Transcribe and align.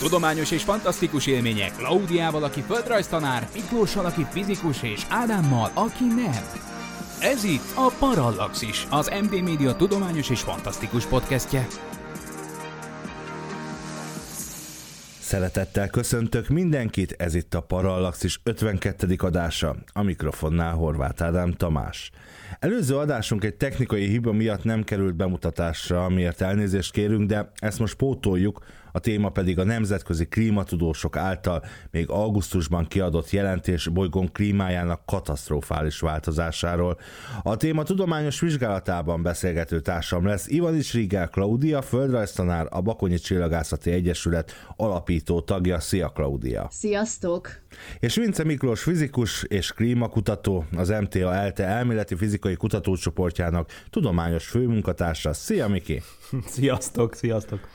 Tudományos 0.00 0.50
és 0.50 0.62
fantasztikus 0.62 1.26
élmények 1.26 1.76
Klaudiával, 1.76 2.44
aki 2.44 2.60
földrajztanár, 2.60 3.48
Miklóssal, 3.54 4.04
aki 4.04 4.26
fizikus, 4.30 4.82
és 4.82 5.06
Ádámmal, 5.08 5.70
aki 5.74 6.04
nem. 6.04 6.44
Ez 7.20 7.44
itt 7.44 7.72
a 7.74 7.92
Parallaxis, 7.98 8.86
az 8.90 9.10
MD 9.22 9.42
Média 9.42 9.74
tudományos 9.74 10.30
és 10.30 10.40
fantasztikus 10.40 11.06
podcastje. 11.06 11.66
Szeretettel 15.20 15.88
köszöntök 15.88 16.48
mindenkit, 16.48 17.14
ez 17.18 17.34
itt 17.34 17.54
a 17.54 17.60
Parallaxis 17.60 18.40
52. 18.42 19.14
adása, 19.18 19.76
a 19.92 20.02
mikrofonnál 20.02 20.74
Horváth 20.74 21.22
Ádám 21.22 21.52
Tamás. 21.52 22.10
Előző 22.58 22.96
adásunk 22.96 23.44
egy 23.44 23.54
technikai 23.54 24.06
hiba 24.06 24.32
miatt 24.32 24.64
nem 24.64 24.84
került 24.84 25.14
bemutatásra, 25.14 26.04
amiért 26.04 26.40
elnézést 26.40 26.92
kérünk, 26.92 27.28
de 27.28 27.50
ezt 27.56 27.78
most 27.78 27.94
pótoljuk, 27.94 28.64
a 28.92 28.98
téma 28.98 29.28
pedig 29.28 29.58
a 29.58 29.64
nemzetközi 29.64 30.26
klímatudósok 30.26 31.16
által 31.16 31.64
még 31.90 32.10
augusztusban 32.10 32.86
kiadott 32.86 33.30
jelentés 33.30 33.88
bolygón 33.88 34.32
klímájának 34.32 35.06
katasztrofális 35.06 36.00
változásáról. 36.00 36.98
A 37.42 37.56
téma 37.56 37.82
tudományos 37.82 38.40
vizsgálatában 38.40 39.22
beszélgető 39.22 39.80
társam 39.80 40.26
lesz 40.26 40.48
Ivanics 40.48 40.92
Rigel 40.92 41.28
Klaudia, 41.28 41.82
földrajztanár, 41.82 42.66
a 42.70 42.80
Bakonyi 42.80 43.18
Csillagászati 43.18 43.90
Egyesület 43.90 44.52
alapító 44.76 45.40
tagja. 45.40 45.80
Szia 45.80 46.08
Klaudia! 46.08 46.68
Sziasztok! 46.70 47.48
És 48.00 48.14
Vince 48.14 48.44
Miklós 48.44 48.82
fizikus 48.82 49.42
és 49.42 49.72
klímakutató, 49.72 50.64
az 50.76 50.88
MTA 50.88 51.34
ELTE 51.34 51.64
elméleti 51.64 52.16
fizikai 52.16 52.54
kutatócsoportjának 52.54 53.70
tudományos 53.90 54.46
főmunkatársa. 54.46 55.32
Szia 55.32 55.68
Miki! 55.68 56.02
Sziasztok, 56.46 57.14
sziasztok! 57.14 57.68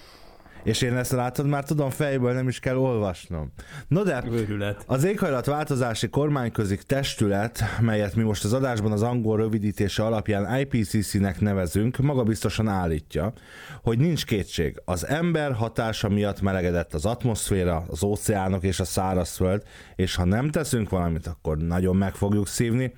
És 0.63 0.81
én 0.81 0.97
ezt 0.97 1.11
látod, 1.11 1.47
már 1.47 1.63
tudom 1.63 1.89
fejből, 1.89 2.33
nem 2.33 2.47
is 2.47 2.59
kell 2.59 2.75
olvasnom. 2.75 3.51
No 3.87 4.03
de 4.03 4.23
Őrület. 4.31 4.83
az 4.87 5.03
éghajlatváltozási 5.03 6.09
kormányközi 6.09 6.77
testület, 6.87 7.63
melyet 7.81 8.15
mi 8.15 8.23
most 8.23 8.43
az 8.43 8.53
adásban 8.53 8.91
az 8.91 9.01
angol 9.01 9.37
rövidítése 9.37 10.03
alapján 10.03 10.59
IPCC-nek 10.59 11.39
nevezünk, 11.39 11.97
magabiztosan 11.97 12.67
állítja, 12.67 13.33
hogy 13.81 13.99
nincs 13.99 14.25
kétség. 14.25 14.81
Az 14.85 15.07
ember 15.07 15.53
hatása 15.53 16.09
miatt 16.09 16.41
melegedett 16.41 16.93
az 16.93 17.05
atmoszféra, 17.05 17.85
az 17.87 18.03
óceánok 18.03 18.63
és 18.63 18.79
a 18.79 18.85
szárazföld, 18.85 19.63
és 19.95 20.15
ha 20.15 20.25
nem 20.25 20.49
teszünk 20.49 20.89
valamit, 20.89 21.27
akkor 21.27 21.57
nagyon 21.57 21.95
meg 21.95 22.15
fogjuk 22.15 22.47
szívni. 22.47 22.93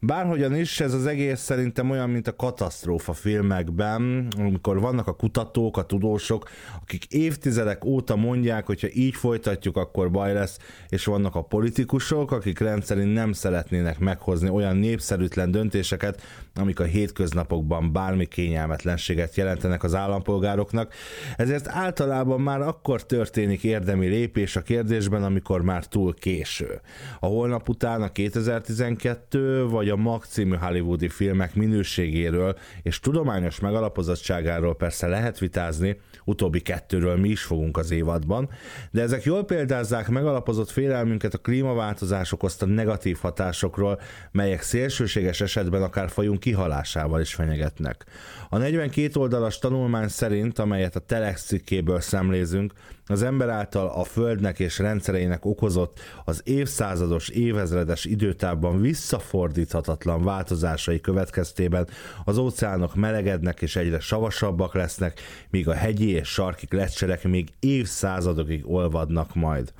Bárhogyan 0.00 0.54
is, 0.54 0.80
ez 0.80 0.94
az 0.94 1.06
egész 1.06 1.40
szerintem 1.40 1.90
olyan, 1.90 2.10
mint 2.10 2.28
a 2.28 2.36
katasztrófa 2.36 3.12
filmekben, 3.12 4.28
amikor 4.38 4.80
vannak 4.80 5.06
a 5.06 5.14
kutatók, 5.14 5.76
a 5.76 5.82
tudósok, 5.82 6.48
akik 6.82 7.04
évtizedek 7.10 7.84
óta 7.84 8.16
mondják, 8.16 8.66
hogy 8.66 8.80
ha 8.80 8.88
így 8.92 9.14
folytatjuk, 9.14 9.76
akkor 9.76 10.10
baj 10.10 10.32
lesz, 10.32 10.58
és 10.88 11.04
vannak 11.04 11.34
a 11.34 11.42
politikusok, 11.42 12.32
akik 12.32 12.58
rendszerint 12.58 13.12
nem 13.12 13.32
szeretnének 13.32 13.98
meghozni 13.98 14.48
olyan 14.48 14.76
népszerűtlen 14.76 15.50
döntéseket, 15.50 16.22
amik 16.54 16.80
a 16.80 16.84
hétköznapokban 16.84 17.92
bármi 17.92 18.26
kényelmetlenséget 18.26 19.36
jelentenek 19.36 19.82
az 19.82 19.94
állampolgároknak. 19.94 20.94
Ezért 21.36 21.68
általában 21.68 22.40
már 22.40 22.60
akkor 22.60 23.06
történik 23.06 23.64
érdemi 23.64 24.06
lépés 24.06 24.56
a 24.56 24.62
kérdésben, 24.62 25.22
amikor 25.22 25.62
már 25.62 25.86
túl 25.86 26.14
késő. 26.14 26.80
A 27.20 27.26
holnap 27.26 27.68
után 27.68 28.02
a 28.02 28.12
2012 28.12 29.64
vagy 29.64 29.88
a 29.88 29.96
Mag 29.96 30.24
című 30.24 30.56
hollywoodi 30.56 31.08
filmek 31.08 31.54
minőségéről 31.54 32.56
és 32.82 33.00
tudományos 33.00 33.60
megalapozottságáról 33.60 34.76
persze 34.76 35.06
lehet 35.06 35.38
vitázni, 35.38 35.96
utóbbi 36.24 36.60
kettőről 37.00 37.16
mi 37.16 37.28
is 37.28 37.42
fogunk 37.42 37.76
az 37.76 37.90
évadban, 37.90 38.48
de 38.90 39.02
ezek 39.02 39.24
jól 39.24 39.44
példázzák 39.44 40.08
megalapozott 40.08 40.70
félelmünket 40.70 41.34
a 41.34 41.38
klímaváltozás 41.38 42.32
okozta 42.32 42.66
negatív 42.66 43.18
hatásokról, 43.20 44.00
melyek 44.32 44.62
szélsőséges 44.62 45.40
esetben 45.40 45.82
akár 45.82 46.10
fajunk 46.10 46.40
kihalásával 46.40 47.20
is 47.20 47.34
fenyegetnek. 47.34 48.04
A 48.48 48.58
42 48.58 49.20
oldalas 49.20 49.58
tanulmány 49.58 50.08
szerint, 50.08 50.58
amelyet 50.58 50.96
a 50.96 51.00
Telex 51.00 51.44
cikkéből 51.44 52.00
szemlézünk, 52.00 52.72
az 53.10 53.22
ember 53.22 53.48
által 53.48 53.86
a 53.86 54.04
Földnek 54.04 54.58
és 54.58 54.78
rendszereinek 54.78 55.44
okozott 55.44 56.00
az 56.24 56.40
évszázados, 56.44 57.28
évezredes 57.28 58.04
időtávban 58.04 58.80
visszafordíthatatlan 58.80 60.24
változásai 60.24 61.00
következtében 61.00 61.88
az 62.24 62.38
óceánok 62.38 62.94
melegednek 62.94 63.62
és 63.62 63.76
egyre 63.76 64.00
savasabbak 64.00 64.74
lesznek, 64.74 65.20
míg 65.50 65.68
a 65.68 65.74
hegyi 65.74 66.10
és 66.10 66.28
sarki 66.28 66.66
lecserek 66.70 67.24
még 67.24 67.48
évszázadokig 67.60 68.70
olvadnak 68.70 69.34
majd. 69.34 69.72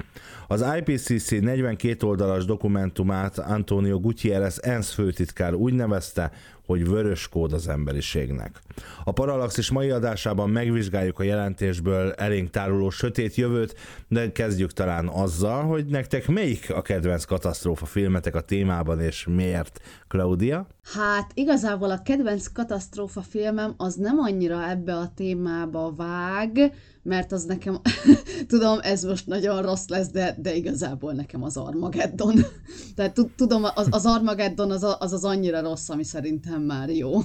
Az 0.49 0.65
IPCC 0.79 1.31
42 1.31 2.07
oldalas 2.07 2.45
dokumentumát 2.45 3.39
Antonio 3.39 4.01
Gutierrez 4.01 4.61
ENSZ 4.63 4.93
főtitkár 4.93 5.55
úgy 5.55 5.73
nevezte, 5.73 6.33
hogy 6.71 6.89
vörös 6.89 7.29
kód 7.29 7.53
az 7.53 7.69
emberiségnek. 7.69 8.61
A 9.05 9.13
Parallaxis 9.13 9.71
mai 9.71 9.91
adásában 9.91 10.51
megvizsgáljuk 10.51 11.19
a 11.19 11.23
jelentésből 11.23 12.13
elénk 12.13 12.51
táruló 12.51 12.91
sötét 12.91 13.35
jövőt, 13.35 13.75
de 14.09 14.33
kezdjük 14.33 14.73
talán 14.73 15.09
azzal, 15.09 15.63
hogy 15.63 15.87
nektek 15.87 16.29
melyik 16.29 16.73
a 16.75 16.83
kedvenc 16.83 17.25
katasztrófa 17.25 17.87
filmetek 17.87 18.35
a 18.35 18.41
témában, 18.41 19.01
és 19.01 19.27
miért? 19.27 19.81
Claudia? 20.09 20.67
Hát 20.95 21.31
igazából 21.35 21.91
a 21.91 22.03
kedvenc 22.03 22.47
katasztrófa 22.47 23.23
filmem 23.23 23.75
az 23.77 23.95
nem 23.95 24.19
annyira 24.19 24.69
ebbe 24.69 24.95
a 24.95 25.13
témába 25.15 25.95
vág, 25.97 26.75
mert 27.03 27.33
az 27.33 27.45
nekem, 27.45 27.81
tudom, 28.47 28.79
ez 28.83 29.05
most 29.05 29.27
nagyon 29.27 29.63
rossz 29.63 29.89
lesz, 29.89 30.11
de, 30.11 30.37
de 30.39 30.55
igazából 30.55 31.13
nekem 31.13 31.43
az 31.43 31.57
Armageddon. 31.57 32.35
Tehát 32.97 33.17
tudom, 33.37 33.65
az, 33.75 33.89
az 33.91 34.07
Armageddon 34.07 34.71
az, 34.71 34.97
az 34.99 35.13
az 35.13 35.25
annyira 35.25 35.61
rossz, 35.61 35.89
ami 35.89 36.05
szerintem 36.05 36.63
már 36.63 36.89
jó 36.89 37.19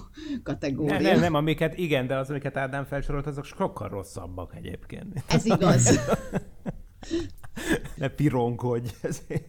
kategória. 0.43 0.93
Nem, 0.93 1.01
nem, 1.01 1.19
nem, 1.19 1.33
amiket 1.33 1.77
igen, 1.77 2.07
de 2.07 2.17
az, 2.17 2.29
amiket 2.29 2.57
Ádám 2.57 2.85
felsorolt, 2.85 3.27
azok 3.27 3.45
sokkal 3.45 3.89
rosszabbak 3.89 4.55
egyébként. 4.55 5.23
Ez 5.27 5.45
igaz. 5.45 5.89
Ne 7.95 8.07
pironkodj 8.07 8.89
ezért. 9.01 9.44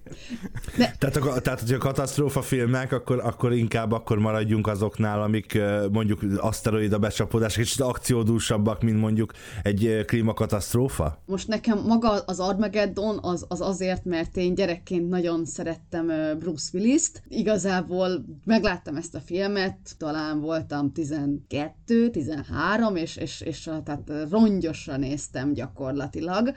De, 0.76 0.94
Tehát, 0.98 1.16
akkor, 1.16 1.40
tehát 1.40 1.60
hogy 1.60 1.72
a 1.72 1.78
katasztrófa 1.78 2.42
filmek, 2.42 2.92
akkor, 2.92 3.20
akkor 3.24 3.52
inkább 3.52 3.92
akkor 3.92 4.18
maradjunk 4.18 4.66
azoknál, 4.66 5.22
amik 5.22 5.58
mondjuk 5.92 6.20
aszteroida 6.36 6.98
becsapódás, 6.98 7.54
kicsit 7.54 7.80
akciódúsabbak, 7.80 8.82
mint 8.82 9.00
mondjuk 9.00 9.32
egy 9.62 10.02
klímakatasztrófa? 10.06 11.22
most 11.26 11.48
nekem 11.48 11.78
maga 11.86 12.08
az 12.10 12.40
Armageddon 12.40 13.18
az, 13.22 13.44
az 13.48 13.60
azért, 13.60 14.04
mert 14.04 14.36
én 14.36 14.54
gyerekként 14.54 15.08
nagyon 15.08 15.44
szerettem 15.44 16.06
Bruce 16.38 16.70
Willis-t. 16.72 17.22
Igazából 17.28 18.24
megláttam 18.44 18.96
ezt 18.96 19.14
a 19.14 19.20
filmet, 19.20 19.76
talán 19.98 20.40
voltam 20.40 20.92
12, 20.92 22.10
13, 22.10 22.96
és, 22.96 23.16
és, 23.16 23.40
és 23.40 23.66
a- 23.66 23.82
tehát 23.82 24.10
rongyosra 24.30 24.96
néztem 24.96 25.52
gyakorlatilag. 25.52 26.54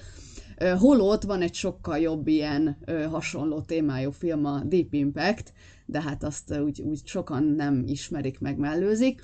Ö, 0.59 0.75
Holott 0.75 1.23
van 1.23 1.41
egy 1.41 1.53
sokkal 1.53 1.97
jobb 1.97 2.27
ilyen 2.27 2.77
hasonló 3.11 3.61
témájú 3.61 4.11
film, 4.11 4.45
a 4.45 4.61
Deep 4.63 4.93
Impact, 4.93 5.53
de 5.85 6.01
hát 6.01 6.23
azt 6.23 6.59
úgy, 6.59 6.81
úgy 6.81 7.01
sokan 7.05 7.43
nem 7.43 7.83
ismerik, 7.87 8.39
meg 8.39 8.57
mellőzik. 8.57 9.21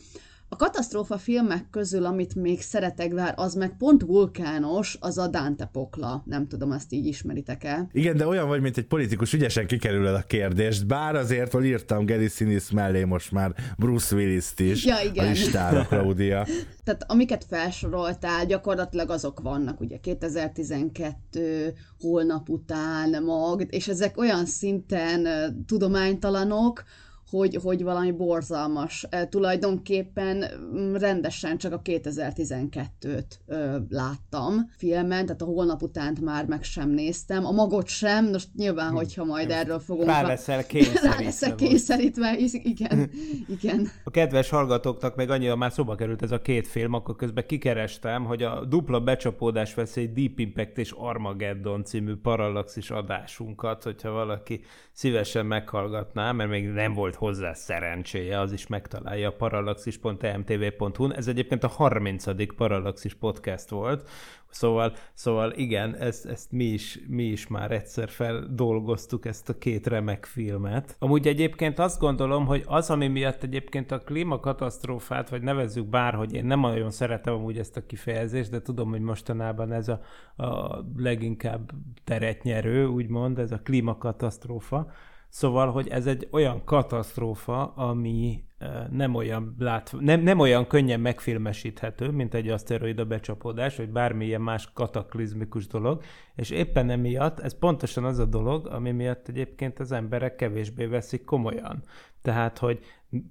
A 0.50 0.56
katasztrófa 0.56 1.18
filmek 1.18 1.70
közül, 1.70 2.06
amit 2.06 2.36
még 2.36 2.62
szeretek, 2.62 3.14
bár 3.14 3.34
az 3.38 3.54
meg 3.54 3.78
pont 3.78 4.02
vulkános, 4.02 4.98
az 5.00 5.18
a 5.18 5.28
Dante 5.28 5.66
Pokla. 5.66 6.24
Nem 6.26 6.48
tudom, 6.48 6.72
azt 6.72 6.92
így 6.94 7.06
ismeritek 7.06 7.64
el. 7.64 7.90
Igen, 7.92 8.18
de 8.18 8.28
olyan 8.28 8.48
vagy, 8.48 8.62
mint 8.62 8.78
egy 8.78 8.86
politikus, 8.86 9.34
ügyesen 9.34 9.68
kikerülöd 9.68 10.14
a 10.14 10.24
kérdést, 10.28 10.88
bár 10.88 11.16
azért, 11.16 11.52
hogy 11.52 11.66
írtam 11.66 12.06
Gary 12.06 12.28
Sinise 12.28 12.74
mellé 12.74 13.04
most 13.04 13.32
már 13.32 13.54
Bruce 13.78 14.16
Willis-t 14.16 14.60
is 14.60 14.86
Ja, 14.86 14.96
igen. 15.04 15.26
a 15.26 15.30
listára, 15.30 15.86
Claudia. 15.86 16.48
Tehát 16.84 17.12
amiket 17.12 17.46
felsoroltál, 17.50 18.46
gyakorlatilag 18.46 19.10
azok 19.10 19.40
vannak, 19.40 19.80
ugye 19.80 19.98
2012, 19.98 21.74
holnap 22.00 22.50
után, 22.50 23.24
mag, 23.24 23.66
és 23.70 23.88
ezek 23.88 24.18
olyan 24.18 24.46
szinten 24.46 25.28
tudománytalanok, 25.68 26.84
hogy, 27.30 27.60
hogy 27.64 27.84
valami 27.84 28.12
borzalmas. 28.12 29.08
Tulajdonképpen 29.30 30.46
mm, 30.76 30.96
rendesen 30.96 31.58
csak 31.58 31.74
a 31.74 31.82
2012-t 31.82 33.24
ö, 33.46 33.78
láttam 33.90 34.70
filmen, 34.78 35.26
tehát 35.26 35.42
a 35.42 35.46
holnap 35.46 35.82
utánt 35.82 36.22
már 36.22 36.46
meg 36.46 36.64
sem 36.64 36.90
néztem. 36.90 37.46
A 37.46 37.52
magot 37.52 37.88
sem, 37.88 38.30
most 38.30 38.50
nyilván, 38.56 38.90
hm. 38.90 38.96
hogyha 38.96 39.24
majd 39.24 39.50
erről 39.50 39.80
fogunk... 39.80 40.08
Rá 40.08 40.22
leszel 40.22 40.66
kényszerítve. 40.66 41.10
Rá 41.18 41.20
leszel 41.20 41.56
kényszerítve, 41.56 42.38
igen, 42.64 43.10
igen. 43.62 43.88
A 44.04 44.12
kedves 44.12 44.50
hallgatóknak 44.50 45.16
meg 45.16 45.30
annyira 45.30 45.56
már 45.56 45.72
szóba 45.72 45.96
került 45.96 46.22
ez 46.22 46.32
a 46.32 46.42
két 46.42 46.68
film, 46.68 46.94
akkor 46.94 47.16
közben 47.16 47.46
kikerestem, 47.48 48.26
hogy 48.26 48.44
a 48.44 48.66
dupla 48.66 49.00
becsapódás 49.00 49.74
veszély 49.74 50.08
Deep 50.08 50.40
Impact 50.40 50.78
és 50.78 50.92
Armageddon 50.92 51.84
című 51.84 52.16
parallaxis 52.16 52.90
adásunkat, 52.90 53.84
hogyha 53.84 54.12
valaki 54.12 54.62
szívesen 54.92 55.46
meghallgatná, 55.46 56.32
mert 56.32 56.50
még 56.50 56.68
nem 56.68 56.94
volt 56.94 57.15
hozzá 57.16 57.54
szerencséje, 57.54 58.40
az 58.40 58.52
is 58.52 58.68
megtalálja 58.68 59.30
a 59.30 59.36
parallaxis.emtv.hu-n. 59.36 61.14
Ez 61.14 61.28
egyébként 61.28 61.64
a 61.64 61.68
30. 61.68 62.56
Parallaxis 62.56 63.14
podcast 63.14 63.70
volt, 63.70 64.10
Szóval, 64.56 64.94
szóval 65.14 65.52
igen, 65.52 65.96
ezt, 65.96 66.26
ezt 66.26 66.52
mi, 66.52 66.64
is, 66.64 67.00
mi 67.08 67.24
is 67.24 67.48
már 67.48 67.72
egyszer 67.72 68.10
feldolgoztuk, 68.10 69.26
ezt 69.26 69.50
a 69.50 69.58
két 69.58 69.88
remek 69.88 70.26
filmet. 70.26 70.96
Amúgy 71.00 71.28
egyébként 71.28 71.80
azt 71.80 72.00
gondolom, 72.00 72.46
hogy 72.46 72.64
az, 72.66 72.90
ami 72.90 73.08
miatt 73.08 73.44
egyébként 73.44 73.92
a 73.92 74.00
klímakatasztrófát, 74.00 75.30
vagy 75.30 75.42
nevezzük 75.42 75.86
bárhogy, 75.86 76.34
én 76.34 76.46
nem 76.46 76.60
nagyon 76.60 76.92
szeretem 76.92 77.34
amúgy 77.34 77.58
ezt 77.58 77.78
a 77.78 77.86
kifejezést, 77.86 78.52
de 78.52 78.62
tudom, 78.62 78.90
hogy 78.90 79.02
mostanában 79.02 79.72
ez 79.72 79.88
a, 79.88 80.02
a 80.44 80.80
leginkább 80.98 81.72
teret 82.04 82.44
nyerő, 82.44 82.86
úgymond, 82.86 83.40
ez 83.40 83.52
a 83.52 83.60
klímakatasztrófa, 83.64 84.92
Szóval, 85.36 85.72
hogy 85.72 85.88
ez 85.88 86.08
egy 86.08 86.28
olyan 86.32 86.64
katasztrófa, 86.64 87.74
ami 87.74 88.44
nem 88.90 89.16
olyan, 89.16 89.56
lát, 89.60 89.96
nem, 90.00 90.22
nem 90.22 90.40
olyan 90.40 90.68
könnyen 90.68 91.00
megfilmesíthető, 91.00 92.12
mint 92.12 92.34
egy 92.34 92.50
aszteroida 92.50 93.06
becsapódás, 93.06 93.76
vagy 93.76 93.90
bármilyen 93.90 94.42
más 94.42 94.72
kataklizmikus 94.74 95.68
dolog, 95.68 96.02
és 96.36 96.50
éppen 96.50 96.90
emiatt 96.90 97.40
ez 97.40 97.58
pontosan 97.58 98.04
az 98.04 98.20
a 98.20 98.26
dolog, 98.26 98.68
ami 98.68 98.92
miatt 98.92 99.28
egyébként 99.28 99.80
az 99.80 99.92
emberek 99.92 100.36
kevésbé 100.36 100.86
veszik 100.86 101.24
komolyan. 101.24 101.84
Tehát, 102.22 102.58
hogy 102.58 102.80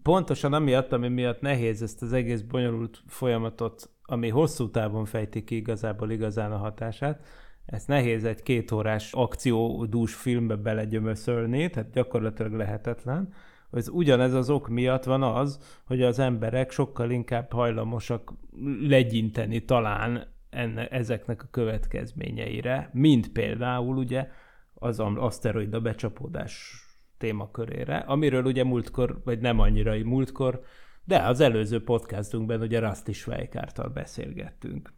pontosan 0.02 0.52
amiatt, 0.52 0.92
ami 0.92 1.08
miatt 1.08 1.40
nehéz 1.40 1.82
ezt 1.82 2.02
az 2.02 2.12
egész 2.12 2.40
bonyolult 2.40 3.02
folyamatot, 3.06 3.90
ami 4.02 4.28
hosszú 4.28 4.70
távon 4.70 5.04
fejti 5.04 5.44
ki 5.44 5.56
igazából 5.56 6.10
igazán 6.10 6.52
a 6.52 6.56
hatását, 6.56 7.24
ezt 7.66 7.88
nehéz 7.88 8.24
egy 8.24 8.42
kétórás 8.42 9.12
akciódús 9.12 10.14
filmbe 10.14 10.56
belegyömöszölni, 10.56 11.70
tehát 11.70 11.90
gyakorlatilag 11.90 12.52
lehetetlen. 12.52 13.32
Ez 13.70 13.88
ugyanez 13.88 14.32
az 14.32 14.50
ok 14.50 14.68
miatt 14.68 15.04
van 15.04 15.22
az, 15.22 15.80
hogy 15.84 16.02
az 16.02 16.18
emberek 16.18 16.70
sokkal 16.70 17.10
inkább 17.10 17.52
hajlamosak 17.52 18.32
legyinteni 18.80 19.64
talán 19.64 20.26
enne, 20.50 20.88
ezeknek 20.88 21.42
a 21.42 21.48
következményeire, 21.50 22.90
mint 22.92 23.32
például 23.32 23.96
ugye 23.96 24.28
az 24.74 25.00
aszteroida 25.00 25.80
becsapódás 25.80 26.82
témakörére, 27.18 27.96
amiről 27.96 28.44
ugye 28.44 28.64
múltkor, 28.64 29.20
vagy 29.24 29.40
nem 29.40 29.58
annyira 29.58 30.04
múltkor, 30.04 30.62
de 31.04 31.18
az 31.18 31.40
előző 31.40 31.82
podcastunkban 31.84 32.60
ugye 32.60 32.78
Rusty 32.78 33.12
Schweikártal 33.12 33.88
beszélgettünk. 33.88 34.92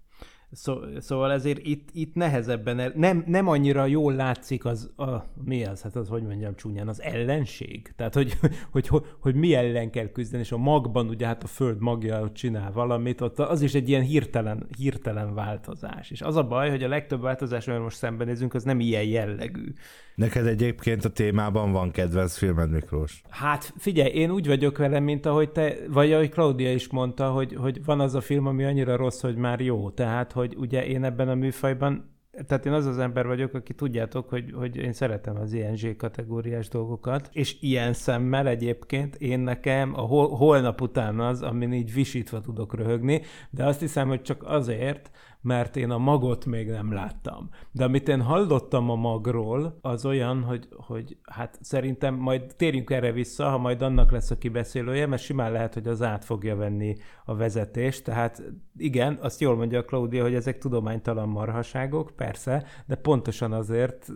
Szó, 0.51 0.79
szóval 0.99 1.33
ezért 1.33 1.67
itt, 1.67 1.89
itt 1.93 2.15
nehezebben, 2.15 2.79
el, 2.79 2.93
nem, 2.95 3.25
nem 3.27 3.49
annyira 3.49 3.87
jól 3.87 4.15
látszik 4.15 4.65
az, 4.65 4.91
a, 4.97 5.25
mi 5.45 5.65
az, 5.65 5.83
hát 5.83 5.97
az, 5.97 6.09
hogy 6.09 6.23
mondjam 6.23 6.55
csúnyán, 6.57 6.89
az 6.89 7.03
ellenség. 7.03 7.93
Tehát, 7.97 8.15
hogy, 8.15 8.39
hogy, 8.71 8.87
hogy, 8.89 9.07
hogy 9.21 9.35
mi 9.35 9.55
ellen 9.55 9.91
kell 9.91 10.09
küzdeni, 10.09 10.43
és 10.43 10.53
a 10.53 10.57
magban, 10.57 11.09
ugye 11.09 11.27
hát 11.27 11.43
a 11.43 11.47
föld 11.47 11.81
magja 11.81 12.21
ott 12.21 12.35
csinál 12.35 12.73
valamit, 12.73 13.21
ott 13.21 13.39
az 13.39 13.63
is 13.63 13.75
egy 13.75 13.89
ilyen 13.89 14.03
hirtelen, 14.03 14.67
hirtelen 14.77 15.35
változás. 15.35 16.11
És 16.11 16.23
az 16.23 16.37
a 16.37 16.47
baj, 16.47 16.71
hogy 16.71 16.83
a 16.83 16.89
legtöbb 16.89 17.21
változás, 17.21 17.67
amivel 17.67 17.85
most 17.85 17.97
szembenézünk, 17.97 18.55
az 18.55 18.63
nem 18.63 18.81
ilyen 18.81 19.05
jellegű. 19.05 19.73
Neked 20.15 20.47
egyébként 20.47 21.05
a 21.05 21.09
témában 21.09 21.73
van 21.73 21.91
kedvenc 21.91 22.37
filmed, 22.37 22.71
Miklós? 22.71 23.23
Hát 23.29 23.73
figyelj, 23.77 24.11
én 24.11 24.31
úgy 24.31 24.47
vagyok 24.47 24.79
vele, 24.79 25.01
mint 25.01 25.27
ahogy 25.27 25.51
te, 25.51 25.77
vagy 25.89 26.13
ahogy 26.13 26.31
Claudia 26.31 26.73
is 26.73 26.89
mondta, 26.89 27.31
hogy, 27.31 27.55
hogy 27.55 27.85
van 27.85 28.01
az 28.01 28.15
a 28.15 28.21
film, 28.21 28.47
ami 28.47 28.65
annyira 28.65 28.97
rossz, 28.97 29.21
hogy 29.21 29.37
már 29.37 29.61
jó. 29.61 29.91
Tehát, 29.91 30.33
hogy 30.37 30.55
ugye 30.57 30.87
én 30.87 31.05
ebben 31.05 31.29
a 31.29 31.35
műfajban 31.35 32.15
tehát 32.47 32.67
én 32.67 32.73
az 32.73 32.87
az 32.87 32.99
ember 32.99 33.27
vagyok, 33.27 33.55
aki 33.55 33.75
tudjátok, 33.75 34.29
hogy, 34.29 34.53
hogy 34.55 34.77
én 34.77 34.93
szeretem 34.93 35.37
az 35.37 35.53
ilyen 35.53 35.77
Z 35.77 35.87
kategóriás 35.97 36.69
dolgokat, 36.69 37.29
és 37.33 37.57
ilyen 37.61 37.93
szemmel 37.93 38.47
egyébként 38.47 39.15
én 39.15 39.41
nekem 39.41 39.93
a 39.95 40.01
hol, 40.01 40.29
holnap 40.29 40.81
után 40.81 41.21
az, 41.21 41.43
amin 41.43 41.73
így 41.73 41.93
visítva 41.93 42.41
tudok 42.41 42.75
röhögni, 42.75 43.23
de 43.51 43.65
azt 43.65 43.81
hiszem, 43.81 44.09
hogy 44.09 44.23
csak 44.23 44.43
azért, 44.47 45.11
mert 45.47 45.77
én 45.77 45.91
a 45.91 45.99
magot 45.99 46.47
még 46.47 46.69
nem 46.69 46.93
láttam. 46.93 47.49
De 47.73 47.85
amit 47.85 48.09
én 48.09 48.23
hallottam 48.23 48.91
a 48.91 48.95
magról, 48.95 49.79
az 49.81 50.05
olyan, 50.05 50.43
hogy, 50.43 50.69
hogy 50.77 51.17
hát 51.23 51.59
szerintem 51.61 52.15
majd 52.15 52.55
térjünk 52.57 52.91
erre 52.91 53.13
vissza, 53.13 53.49
ha 53.49 53.59
majd 53.59 53.83
annak 53.83 54.11
lesz 54.11 54.31
a 54.31 54.39
kibeszélője, 54.39 55.07
mert 55.07 55.23
simán 55.23 55.53
lehet, 55.53 55.75
hogy 55.75 55.87
az 55.87 56.03
át 56.03 56.25
fogja 56.25 56.57
venni 56.57 56.97
a 57.25 57.35
vezetést. 57.35 58.05
Tehát 58.05 58.43
igen, 58.77 59.19
azt 59.21 59.41
jól 59.41 59.57
mondja 59.57 59.79
a 59.79 59.85
Claudia, 59.85 60.23
hogy 60.23 60.35
ezek 60.35 60.59
tudománytalan 60.59 61.29
marhaságok, 61.29 62.13
persze, 62.17 62.65
de 62.87 62.95
pontosan 62.95 63.53
azért 63.53 64.09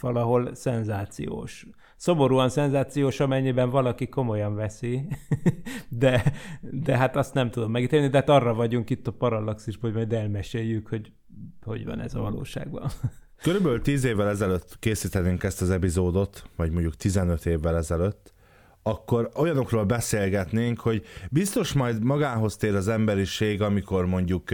valahol 0.00 0.54
szenzációs 0.54 1.66
szomorúan 2.00 2.48
szenzációs, 2.48 3.20
amennyiben 3.20 3.70
valaki 3.70 4.08
komolyan 4.08 4.54
veszi, 4.54 5.06
de, 5.88 6.32
de 6.60 6.96
hát 6.96 7.16
azt 7.16 7.34
nem 7.34 7.50
tudom 7.50 7.70
megítélni, 7.70 8.08
de 8.08 8.18
hát 8.18 8.28
arra 8.28 8.54
vagyunk 8.54 8.90
itt 8.90 9.06
a 9.06 9.12
Parallaxisban, 9.12 9.90
hogy 9.90 9.98
majd 9.98 10.12
elmeséljük, 10.12 10.88
hogy 10.88 11.12
hogy 11.62 11.84
van 11.84 12.00
ez 12.00 12.14
a 12.14 12.20
valóságban. 12.20 12.90
Körülbelül 13.42 13.82
10 13.82 14.04
évvel 14.04 14.28
ezelőtt 14.28 14.78
készítenénk 14.78 15.42
ezt 15.42 15.62
az 15.62 15.70
epizódot, 15.70 16.44
vagy 16.56 16.70
mondjuk 16.70 16.96
15 16.96 17.46
évvel 17.46 17.76
ezelőtt, 17.76 18.34
akkor 18.82 19.30
olyanokról 19.36 19.84
beszélgetnénk, 19.84 20.80
hogy 20.80 21.04
biztos 21.30 21.72
majd 21.72 22.04
magához 22.04 22.56
tér 22.56 22.74
az 22.74 22.88
emberiség, 22.88 23.62
amikor 23.62 24.06
mondjuk 24.06 24.50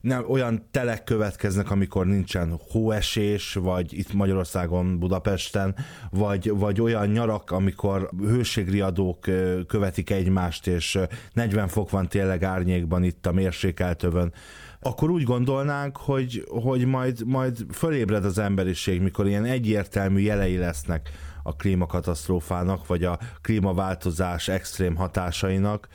nem, 0.00 0.24
olyan 0.28 0.66
telek 0.70 1.04
következnek, 1.04 1.70
amikor 1.70 2.06
nincsen 2.06 2.58
hóesés, 2.70 3.54
vagy 3.54 3.98
itt 3.98 4.12
Magyarországon, 4.12 4.98
Budapesten, 4.98 5.74
vagy, 6.10 6.50
vagy 6.50 6.80
olyan 6.80 7.06
nyarak, 7.06 7.50
amikor 7.50 8.10
hőségriadók 8.20 9.20
követik 9.66 10.10
egymást, 10.10 10.66
és 10.66 10.98
40 11.32 11.68
fok 11.68 11.90
van 11.90 12.08
tényleg 12.08 12.42
árnyékban 12.42 13.02
itt 13.02 13.26
a 13.26 13.32
mérsékeltövön, 13.32 14.32
akkor 14.80 15.10
úgy 15.10 15.22
gondolnánk, 15.22 15.96
hogy, 15.96 16.44
hogy 16.48 16.86
majd, 16.86 17.26
majd 17.26 17.66
fölébred 17.72 18.24
az 18.24 18.38
emberiség, 18.38 19.00
mikor 19.00 19.26
ilyen 19.26 19.44
egyértelmű 19.44 20.20
jelei 20.20 20.56
lesznek 20.56 21.10
a 21.46 21.56
klímakatasztrófának, 21.56 22.86
vagy 22.86 23.04
a 23.04 23.18
klímaváltozás 23.42 24.48
extrém 24.48 24.96
hatásainak, 24.96 25.88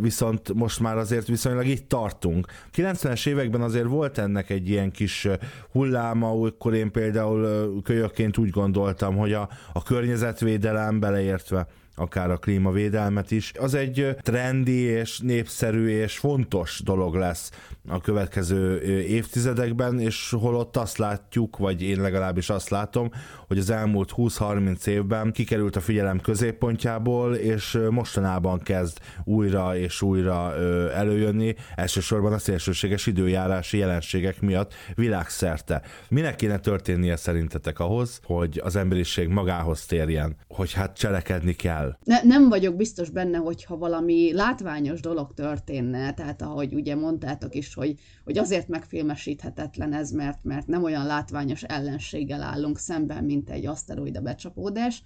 viszont 0.00 0.54
most 0.54 0.80
már 0.80 0.96
azért 0.96 1.26
viszonylag 1.26 1.66
itt 1.66 1.88
tartunk. 1.88 2.46
90-es 2.76 3.26
években 3.26 3.60
azért 3.60 3.86
volt 3.86 4.18
ennek 4.18 4.50
egy 4.50 4.68
ilyen 4.68 4.90
kis 4.90 5.28
hulláma, 5.70 6.30
akkor 6.30 6.74
én 6.74 6.90
például 6.90 7.72
kölyökként 7.82 8.38
úgy 8.38 8.50
gondoltam, 8.50 9.16
hogy 9.16 9.32
a, 9.32 9.48
a 9.72 9.82
környezetvédelem 9.82 11.00
beleértve 11.00 11.66
akár 11.94 12.30
a 12.30 12.36
klímavédelmet 12.36 13.30
is. 13.30 13.52
Az 13.58 13.74
egy 13.74 14.16
trendi 14.20 14.80
és 14.80 15.18
népszerű 15.18 15.88
és 15.88 16.18
fontos 16.18 16.80
dolog 16.84 17.14
lesz 17.14 17.50
a 17.88 18.00
következő 18.00 18.82
évtizedekben, 19.02 20.00
és 20.00 20.30
holott 20.40 20.76
azt 20.76 20.98
látjuk, 20.98 21.56
vagy 21.56 21.82
én 21.82 22.00
legalábbis 22.00 22.50
azt 22.50 22.68
látom, 22.68 23.10
hogy 23.46 23.58
az 23.58 23.70
elmúlt 23.70 24.12
20-30 24.16 24.86
évben 24.86 25.32
kikerült 25.32 25.76
a 25.76 25.80
figyelem 25.80 26.20
középpontjából, 26.20 27.34
és 27.34 27.78
mostanában 27.90 28.60
kezd 28.60 28.98
újra 29.24 29.76
és 29.76 30.02
újra 30.02 30.54
előjönni, 30.90 31.54
elsősorban 31.74 32.32
a 32.32 32.38
szélsőséges 32.38 33.06
időjárási 33.06 33.78
jelenségek 33.78 34.40
miatt 34.40 34.74
világszerte. 34.94 35.82
Minek 36.08 36.36
kéne 36.36 36.58
történnie 36.58 37.16
szerintetek 37.16 37.78
ahhoz, 37.78 38.20
hogy 38.24 38.60
az 38.64 38.76
emberiség 38.76 39.28
magához 39.28 39.86
térjen, 39.86 40.36
hogy 40.48 40.72
hát 40.72 40.96
cselekedni 40.96 41.52
kell? 41.52 41.83
Ne, 42.04 42.22
nem 42.22 42.48
vagyok 42.48 42.76
biztos 42.76 43.10
benne, 43.10 43.38
hogyha 43.38 43.76
valami 43.76 44.32
látványos 44.32 45.00
dolog 45.00 45.34
történne, 45.34 46.14
tehát 46.14 46.42
ahogy 46.42 46.74
ugye 46.74 46.94
mondtátok 46.94 47.54
is, 47.54 47.74
hogy, 47.74 47.94
hogy 48.24 48.38
azért 48.38 48.68
megfilmesíthetetlen 48.68 49.92
ez, 49.92 50.10
mert, 50.10 50.44
mert 50.44 50.66
nem 50.66 50.82
olyan 50.82 51.06
látványos 51.06 51.62
ellenséggel 51.62 52.42
állunk 52.42 52.78
szemben, 52.78 53.24
mint 53.24 53.50
egy 53.50 53.66
aszteroida 53.66 54.20
becsapódás, 54.20 55.02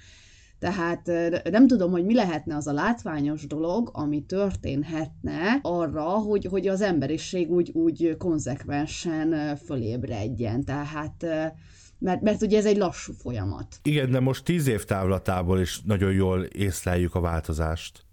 tehát 0.58 1.10
nem 1.50 1.66
tudom, 1.66 1.90
hogy 1.90 2.04
mi 2.04 2.14
lehetne 2.14 2.56
az 2.56 2.66
a 2.66 2.72
látványos 2.72 3.46
dolog, 3.46 3.90
ami 3.92 4.24
történhetne 4.24 5.58
arra, 5.62 6.04
hogy, 6.04 6.44
hogy 6.44 6.68
az 6.68 6.80
emberiség 6.80 7.50
úgy, 7.50 7.70
úgy 7.70 8.16
konzekvensen 8.18 9.56
fölébredjen. 9.56 10.64
Tehát 10.64 11.26
mert, 11.98 12.20
mert 12.20 12.42
ugye 12.42 12.58
ez 12.58 12.66
egy 12.66 12.76
lassú 12.76 13.12
folyamat. 13.12 13.66
Igen, 13.82 14.10
de 14.10 14.20
most 14.20 14.44
tíz 14.44 14.66
év 14.66 14.84
távlatából 14.84 15.60
is 15.60 15.80
nagyon 15.84 16.12
jól 16.12 16.42
észleljük 16.42 17.14
a 17.14 17.20
változást. 17.20 18.06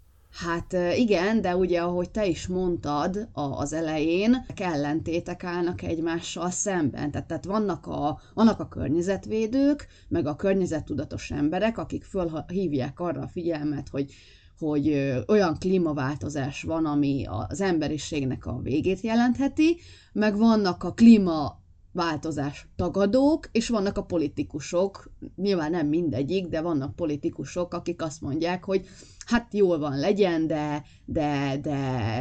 Hát 0.44 0.76
igen, 0.96 1.40
de 1.40 1.56
ugye, 1.56 1.80
ahogy 1.80 2.10
te 2.10 2.26
is 2.26 2.46
mondtad 2.46 3.28
az 3.32 3.72
elején, 3.72 4.46
ellentétek 4.56 5.44
állnak 5.44 5.82
egymással 5.82 6.50
szemben. 6.50 7.10
Tehát, 7.10 7.26
tehát 7.26 7.44
vannak, 7.44 7.86
a, 7.86 8.20
vannak 8.34 8.60
a 8.60 8.68
környezetvédők, 8.68 9.86
meg 10.08 10.26
a 10.26 10.36
környezettudatos 10.36 11.30
emberek, 11.30 11.78
akik 11.78 12.04
fölhívják 12.04 13.00
arra 13.00 13.20
a 13.20 13.28
figyelmet, 13.28 13.88
hogy 13.88 14.14
hogy 14.58 15.14
olyan 15.26 15.58
klímaváltozás 15.58 16.62
van, 16.62 16.86
ami 16.86 17.24
az 17.48 17.60
emberiségnek 17.60 18.46
a 18.46 18.60
végét 18.62 19.00
jelentheti, 19.00 19.76
meg 20.12 20.36
vannak 20.36 20.84
a 20.84 20.92
klíma 20.92 21.60
változás 21.96 22.68
tagadók, 22.76 23.48
és 23.52 23.68
vannak 23.68 23.98
a 23.98 24.02
politikusok, 24.02 25.10
nyilván 25.36 25.70
nem 25.70 25.86
mindegyik, 25.86 26.46
de 26.46 26.60
vannak 26.60 26.96
politikusok, 26.96 27.74
akik 27.74 28.02
azt 28.02 28.20
mondják, 28.20 28.64
hogy 28.64 28.86
hát 29.26 29.54
jól 29.54 29.78
van, 29.78 29.98
legyen, 29.98 30.46
de, 30.46 30.84
de, 31.04 31.58
de 31.62 31.78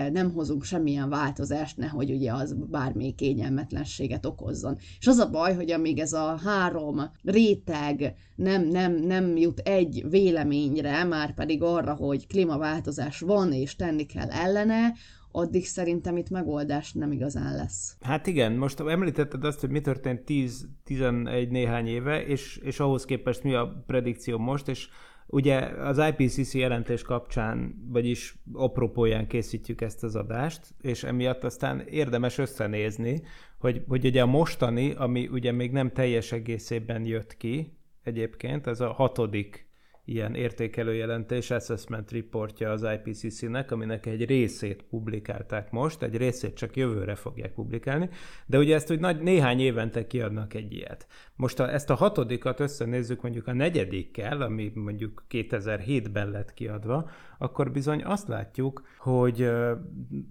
nem 0.10 0.32
hozunk 0.34 0.64
semmilyen 0.64 1.10
változást, 1.10 1.78
nehogy 1.78 2.12
ugye 2.12 2.34
az 2.34 2.56
bármi 2.70 3.16
kényelmetlenséget 3.16 4.26
okozzon. 4.26 4.78
És 5.00 5.08
az 5.08 5.18
a 5.18 5.30
baj, 5.30 5.56
hogy 5.56 5.72
amíg 5.72 6.00
ez 6.00 6.14
a 6.14 6.40
három 6.44 7.02
réteg 7.24 8.16
nem, 8.36 8.68
nem, 8.68 8.94
nem 8.94 9.38
jut 9.38 9.60
egy 9.60 10.06
véleményre, 10.10 11.04
már 11.04 11.34
pedig 11.34 11.62
arra, 11.62 11.94
hogy 11.94 12.28
klímaváltozás 12.28 13.20
van, 13.20 13.52
és 13.52 13.76
tenni 13.76 14.06
kell 14.06 14.30
ellene, 14.30 14.94
addig 15.36 15.66
szerintem 15.66 16.18
itt 16.18 16.30
megoldás 16.30 16.94
nem 16.94 17.12
igazán 17.12 17.56
lesz. 17.56 17.98
Hát 18.02 18.28
igen, 18.28 18.52
most 18.54 18.80
említetted 18.80 19.44
azt, 19.44 19.60
hogy 19.60 19.70
mi 19.70 19.82
történt 19.82 20.22
10-11 20.28 21.50
néhány 21.50 21.88
éve, 21.88 22.26
és, 22.26 22.58
és 22.58 22.80
ahhoz 22.80 23.06
képest 23.06 23.44
mi 23.44 23.54
a 23.54 23.84
predikció 23.88 24.38
most, 24.38 24.68
és 24.68 24.88
ugye 25.28 25.60
az 25.60 26.02
IPCC 26.18 26.54
jelentés 26.54 27.02
kapcsán, 27.02 27.76
vagyis 27.90 28.38
apropóján 28.54 29.28
készítjük 29.28 29.82
ezt 29.82 30.04
az 30.04 30.16
adást, 30.16 30.76
és 30.82 31.04
emiatt 31.04 31.44
aztán 31.44 31.80
érdemes 31.80 32.38
összenézni, 32.38 33.22
hogy, 33.60 33.84
hogy 33.88 34.06
ugye 34.06 34.22
a 34.22 34.26
mostani, 34.26 34.92
ami 34.92 35.28
ugye 35.28 35.52
még 35.52 35.72
nem 35.72 35.92
teljes 35.92 36.32
egészében 36.32 37.06
jött 37.06 37.38
ki, 37.38 37.78
egyébként, 38.04 38.68
ez 38.68 38.80
a 38.80 38.92
hatodik 38.92 39.68
ilyen 40.06 40.36
értékelőjelentés, 40.36 41.52
assessment 41.52 42.12
reportja 42.12 42.72
az 42.72 42.86
IPCC-nek, 42.94 43.72
aminek 43.72 44.06
egy 44.06 44.26
részét 44.26 44.84
publikálták 44.84 45.72
most, 45.72 46.04
egy 46.04 46.18
részét 46.18 46.56
csak 46.56 46.76
jövőre 46.76 47.16
fogják 47.16 47.54
publikálni, 47.54 48.10
de 48.46 48.58
ugye 48.58 48.76
ezt 48.76 48.92
úgy 48.92 49.00
nagy, 49.00 49.22
néhány 49.22 49.60
évente 49.60 50.08
kiadnak 50.08 50.54
egy 50.54 50.74
ilyet. 50.74 51.08
Most 51.36 51.58
ha 51.58 51.70
ezt 51.70 51.90
a 51.90 51.96
hatodikat 51.96 52.60
összenézzük 52.60 53.22
mondjuk 53.22 53.48
a 53.48 53.54
negyedikkel, 53.54 54.42
ami 54.42 54.72
mondjuk 54.76 55.26
2007-ben 55.30 56.30
lett 56.30 56.54
kiadva, 56.54 57.10
akkor 57.38 57.72
bizony 57.72 58.04
azt 58.04 58.28
látjuk, 58.28 58.88
hogy 58.98 59.50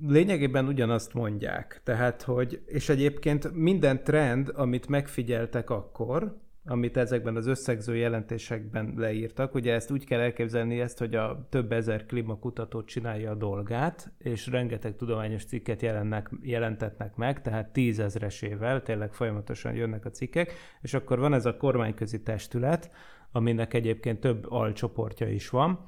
lényegében 0.06 0.66
ugyanazt 0.66 1.14
mondják. 1.14 1.80
Tehát, 1.84 2.22
hogy, 2.22 2.62
és 2.66 2.88
egyébként 2.88 3.52
minden 3.54 4.04
trend, 4.04 4.52
amit 4.54 4.88
megfigyeltek 4.88 5.70
akkor, 5.70 6.42
amit 6.66 6.96
ezekben 6.96 7.36
az 7.36 7.46
összegző 7.46 7.96
jelentésekben 7.96 8.94
leírtak. 8.96 9.54
Ugye 9.54 9.72
ezt 9.72 9.90
úgy 9.90 10.04
kell 10.04 10.20
elképzelni 10.20 10.80
ezt, 10.80 10.98
hogy 10.98 11.14
a 11.14 11.46
több 11.50 11.72
ezer 11.72 12.06
klímakutató 12.06 12.84
csinálja 12.84 13.30
a 13.30 13.34
dolgát, 13.34 14.12
és 14.18 14.46
rengeteg 14.46 14.96
tudományos 14.96 15.44
cikket 15.44 15.82
jelennek, 15.82 16.30
jelentetnek 16.42 17.16
meg, 17.16 17.42
tehát 17.42 17.72
tízezresével, 17.72 18.82
tényleg 18.82 19.12
folyamatosan 19.12 19.74
jönnek 19.74 20.04
a 20.04 20.10
cikkek, 20.10 20.52
és 20.80 20.94
akkor 20.94 21.18
van 21.18 21.34
ez 21.34 21.46
a 21.46 21.56
kormányközi 21.56 22.22
testület, 22.22 22.90
aminek 23.32 23.74
egyébként 23.74 24.20
több 24.20 24.46
alcsoportja 24.48 25.28
is 25.28 25.48
van. 25.48 25.86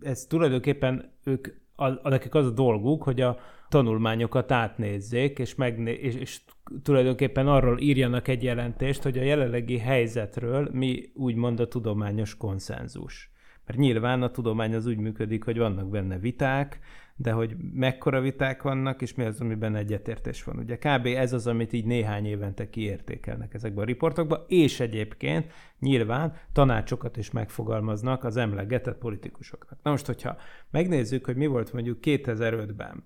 Ez 0.00 0.26
tulajdonképpen 0.26 1.12
ők, 1.24 1.48
a, 1.76 1.84
a, 1.84 2.08
nekik 2.08 2.34
az 2.34 2.46
a 2.46 2.50
dolguk, 2.50 3.02
hogy 3.02 3.20
a 3.20 3.38
tanulmányokat 3.68 4.52
átnézzék, 4.52 5.38
és, 5.38 5.54
megné- 5.54 6.00
és, 6.00 6.14
és 6.14 6.40
tulajdonképpen 6.82 7.48
arról 7.48 7.80
írjanak 7.80 8.28
egy 8.28 8.42
jelentést, 8.42 9.02
hogy 9.02 9.18
a 9.18 9.22
jelenlegi 9.22 9.78
helyzetről 9.78 10.68
mi 10.72 11.10
úgymond 11.14 11.60
a 11.60 11.68
tudományos 11.68 12.36
konszenzus. 12.36 13.30
Mert 13.66 13.78
nyilván 13.78 14.22
a 14.22 14.30
tudomány 14.30 14.74
az 14.74 14.86
úgy 14.86 14.98
működik, 14.98 15.44
hogy 15.44 15.58
vannak 15.58 15.88
benne 15.88 16.18
viták, 16.18 16.78
de 17.16 17.32
hogy 17.32 17.56
mekkora 17.74 18.20
viták 18.20 18.62
vannak, 18.62 19.02
és 19.02 19.14
mi 19.14 19.24
az, 19.24 19.40
amiben 19.40 19.76
egyetértés 19.76 20.44
van. 20.44 20.58
Ugye 20.58 20.76
kb. 20.76 21.06
ez 21.06 21.32
az, 21.32 21.46
amit 21.46 21.72
így 21.72 21.84
néhány 21.84 22.26
évente 22.26 22.70
kiértékelnek 22.70 23.54
ezekben 23.54 23.82
a 23.82 23.86
riportokban, 23.86 24.44
és 24.48 24.80
egyébként 24.80 25.52
nyilván 25.78 26.34
tanácsokat 26.52 27.16
is 27.16 27.30
megfogalmaznak 27.30 28.24
az 28.24 28.36
emlegetett 28.36 28.98
politikusoknak. 28.98 29.78
Na 29.82 29.90
most, 29.90 30.06
hogyha 30.06 30.36
megnézzük, 30.70 31.24
hogy 31.24 31.36
mi 31.36 31.46
volt 31.46 31.72
mondjuk 31.72 31.98
2005-ben, 32.02 33.04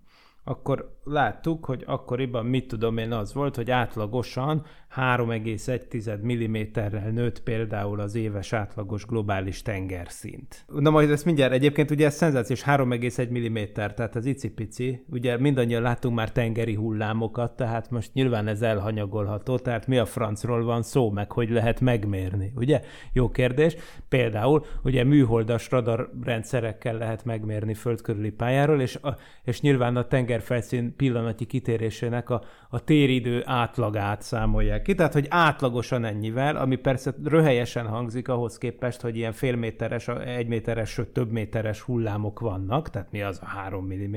akkor 0.48 0.96
láttuk, 1.04 1.64
hogy 1.64 1.82
akkoriban 1.86 2.46
mit 2.46 2.68
tudom 2.68 2.98
én 2.98 3.12
az 3.12 3.34
volt, 3.34 3.56
hogy 3.56 3.70
átlagosan 3.70 4.64
3,1 4.96 6.22
mm-rel 6.22 7.10
nőtt 7.10 7.42
például 7.42 8.00
az 8.00 8.14
éves 8.14 8.52
átlagos 8.52 9.06
globális 9.06 9.62
tengerszint. 9.62 10.64
Na 10.78 10.90
majd 10.90 11.10
ezt 11.10 11.24
mindjárt, 11.24 11.52
egyébként 11.52 11.90
ugye 11.90 12.06
ez 12.06 12.14
szenzációs 12.14 12.64
3,1 12.64 13.50
mm, 13.50 13.72
tehát 13.74 14.16
az 14.16 14.26
icipici, 14.26 15.04
ugye 15.10 15.38
mindannyian 15.38 15.82
látunk 15.82 16.14
már 16.14 16.32
tengeri 16.32 16.74
hullámokat, 16.74 17.56
tehát 17.56 17.90
most 17.90 18.12
nyilván 18.12 18.46
ez 18.46 18.62
elhanyagolható, 18.62 19.58
tehát 19.58 19.86
mi 19.86 19.98
a 19.98 20.06
francról 20.06 20.64
van 20.64 20.82
szó, 20.82 21.10
meg 21.10 21.32
hogy 21.32 21.50
lehet 21.50 21.80
megmérni, 21.80 22.52
ugye? 22.56 22.80
Jó 23.12 23.30
kérdés. 23.30 23.76
Például 24.08 24.64
ugye 24.82 25.04
műholdas 25.04 25.70
radarrendszerekkel 25.70 26.96
lehet 26.96 27.24
megmérni 27.24 27.74
földkörüli 27.74 28.30
pályáról, 28.30 28.80
és, 28.80 28.96
a, 28.96 29.16
és 29.44 29.60
nyilván 29.60 29.96
a 29.96 30.06
tengerfelszín 30.38 30.96
pillanatnyi 30.96 31.44
kitérésének 31.44 32.30
a, 32.30 32.42
a 32.68 32.84
téridő 32.84 33.42
átlagát 33.44 34.22
számolják 34.22 34.82
ki, 34.82 34.94
tehát 34.94 35.12
hogy 35.12 35.26
átlagosan 35.30 36.04
ennyivel, 36.04 36.56
ami 36.56 36.76
persze 36.76 37.14
röhelyesen 37.24 37.86
hangzik 37.86 38.28
ahhoz 38.28 38.58
képest, 38.58 39.00
hogy 39.00 39.16
ilyen 39.16 39.32
félméteres, 39.32 40.08
egyméteres, 40.08 40.90
sőt 40.90 41.08
több 41.08 41.30
méteres 41.30 41.80
hullámok 41.80 42.40
vannak, 42.40 42.90
tehát 42.90 43.10
mi 43.10 43.22
az 43.22 43.38
a 43.42 43.46
3 43.46 43.94
mm. 43.94 44.16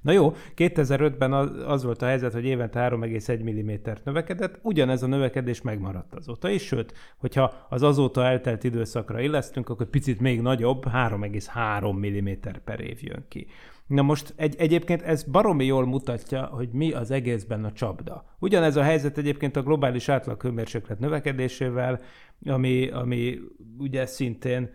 Na 0.00 0.12
jó, 0.12 0.34
2005-ben 0.56 1.32
az, 1.32 1.50
az 1.66 1.84
volt 1.84 2.02
a 2.02 2.06
helyzet, 2.06 2.32
hogy 2.32 2.44
évente 2.44 2.88
3,1 2.88 3.42
mm 3.42 3.90
növekedett, 4.04 4.58
ugyanez 4.62 5.02
a 5.02 5.06
növekedés 5.06 5.62
megmaradt 5.62 6.14
azóta 6.14 6.48
is, 6.48 6.62
sőt, 6.62 6.92
hogyha 7.16 7.66
az 7.68 7.82
azóta 7.82 8.24
eltelt 8.24 8.64
időszakra 8.64 9.20
illesztünk, 9.20 9.68
akkor 9.68 9.86
picit 9.86 10.20
még 10.20 10.40
nagyobb, 10.40 10.84
3,3 10.86 11.94
mm 11.94 12.50
per 12.64 12.80
év 12.80 12.98
jön 13.02 13.24
ki. 13.28 13.46
Na 13.90 14.02
most 14.02 14.32
egy, 14.36 14.54
egyébként 14.58 15.02
ez 15.02 15.22
baromi 15.22 15.64
jól 15.64 15.86
mutatja, 15.86 16.44
hogy 16.44 16.68
mi 16.72 16.92
az 16.92 17.10
egészben 17.10 17.64
a 17.64 17.72
csapda. 17.72 18.24
Ugyanez 18.38 18.76
a 18.76 18.82
helyzet 18.82 19.18
egyébként 19.18 19.56
a 19.56 19.62
globális 19.62 20.08
átlaghőmérséklet 20.08 20.98
növekedésével, 20.98 22.00
ami, 22.44 22.88
ami 22.90 23.38
ugye 23.78 24.06
szintén 24.06 24.70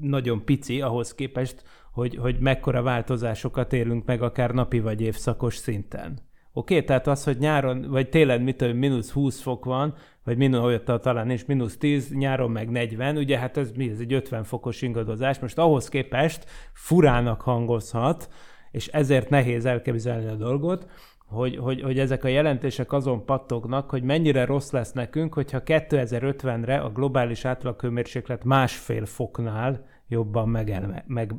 nagyon 0.00 0.44
pici 0.44 0.80
ahhoz 0.80 1.14
képest, 1.14 1.62
hogy, 1.92 2.16
hogy 2.16 2.38
mekkora 2.38 2.82
változásokat 2.82 3.72
élünk 3.72 4.06
meg 4.06 4.22
akár 4.22 4.50
napi 4.50 4.80
vagy 4.80 5.00
évszakos 5.00 5.56
szinten. 5.56 6.29
Oké, 6.60 6.74
okay? 6.74 6.86
tehát 6.86 7.06
az, 7.06 7.24
hogy 7.24 7.38
nyáron, 7.38 7.86
vagy 7.88 8.08
télen 8.08 8.40
mit 8.40 8.56
tudom, 8.56 8.76
mínusz 8.76 9.10
20 9.10 9.40
fok 9.40 9.64
van, 9.64 9.94
vagy 10.24 10.36
mínusz, 10.36 10.80
talán 10.84 11.30
is 11.30 11.44
mínusz 11.44 11.76
10, 11.76 12.12
nyáron 12.12 12.50
meg 12.50 12.70
40, 12.70 13.16
ugye 13.16 13.38
hát 13.38 13.56
ez 13.56 13.70
mi, 13.76 13.90
ez 13.90 13.98
egy 14.00 14.12
50 14.12 14.44
fokos 14.44 14.82
ingadozás, 14.82 15.38
most 15.38 15.58
ahhoz 15.58 15.88
képest 15.88 16.44
furának 16.72 17.40
hangozhat, 17.40 18.28
és 18.70 18.86
ezért 18.86 19.28
nehéz 19.28 19.64
elképzelni 19.64 20.26
a 20.26 20.34
dolgot, 20.34 20.86
hogy, 21.26 21.56
hogy, 21.56 21.82
hogy 21.82 21.98
ezek 21.98 22.24
a 22.24 22.28
jelentések 22.28 22.92
azon 22.92 23.24
pattognak, 23.24 23.90
hogy 23.90 24.02
mennyire 24.02 24.44
rossz 24.44 24.70
lesz 24.70 24.92
nekünk, 24.92 25.34
hogyha 25.34 25.62
2050-re 25.64 26.76
a 26.78 26.90
globális 26.90 27.44
átlaghőmérséklet 27.44 28.44
másfél 28.44 29.06
foknál 29.06 29.86
jobban 30.08 30.48
megelme, 30.48 31.04
meg, 31.06 31.34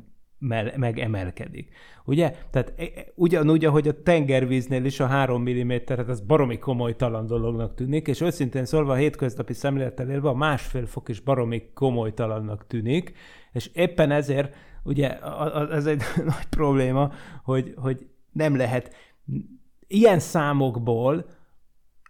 megemelkedik. 0.77 1.69
Ugye? 2.05 2.35
Tehát 2.49 2.73
e, 2.77 2.83
e, 2.83 3.05
ugyanúgy, 3.15 3.65
ahogy 3.65 3.87
a 3.87 4.01
tengervíznél 4.01 4.85
is 4.85 4.99
a 4.99 5.05
3 5.05 5.41
mm, 5.41 5.71
hát 5.87 6.09
az 6.09 6.21
baromi 6.21 6.57
komolytalan 6.57 7.27
dolognak 7.27 7.75
tűnik, 7.75 8.07
és 8.07 8.21
őszintén 8.21 8.65
szólva 8.65 8.91
a 8.91 8.95
hétköznapi 8.95 9.53
szemlélettel 9.53 10.09
élve 10.09 10.29
a 10.29 10.33
másfél 10.33 10.85
fok 10.85 11.09
is 11.09 11.19
baromi 11.19 11.63
komolytalannak 11.73 12.67
tűnik, 12.67 13.13
és 13.51 13.69
éppen 13.73 14.11
ezért 14.11 14.55
ugye 14.83 15.19
ez 15.71 15.85
egy 15.85 16.01
nagy 16.25 16.47
probléma, 16.49 17.11
hogy, 17.43 17.73
hogy 17.75 18.07
nem 18.31 18.55
lehet 18.55 18.95
ilyen 19.87 20.19
számokból 20.19 21.25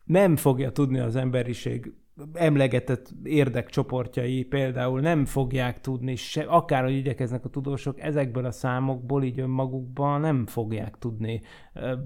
nem 0.04 0.36
fogja 0.36 0.72
tudni 0.72 1.00
az 1.00 1.16
emberiség 1.16 1.94
emlegetett 2.34 3.10
érdekcsoportjai 3.24 4.44
például 4.44 5.00
nem 5.00 5.26
fogják 5.26 5.82
tudni, 5.82 6.16
se, 6.16 6.42
akárhogy 6.42 6.96
igyekeznek 6.96 7.46
a 7.46 7.50
tudósok, 7.50 8.00
ezekből 8.00 8.46
a 8.46 8.52
számokból 8.52 9.24
így 9.24 9.40
önmagukban 9.40 10.22
nem 10.22 10.46
fogják 10.46 10.98
tudni 11.00 11.42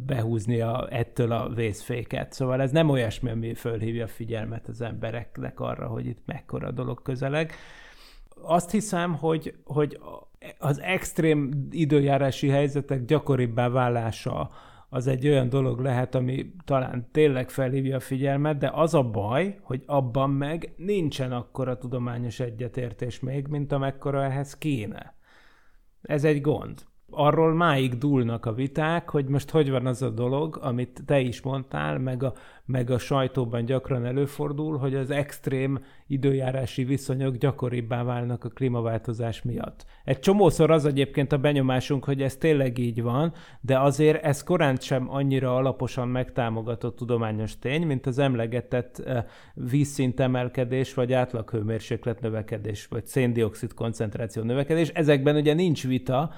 behúzni 0.06 0.62
a, 0.62 0.88
ettől 0.92 1.32
a 1.32 1.50
vészféket. 1.50 2.34
Szóval 2.34 2.62
ez 2.62 2.72
nem 2.72 2.90
olyasmi, 2.90 3.30
ami 3.30 3.54
fölhívja 3.54 4.04
a 4.04 4.08
figyelmet 4.08 4.68
az 4.68 4.82
embereknek 4.82 5.60
arra, 5.60 5.88
hogy 5.88 6.06
itt 6.06 6.22
mekkora 6.26 6.72
dolog 6.72 7.02
közeleg. 7.02 7.52
Azt 8.42 8.72
hiszem, 8.72 9.14
hogy, 9.14 9.56
hogy 9.64 10.00
az 10.60 10.80
extrém 10.80 11.68
időjárási 11.72 12.50
helyzetek 12.50 13.06
gyakoribbá 13.06 13.70
válása 13.70 14.50
az 14.90 15.08
egy 15.08 15.28
olyan 15.28 15.50
dolog 15.50 15.80
lehet, 15.80 16.16
ami 16.16 16.52
talán 16.66 17.08
tényleg 17.12 17.50
felhívja 17.50 17.96
a 17.96 18.00
figyelmet, 18.00 18.58
de 18.58 18.72
az 18.74 18.94
a 18.94 19.04
baj, 19.04 19.60
hogy 19.62 19.84
abban 19.86 20.30
meg 20.30 20.74
nincsen 20.78 21.32
akkora 21.32 21.78
tudományos 21.78 22.40
egyetértés 22.40 23.20
még, 23.20 23.48
mint 23.48 23.72
amekkora 23.72 24.24
ehhez 24.24 24.58
kéne. 24.58 25.16
Ez 26.02 26.24
egy 26.24 26.42
gond 26.42 26.86
arról 27.16 27.54
máig 27.54 27.98
dúlnak 27.98 28.46
a 28.46 28.54
viták, 28.54 29.10
hogy 29.10 29.26
most 29.26 29.50
hogy 29.50 29.70
van 29.70 29.86
az 29.86 30.02
a 30.02 30.10
dolog, 30.10 30.60
amit 30.62 31.02
te 31.06 31.20
is 31.20 31.42
mondtál, 31.42 32.00
meg 32.00 32.24
a, 32.24 32.34
meg 32.66 32.90
a 32.90 32.98
sajtóban 32.98 33.66
gyakran 33.66 34.06
előfordul, 34.06 34.78
hogy 34.78 34.96
az 34.96 35.12
extrém 35.12 35.80
időjárási 36.08 36.84
viszonyok 36.84 37.36
gyakoribbá 37.36 38.04
válnak 38.04 38.44
a 38.44 38.50
klímaváltozás 38.50 39.42
miatt. 39.42 39.86
Egy 40.04 40.20
csomószor 40.20 40.72
az 40.72 40.86
egyébként 40.86 41.32
a 41.32 41.38
benyomásunk, 41.38 42.04
hogy 42.04 42.22
ez 42.22 42.36
tényleg 42.36 42.78
így 42.78 43.02
van, 43.02 43.34
de 43.62 43.80
azért 43.80 44.24
ez 44.24 44.44
korán 44.44 44.76
sem 44.76 45.10
annyira 45.10 45.56
alaposan 45.56 46.08
megtámogatott 46.08 46.96
tudományos 46.96 47.60
tény, 47.60 47.86
mint 47.86 48.06
az 48.06 48.18
emlegetett 48.20 49.04
uh, 49.06 49.18
vízszintemelkedés, 49.54 50.94
vagy 50.94 51.14
átlaghőmérséklet 51.14 52.22
növekedés, 52.22 52.86
vagy 52.86 53.06
széndiokszid 53.06 53.74
koncentráció 53.74 54.44
növekedés. 54.44 54.90
Ezekben 54.90 55.36
ugye 55.36 55.54
nincs 55.54 55.88
vita, 55.88 56.32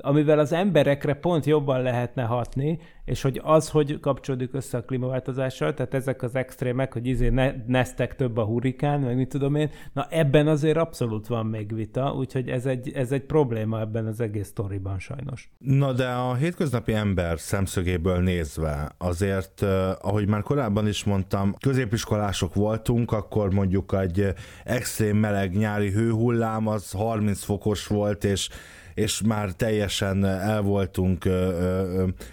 amivel 0.00 0.38
az 0.38 0.52
emberekre 0.52 1.14
pont 1.14 1.46
jobban 1.46 1.82
lehetne 1.82 2.22
hatni, 2.22 2.78
és 3.04 3.22
hogy 3.22 3.40
az, 3.44 3.68
hogy 3.68 4.00
kapcsolódik 4.00 4.54
össze 4.54 4.78
a 4.78 4.84
klímaváltozással, 4.84 5.74
tehát 5.74 5.94
ezek 5.94 6.22
az 6.22 6.34
extrémek, 6.34 6.92
hogy 6.92 7.06
izé 7.06 7.28
ne, 7.28 7.52
neztek 7.66 8.16
több 8.16 8.36
a 8.36 8.44
hurikán, 8.44 9.00
meg 9.00 9.16
mit 9.16 9.28
tudom 9.28 9.54
én, 9.54 9.70
na 9.92 10.06
ebben 10.10 10.48
azért 10.48 10.76
abszolút 10.76 11.26
van 11.26 11.46
még 11.46 11.74
vita, 11.74 12.12
úgyhogy 12.12 12.48
ez 12.48 12.66
egy, 12.66 12.92
ez 12.92 13.12
egy 13.12 13.22
probléma 13.22 13.80
ebben 13.80 14.06
az 14.06 14.20
egész 14.20 14.46
sztoriban 14.46 14.98
sajnos. 14.98 15.50
Na 15.58 15.92
de 15.92 16.08
a 16.08 16.34
hétköznapi 16.34 16.92
ember 16.92 17.38
szemszögéből 17.38 18.18
nézve, 18.18 18.92
azért, 18.98 19.62
ahogy 20.00 20.28
már 20.28 20.42
korábban 20.42 20.88
is 20.88 21.04
mondtam, 21.04 21.54
középiskolások 21.60 22.54
voltunk, 22.54 23.12
akkor 23.12 23.52
mondjuk 23.52 23.96
egy 24.00 24.34
extrém 24.64 25.16
meleg 25.16 25.56
nyári 25.56 25.90
hőhullám 25.90 26.66
az 26.66 26.90
30 26.90 27.42
fokos 27.42 27.86
volt, 27.86 28.24
és 28.24 28.48
és 28.94 29.22
már 29.22 29.52
teljesen 29.52 30.24
el 30.24 30.62
voltunk 30.62 31.28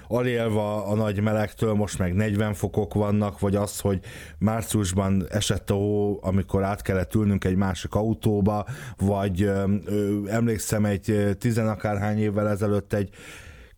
alélva 0.08 0.86
a 0.86 0.96
nagy 0.96 1.22
melegtől, 1.22 1.74
most 1.74 2.00
meg 2.00 2.14
40 2.14 2.54
fokok 2.54 2.94
vannak, 2.94 3.40
vagy 3.40 3.56
az, 3.56 3.80
hogy 3.80 4.00
márciusban 4.38 5.26
esett 5.30 5.70
a 5.70 5.74
hó, 5.74 6.20
amikor 6.22 6.64
át 6.64 6.82
kellett 6.82 7.16
ülnünk 7.16 7.44
egy 7.44 7.56
másik 7.56 7.96
autóba, 7.96 8.66
vagy 8.98 9.52
emlékszem 10.28 10.86
egy 10.86 11.36
tizenakárhány 11.40 12.20
évvel 12.20 12.50
ezelőtt 12.50 12.94
egy 12.94 13.10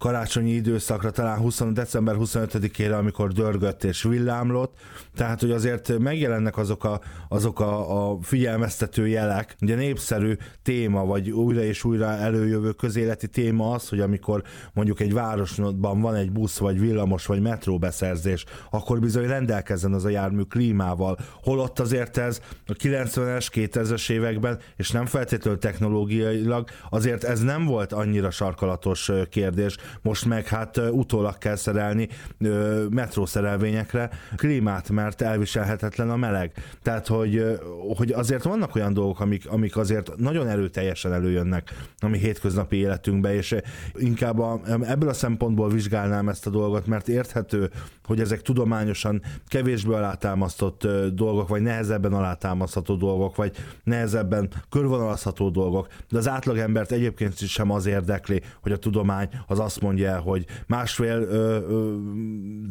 karácsonyi 0.01 0.51
időszakra, 0.51 1.11
talán 1.11 1.37
20, 1.37 1.61
december 1.73 2.15
25-ére, 2.19 2.97
amikor 2.97 3.31
dörgött 3.31 3.83
és 3.83 4.03
villámlott, 4.03 4.77
tehát 5.15 5.39
hogy 5.39 5.51
azért 5.51 5.97
megjelennek 5.97 6.57
azok 6.57 6.83
a, 6.83 7.01
azok 7.29 7.59
a, 7.59 8.09
a 8.09 8.17
figyelmeztető 8.21 9.07
jelek, 9.07 9.55
ugye 9.61 9.75
népszerű 9.75 10.33
téma, 10.63 11.05
vagy 11.05 11.29
újra 11.29 11.63
és 11.63 11.83
újra 11.83 12.05
előjövő 12.05 12.71
közéleti 12.71 13.27
téma 13.27 13.71
az, 13.71 13.89
hogy 13.89 13.99
amikor 13.99 14.43
mondjuk 14.73 14.99
egy 14.99 15.13
városban 15.13 16.01
van 16.01 16.15
egy 16.15 16.31
busz, 16.31 16.57
vagy 16.57 16.79
villamos, 16.79 17.25
vagy 17.25 17.41
metróbeszerzés, 17.41 18.45
akkor 18.69 18.99
bizony 18.99 19.27
rendelkezzen 19.27 19.93
az 19.93 20.05
a 20.05 20.09
jármű 20.09 20.41
klímával, 20.41 21.17
holott 21.43 21.79
azért 21.79 22.17
ez 22.17 22.41
a 22.67 22.73
90-es, 22.73 23.47
2000-es 23.53 24.09
években, 24.09 24.59
és 24.77 24.91
nem 24.91 25.05
feltétlenül 25.05 25.59
technológiailag, 25.59 26.69
azért 26.89 27.23
ez 27.23 27.39
nem 27.39 27.65
volt 27.65 27.93
annyira 27.93 28.31
sarkalatos 28.31 29.11
kérdés, 29.29 29.77
most 30.01 30.25
meg 30.25 30.47
hát 30.47 30.77
utólag 30.77 31.37
kell 31.37 31.55
szerelni 31.55 32.09
metrószerelvényekre 32.89 34.09
klímát, 34.35 34.89
mert 34.89 35.21
elviselhetetlen 35.21 36.09
a 36.09 36.15
meleg. 36.15 36.51
Tehát, 36.81 37.07
hogy, 37.07 37.59
hogy 37.97 38.11
azért 38.11 38.43
vannak 38.43 38.75
olyan 38.75 38.93
dolgok, 38.93 39.19
amik, 39.19 39.49
amik 39.49 39.77
azért 39.77 40.11
nagyon 40.17 40.47
erőteljesen 40.47 41.13
előjönnek 41.13 41.69
a 41.99 42.07
mi 42.07 42.17
hétköznapi 42.17 42.75
életünkbe, 42.75 43.33
és 43.33 43.55
inkább 43.93 44.39
a, 44.39 44.61
ebből 44.81 45.09
a 45.09 45.13
szempontból 45.13 45.69
vizsgálnám 45.69 46.29
ezt 46.29 46.47
a 46.47 46.49
dolgot, 46.49 46.85
mert 46.85 47.07
érthető, 47.07 47.69
hogy 48.05 48.19
ezek 48.19 48.41
tudományosan 48.41 49.21
kevésbé 49.47 49.93
alátámasztott 49.93 50.87
dolgok, 51.13 51.47
vagy 51.47 51.61
nehezebben 51.61 52.13
alátámasztható 52.13 52.95
dolgok, 52.95 53.35
vagy 53.35 53.51
nehezebben 53.83 54.49
körvonalazható 54.69 55.49
dolgok, 55.49 55.87
de 56.09 56.17
az 56.17 56.27
átlagembert 56.27 56.91
egyébként 56.91 57.37
sem 57.37 57.71
az 57.71 57.85
érdekli, 57.85 58.41
hogy 58.61 58.71
a 58.71 58.77
tudomány 58.77 59.29
az 59.47 59.59
azt 59.59 59.80
mondja, 59.81 60.19
hogy 60.19 60.45
másfél 60.67 61.21
ö, 61.21 61.59
ö, 61.69 61.95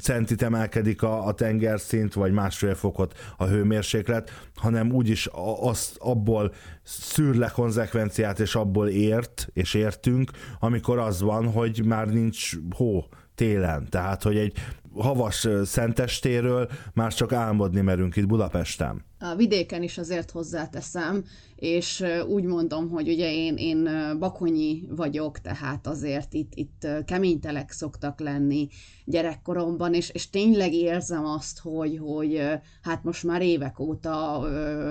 centit 0.01 0.43
emelkedik 0.43 1.03
a, 1.03 1.27
a 1.27 1.33
tengerszint, 1.33 2.15
vagy 2.15 2.33
másfél 2.33 2.75
fokot 2.75 3.19
a 3.37 3.47
hőmérséklet, 3.47 4.31
hanem 4.55 4.93
úgyis 4.93 5.29
azt 5.61 5.97
abból 5.99 6.53
szűr 6.83 7.35
le 7.35 7.49
konzekvenciát, 7.49 8.41
és 8.41 8.55
abból 8.55 8.89
ért, 8.89 9.49
és 9.53 9.75
értünk, 9.75 10.31
amikor 10.59 10.99
az 10.99 11.21
van, 11.21 11.47
hogy 11.47 11.85
már 11.85 12.09
nincs 12.09 12.53
hó 12.77 13.05
télen. 13.35 13.87
Tehát, 13.89 14.23
hogy 14.23 14.37
egy 14.37 14.53
havas 14.95 15.49
szentestéről 15.65 16.69
már 16.95 17.15
csak 17.15 17.33
álmodni 17.33 17.81
merünk 17.81 18.17
itt 18.17 18.27
Budapesten. 18.27 19.05
A 19.19 19.35
vidéken 19.35 19.83
is 19.83 19.99
azért 19.99 20.31
hozzáteszem, 20.31 21.25
és 21.57 22.05
úgy 22.29 22.45
mondom, 22.45 22.89
hogy 22.89 23.09
ugye 23.09 23.33
én, 23.33 23.57
én 23.57 23.89
bakonyi 24.19 24.83
vagyok, 24.89 25.39
tehát 25.39 25.87
azért 25.87 26.35
itt, 26.35 26.53
itt 26.55 26.87
keménytelek 27.05 27.71
szoktak 27.71 28.21
lenni 28.21 28.69
gyerekkoromban, 29.05 29.95
és, 29.95 30.11
és 30.11 30.31
tényleg 30.31 30.73
érzem 30.73 31.25
azt, 31.25 31.59
hogy, 31.59 31.99
hogy 31.99 32.43
hát 32.83 33.05
most 33.05 33.25
már 33.25 33.43
évek 33.43 33.79
óta 33.79 34.43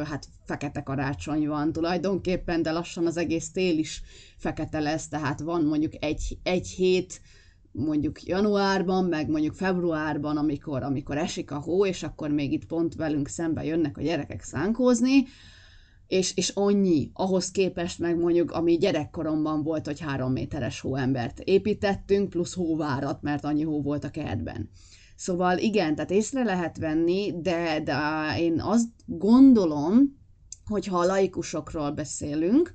hát 0.06 0.26
fekete 0.46 0.82
karácsony 0.82 1.48
van 1.48 1.72
tulajdonképpen, 1.72 2.62
de 2.62 2.72
lassan 2.72 3.06
az 3.06 3.18
egész 3.18 3.52
tél 3.52 3.78
is 3.78 4.02
fekete 4.38 4.80
lesz, 4.80 5.08
tehát 5.08 5.40
van 5.40 5.64
mondjuk 5.64 5.94
egy, 6.04 6.38
egy 6.44 6.68
hét, 6.68 7.22
mondjuk 7.72 8.24
januárban, 8.24 9.06
meg 9.06 9.30
mondjuk 9.30 9.54
februárban, 9.54 10.38
amikor, 10.38 10.84
amikor 10.84 11.18
esik 11.18 11.52
a 11.52 11.60
hó, 11.60 11.86
és 11.86 12.04
akkor 12.04 12.30
még 12.30 12.52
itt 12.52 12.66
pont 12.66 12.96
velünk 12.96 13.28
szembe 13.28 13.64
jönnek 13.64 13.98
a 13.98 14.02
gyerekek 14.02 14.44
szánkózni, 14.44 15.26
és, 16.08 16.38
és 16.38 16.50
annyi, 16.50 17.10
ahhoz 17.14 17.52
képest 17.52 18.00
meg 18.00 18.18
mondjuk, 18.18 18.52
ami 18.52 18.78
gyerekkoromban 18.78 19.64
volt, 19.64 19.86
hogy 19.86 20.00
három 20.00 20.32
méteres 20.32 20.80
hóembert 20.80 21.40
építettünk, 21.40 22.30
plusz 22.30 22.54
hóvárat, 22.54 23.22
mert 23.22 23.44
annyi 23.44 23.64
hó 23.64 23.82
volt 23.82 24.04
a 24.04 24.10
kertben. 24.10 24.70
Szóval 25.16 25.58
igen, 25.58 25.96
tehát 25.96 26.12
észre 26.12 26.44
lehet 26.44 26.78
venni, 26.78 27.42
de, 27.42 27.82
de 27.84 27.98
én 28.38 28.62
azt 28.62 28.90
gondolom, 29.06 30.18
hogy 30.66 30.86
ha 30.86 30.98
a 30.98 31.06
laikusokról 31.06 31.92
beszélünk, 31.92 32.74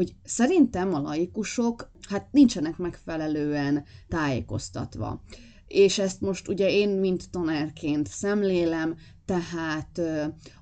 hogy 0.00 0.14
szerintem 0.24 0.94
a 0.94 1.00
laikusok 1.00 1.90
hát 2.08 2.28
nincsenek 2.30 2.76
megfelelően 2.76 3.84
tájékoztatva. 4.08 5.22
És 5.66 5.98
ezt 5.98 6.20
most 6.20 6.48
ugye 6.48 6.70
én, 6.70 6.88
mint 6.88 7.30
tanárként 7.30 8.08
szemlélem, 8.08 8.96
tehát 9.24 9.98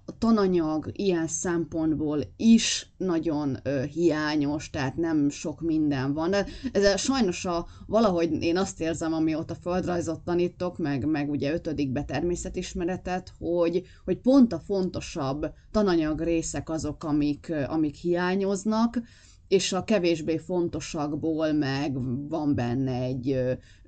a 0.04 0.18
tananyag 0.18 0.90
ilyen 0.92 1.26
szempontból 1.26 2.20
is 2.36 2.92
nagyon 2.96 3.58
hiányos, 3.92 4.70
tehát 4.70 4.96
nem 4.96 5.28
sok 5.28 5.60
minden 5.60 6.12
van. 6.12 6.30
De 6.30 6.46
ez 6.72 7.00
sajnos 7.00 7.44
a, 7.44 7.66
valahogy 7.86 8.42
én 8.42 8.56
azt 8.56 8.80
érzem, 8.80 9.12
amióta 9.12 9.54
földrajzot 9.54 10.20
tanítok, 10.20 10.78
meg, 10.78 11.06
meg 11.06 11.30
ugye 11.30 11.52
ötödikbe 11.52 12.04
természetismeretet, 12.04 13.32
hogy, 13.38 13.82
hogy 14.04 14.18
pont 14.18 14.52
a 14.52 14.58
fontosabb 14.58 15.52
tananyag 15.70 16.20
részek 16.20 16.70
azok, 16.70 17.04
amik, 17.04 17.52
amik 17.68 17.94
hiányoznak, 17.94 19.00
és 19.48 19.72
a 19.72 19.84
kevésbé 19.84 20.38
fontosakból 20.38 21.52
meg 21.52 21.92
van 22.28 22.54
benne 22.54 23.02
egy 23.02 23.30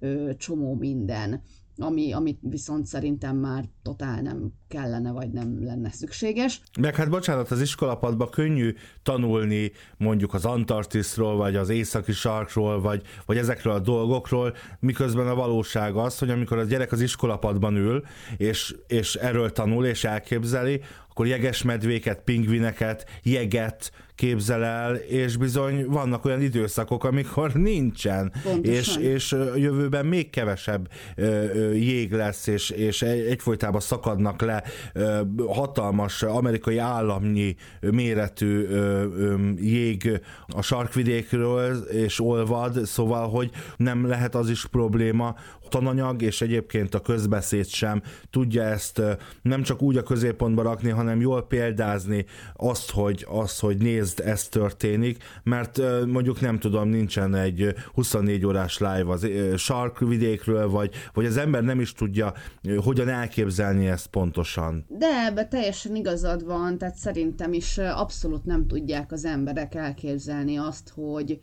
ö, 0.00 0.30
csomó 0.36 0.74
minden, 0.74 1.42
ami, 1.80 2.12
amit 2.12 2.38
viszont 2.42 2.86
szerintem 2.86 3.36
már 3.36 3.64
totál 3.82 4.20
nem 4.20 4.52
kellene, 4.68 5.10
vagy 5.12 5.30
nem 5.30 5.64
lenne 5.64 5.90
szükséges. 5.90 6.60
Meg 6.80 6.96
hát 6.96 7.10
bocsánat, 7.10 7.50
az 7.50 7.60
iskolapadban 7.60 8.30
könnyű 8.30 8.74
tanulni 9.02 9.72
mondjuk 9.96 10.34
az 10.34 10.44
Antarktiszról, 10.44 11.36
vagy 11.36 11.56
az 11.56 11.68
északi 11.68 12.12
sarkról, 12.12 12.80
vagy, 12.80 13.02
vagy 13.26 13.36
ezekről 13.36 13.72
a 13.72 13.78
dolgokról, 13.78 14.54
miközben 14.80 15.28
a 15.28 15.34
valóság 15.34 15.96
az, 15.96 16.18
hogy 16.18 16.30
amikor 16.30 16.58
a 16.58 16.64
gyerek 16.64 16.92
az 16.92 17.00
iskolapadban 17.00 17.76
ül, 17.76 18.02
és, 18.36 18.76
és 18.86 19.14
erről 19.14 19.52
tanul, 19.52 19.86
és 19.86 20.04
elképzeli, 20.04 20.80
akkor 21.10 21.26
jegesmedvéket, 21.26 22.20
pingvineket, 22.24 23.06
jeget 23.22 23.92
képzel 24.20 24.64
el, 24.64 24.94
és 24.94 25.36
bizony 25.36 25.86
vannak 25.86 26.24
olyan 26.24 26.42
időszakok, 26.42 27.04
amikor 27.04 27.52
nincsen, 27.72 28.32
és, 28.62 28.96
és 28.96 29.36
jövőben 29.56 30.06
még 30.06 30.30
kevesebb 30.30 30.88
jég 31.72 32.12
lesz, 32.12 32.46
és, 32.46 32.70
és 32.70 33.02
egyfolytában 33.02 33.80
szakadnak 33.80 34.40
le 34.40 34.62
hatalmas 35.46 36.22
amerikai 36.22 36.78
államnyi 36.78 37.56
méretű 37.80 38.66
jég 39.56 40.20
a 40.46 40.62
sarkvidékről, 40.62 41.76
és 41.76 42.20
olvad, 42.20 42.84
szóval, 42.84 43.28
hogy 43.28 43.50
nem 43.76 44.06
lehet 44.06 44.34
az 44.34 44.50
is 44.50 44.66
probléma, 44.66 45.34
tananyag, 45.70 46.22
és 46.22 46.40
egyébként 46.40 46.94
a 46.94 47.00
közbeszéd 47.00 47.66
sem 47.66 48.02
tudja 48.30 48.62
ezt 48.62 49.02
nem 49.42 49.62
csak 49.62 49.82
úgy 49.82 49.96
a 49.96 50.02
középpontba 50.02 50.62
rakni, 50.62 50.90
hanem 50.90 51.20
jól 51.20 51.46
példázni 51.46 52.24
azt, 52.56 52.90
hogy, 52.90 53.26
azt, 53.28 53.60
hogy 53.60 53.76
nézd, 53.76 54.20
ez 54.20 54.48
történik, 54.48 55.24
mert 55.42 55.80
mondjuk 56.06 56.40
nem 56.40 56.58
tudom, 56.58 56.88
nincsen 56.88 57.34
egy 57.34 57.74
24 57.94 58.46
órás 58.46 58.78
live 58.78 59.06
az 59.06 59.28
sarkvidékről, 59.56 60.68
vagy, 60.68 60.94
vagy 61.12 61.26
az 61.26 61.36
ember 61.36 61.62
nem 61.62 61.80
is 61.80 61.92
tudja 61.92 62.32
hogyan 62.76 63.08
elképzelni 63.08 63.86
ezt 63.86 64.06
pontosan. 64.06 64.84
De 64.88 65.06
ebbe 65.26 65.46
teljesen 65.46 65.96
igazad 65.96 66.44
van, 66.44 66.78
tehát 66.78 66.94
szerintem 66.94 67.52
is 67.52 67.78
abszolút 67.78 68.44
nem 68.44 68.66
tudják 68.66 69.12
az 69.12 69.24
emberek 69.24 69.74
elképzelni 69.74 70.56
azt, 70.56 70.92
hogy, 70.94 71.40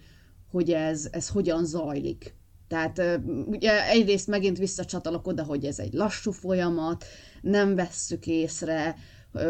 hogy 0.51 0.71
ez, 0.71 1.07
ez 1.11 1.29
hogyan 1.29 1.65
zajlik. 1.65 2.35
Tehát 2.67 3.01
ugye 3.45 3.89
egyrészt 3.89 4.27
megint 4.27 4.58
visszacsatolok 4.58 5.27
oda, 5.27 5.43
hogy 5.43 5.65
ez 5.65 5.80
egy 5.80 5.93
lassú 5.93 6.32
folyamat, 6.32 7.06
nem 7.41 7.75
vesszük 7.75 8.27
észre, 8.27 8.95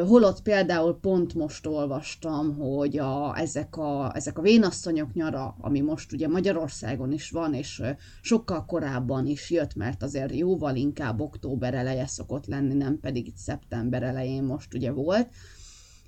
holott 0.08 0.42
például 0.42 1.00
pont 1.00 1.34
most 1.34 1.66
olvastam, 1.66 2.56
hogy 2.56 2.98
a, 2.98 3.38
ezek, 3.38 3.78
a, 3.78 4.12
ezek 4.16 4.38
a 4.38 4.42
vénasszonyok 4.42 5.14
nyara, 5.14 5.56
ami 5.62 5.82
most 5.82 6.12
ugye 6.12 6.28
Magyarországon 6.28 7.12
is 7.12 7.30
van, 7.30 7.54
és 7.54 7.82
sokkal 8.22 8.66
korábban 8.66 9.28
is 9.28 9.50
jött, 9.50 9.76
mert 9.76 10.04
azért 10.04 10.36
jóval 10.36 10.76
inkább 10.76 11.20
október 11.22 11.74
eleje 11.74 12.08
szokott 12.08 12.46
lenni, 12.46 12.74
nem 12.74 13.00
pedig 13.00 13.28
itt 13.28 13.38
szeptember 13.38 14.04
elején 14.04 14.44
most 14.44 14.74
ugye 14.74 14.92
volt, 14.92 15.30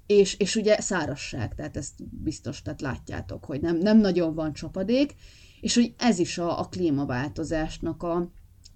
és, 0.05 0.35
és 0.39 0.55
ugye 0.55 0.81
szárasság, 0.81 1.55
tehát 1.55 1.77
ezt 1.77 1.93
biztos, 2.23 2.61
tehát 2.61 2.81
látjátok, 2.81 3.45
hogy 3.45 3.61
nem, 3.61 3.77
nem 3.77 3.97
nagyon 3.97 4.33
van 4.35 4.53
csapadék, 4.53 5.15
és 5.61 5.75
hogy 5.75 5.93
ez 5.97 6.19
is 6.19 6.37
a, 6.37 6.59
a 6.59 6.63
klímaváltozásnak 6.63 8.03
a, 8.03 8.29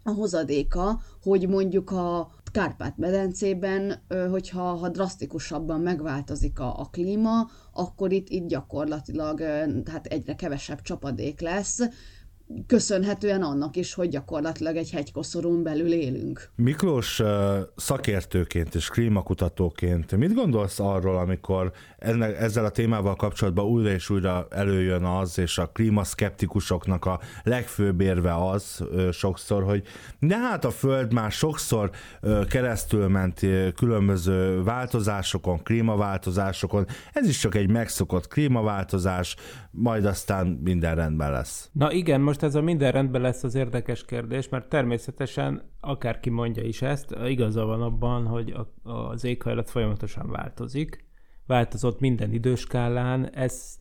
a 0.04 0.12
hozadéka, 0.12 1.02
hogy 1.22 1.48
mondjuk 1.48 1.92
a 1.92 2.32
Kárpát-medencében, 2.52 4.04
hogyha 4.30 4.62
ha 4.62 4.90
drasztikusabban 4.90 5.82
megváltozik 5.82 6.60
a, 6.60 6.80
a 6.80 6.86
klíma, 6.86 7.50
akkor 7.72 8.12
itt, 8.12 8.30
itt 8.30 8.48
gyakorlatilag 8.48 9.42
hát 9.92 10.06
egyre 10.06 10.36
kevesebb 10.36 10.82
csapadék 10.82 11.42
lesz, 11.42 11.80
köszönhetően 12.68 13.42
annak 13.42 13.76
is, 13.76 13.94
hogy 13.94 14.10
gyakorlatilag 14.10 14.76
egy 14.76 14.92
hegykoszorún 14.92 15.64
belül 15.64 15.94
élünk. 15.94 16.50
Miklós 16.56 17.22
szakértőként 17.76 18.76
és 18.76 18.88
klímakutatóként 18.88 20.16
mit 20.16 20.34
gondolsz 20.34 20.80
arról, 20.80 21.18
amikor 21.18 21.72
ennek, 21.98 22.42
ezzel 22.42 22.66
a 22.66 22.70
témával 22.70 23.16
kapcsolatban 23.16 23.66
újra 23.66 23.90
és 23.90 24.10
újra 24.10 24.48
előjön 24.50 25.04
az, 25.04 25.38
és 25.38 25.58
a 25.58 25.68
klímaszkeptikusoknak 25.68 27.06
a 27.06 27.20
legfőbb 27.44 28.02
érve 28.02 28.50
az 28.50 28.84
sokszor, 29.12 29.64
hogy 29.64 29.84
de 30.20 30.38
hát 30.38 30.66
a 30.66 30.72
Föld 30.72 31.14
már 31.14 31.32
sokszor 31.32 31.90
keresztül 32.50 33.08
ment 33.08 33.40
különböző 33.76 34.64
változásokon, 34.64 35.64
klímaváltozásokon, 35.64 36.86
ez 37.14 37.28
is 37.28 37.40
csak 37.40 37.56
egy 37.56 37.70
megszokott 37.70 38.28
klímaváltozás, 38.28 39.36
majd 39.72 40.06
aztán 40.06 40.48
minden 40.64 40.96
rendben 40.96 41.32
lesz. 41.32 41.70
Na 41.72 41.92
igen, 41.92 42.22
most 42.22 42.43
ez 42.44 42.56
a 42.56 42.62
minden 42.62 42.92
rendben 42.92 43.22
lesz 43.22 43.44
az 43.44 43.56
érdekes 43.56 44.06
kérdés, 44.06 44.50
mert 44.50 44.70
természetesen 44.70 45.70
akárki 45.80 46.30
mondja 46.30 46.64
is 46.64 46.82
ezt, 46.82 47.16
igaza 47.26 47.66
van 47.66 47.82
abban, 47.82 48.26
hogy 48.26 48.52
a, 48.52 48.90
az 48.92 49.24
éghajlat 49.24 49.70
folyamatosan 49.70 50.30
változik, 50.30 51.06
változott 51.48 52.00
minden 52.00 52.34
időskálán, 52.34 53.30
ez 53.30 53.78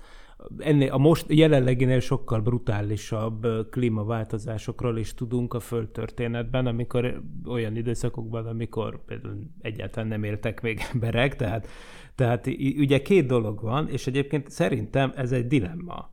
ennél 0.58 0.92
a 0.92 0.98
most 0.98 1.26
jelenleginél 1.28 2.00
sokkal 2.00 2.40
brutálisabb 2.40 3.46
klímaváltozásokról 3.70 4.98
is 4.98 5.14
tudunk 5.14 5.54
a 5.54 5.60
földtörténetben, 5.60 6.66
amikor 6.66 7.22
olyan 7.46 7.76
időszakokban, 7.76 8.46
amikor 8.46 9.04
például 9.04 9.38
egyáltalán 9.60 10.08
nem 10.08 10.24
éltek 10.24 10.60
még 10.60 10.80
emberek, 10.92 11.36
tehát, 11.36 11.68
tehát 12.14 12.46
ugye 12.76 13.02
két 13.02 13.26
dolog 13.26 13.60
van, 13.60 13.88
és 13.88 14.06
egyébként 14.06 14.50
szerintem 14.50 15.12
ez 15.16 15.32
egy 15.32 15.46
dilemma 15.46 16.10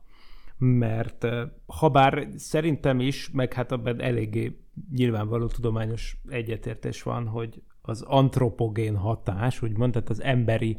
mert 0.62 1.26
ha 1.66 1.88
bár 1.88 2.28
szerintem 2.36 3.00
is, 3.00 3.30
meg 3.30 3.52
hát 3.52 3.72
abban 3.72 4.00
eléggé 4.00 4.58
nyilvánvaló 4.96 5.46
tudományos 5.46 6.20
egyetértés 6.28 7.02
van, 7.02 7.26
hogy 7.26 7.62
az 7.82 8.02
antropogén 8.02 8.96
hatás, 8.96 9.62
úgymond, 9.62 9.92
tehát 9.92 10.08
az 10.08 10.22
emberi 10.22 10.78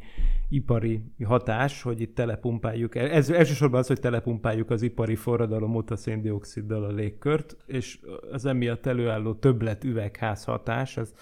ipari 0.50 1.04
hatás, 1.24 1.82
hogy 1.82 2.02
itt 2.02 2.16
telepumpáljuk, 2.16 2.96
ez 2.96 3.30
elsősorban 3.30 3.80
az, 3.80 3.88
hogy 3.88 4.00
telepumpáljuk 4.00 4.70
az 4.70 4.82
ipari 4.82 5.16
forradalom 5.16 5.76
óta 5.76 5.96
széndioksziddal 5.96 6.84
a 6.84 6.92
légkört, 6.92 7.58
és 7.66 8.00
az 8.32 8.46
emiatt 8.46 8.86
előálló 8.86 9.34
többlet 9.34 9.84
üvegház 9.84 10.44
hatás, 10.44 10.98
az 10.98 11.14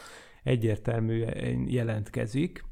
egyértelműen 0.44 1.68
jelentkezik. 1.68 2.66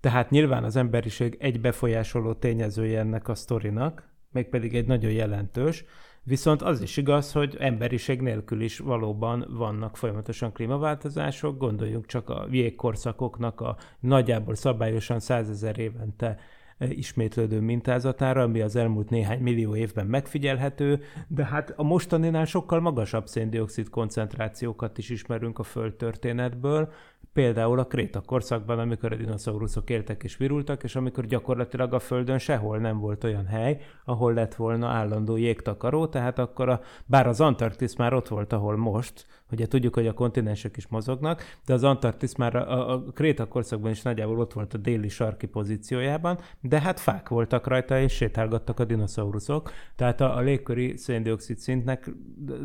Tehát 0.00 0.30
nyilván 0.30 0.64
az 0.64 0.76
emberiség 0.76 1.36
egy 1.40 1.60
befolyásoló 1.60 2.32
tényezője 2.32 2.98
ennek 2.98 3.28
a 3.28 3.34
sztorinak, 3.34 4.11
mégpedig 4.32 4.74
egy 4.74 4.86
nagyon 4.86 5.12
jelentős, 5.12 5.84
Viszont 6.24 6.62
az 6.62 6.80
is 6.80 6.96
igaz, 6.96 7.32
hogy 7.32 7.56
emberiség 7.58 8.20
nélkül 8.20 8.60
is 8.60 8.78
valóban 8.78 9.46
vannak 9.48 9.96
folyamatosan 9.96 10.52
klímaváltozások, 10.52 11.58
gondoljunk 11.58 12.06
csak 12.06 12.30
a 12.30 12.46
jégkorszakoknak 12.50 13.60
a 13.60 13.76
nagyjából 14.00 14.54
szabályosan 14.54 15.20
százezer 15.20 15.78
évente 15.78 16.38
ismétlődő 16.90 17.60
mintázatára, 17.60 18.42
ami 18.42 18.60
az 18.60 18.76
elmúlt 18.76 19.10
néhány 19.10 19.40
millió 19.40 19.76
évben 19.76 20.06
megfigyelhető, 20.06 21.00
de 21.28 21.44
hát 21.44 21.72
a 21.76 21.82
mostaninál 21.82 22.44
sokkal 22.44 22.80
magasabb 22.80 23.26
széndiokszid 23.26 23.88
koncentrációkat 23.88 24.98
is 24.98 25.10
ismerünk 25.10 25.58
a 25.58 25.62
Föld 25.62 25.94
történetből, 25.94 26.92
Például 27.32 27.78
a 27.78 27.86
Kréta 27.86 28.20
korszakban, 28.20 28.78
amikor 28.78 29.12
a 29.12 29.16
dinoszauruszok 29.16 29.90
éltek 29.90 30.22
és 30.22 30.36
virultak, 30.36 30.82
és 30.82 30.96
amikor 30.96 31.26
gyakorlatilag 31.26 31.94
a 31.94 31.98
Földön 31.98 32.38
sehol 32.38 32.78
nem 32.78 32.98
volt 32.98 33.24
olyan 33.24 33.46
hely, 33.46 33.80
ahol 34.04 34.32
lett 34.32 34.54
volna 34.54 34.88
állandó 34.88 35.36
jégtakaró, 35.36 36.06
tehát 36.06 36.38
akkor 36.38 36.68
a, 36.68 36.80
bár 37.06 37.26
az 37.26 37.40
Antarktisz 37.40 37.96
már 37.96 38.12
ott 38.14 38.28
volt, 38.28 38.52
ahol 38.52 38.76
most, 38.76 39.26
ugye 39.52 39.66
tudjuk, 39.66 39.94
hogy 39.94 40.06
a 40.06 40.12
kontinensek 40.12 40.76
is 40.76 40.86
mozognak, 40.86 41.42
de 41.64 41.72
az 41.72 41.84
Antarktisz 41.84 42.34
már 42.34 42.56
a, 42.56 42.92
a 42.92 43.02
Kréta 43.02 43.48
korszakban 43.48 43.90
is 43.90 44.02
nagyjából 44.02 44.38
ott 44.38 44.52
volt 44.52 44.74
a 44.74 44.78
déli 44.78 45.08
sarki 45.08 45.46
pozíciójában, 45.46 46.38
de 46.60 46.80
hát 46.80 47.00
fák 47.00 47.28
voltak 47.28 47.66
rajta, 47.66 48.00
és 48.00 48.12
sétálgattak 48.12 48.80
a 48.80 48.84
dinoszauruszok, 48.84 49.72
tehát 49.96 50.20
a, 50.20 50.36
a 50.36 50.40
légköri 50.40 50.96
széndiokszid 50.96 51.58
szintnek 51.58 52.10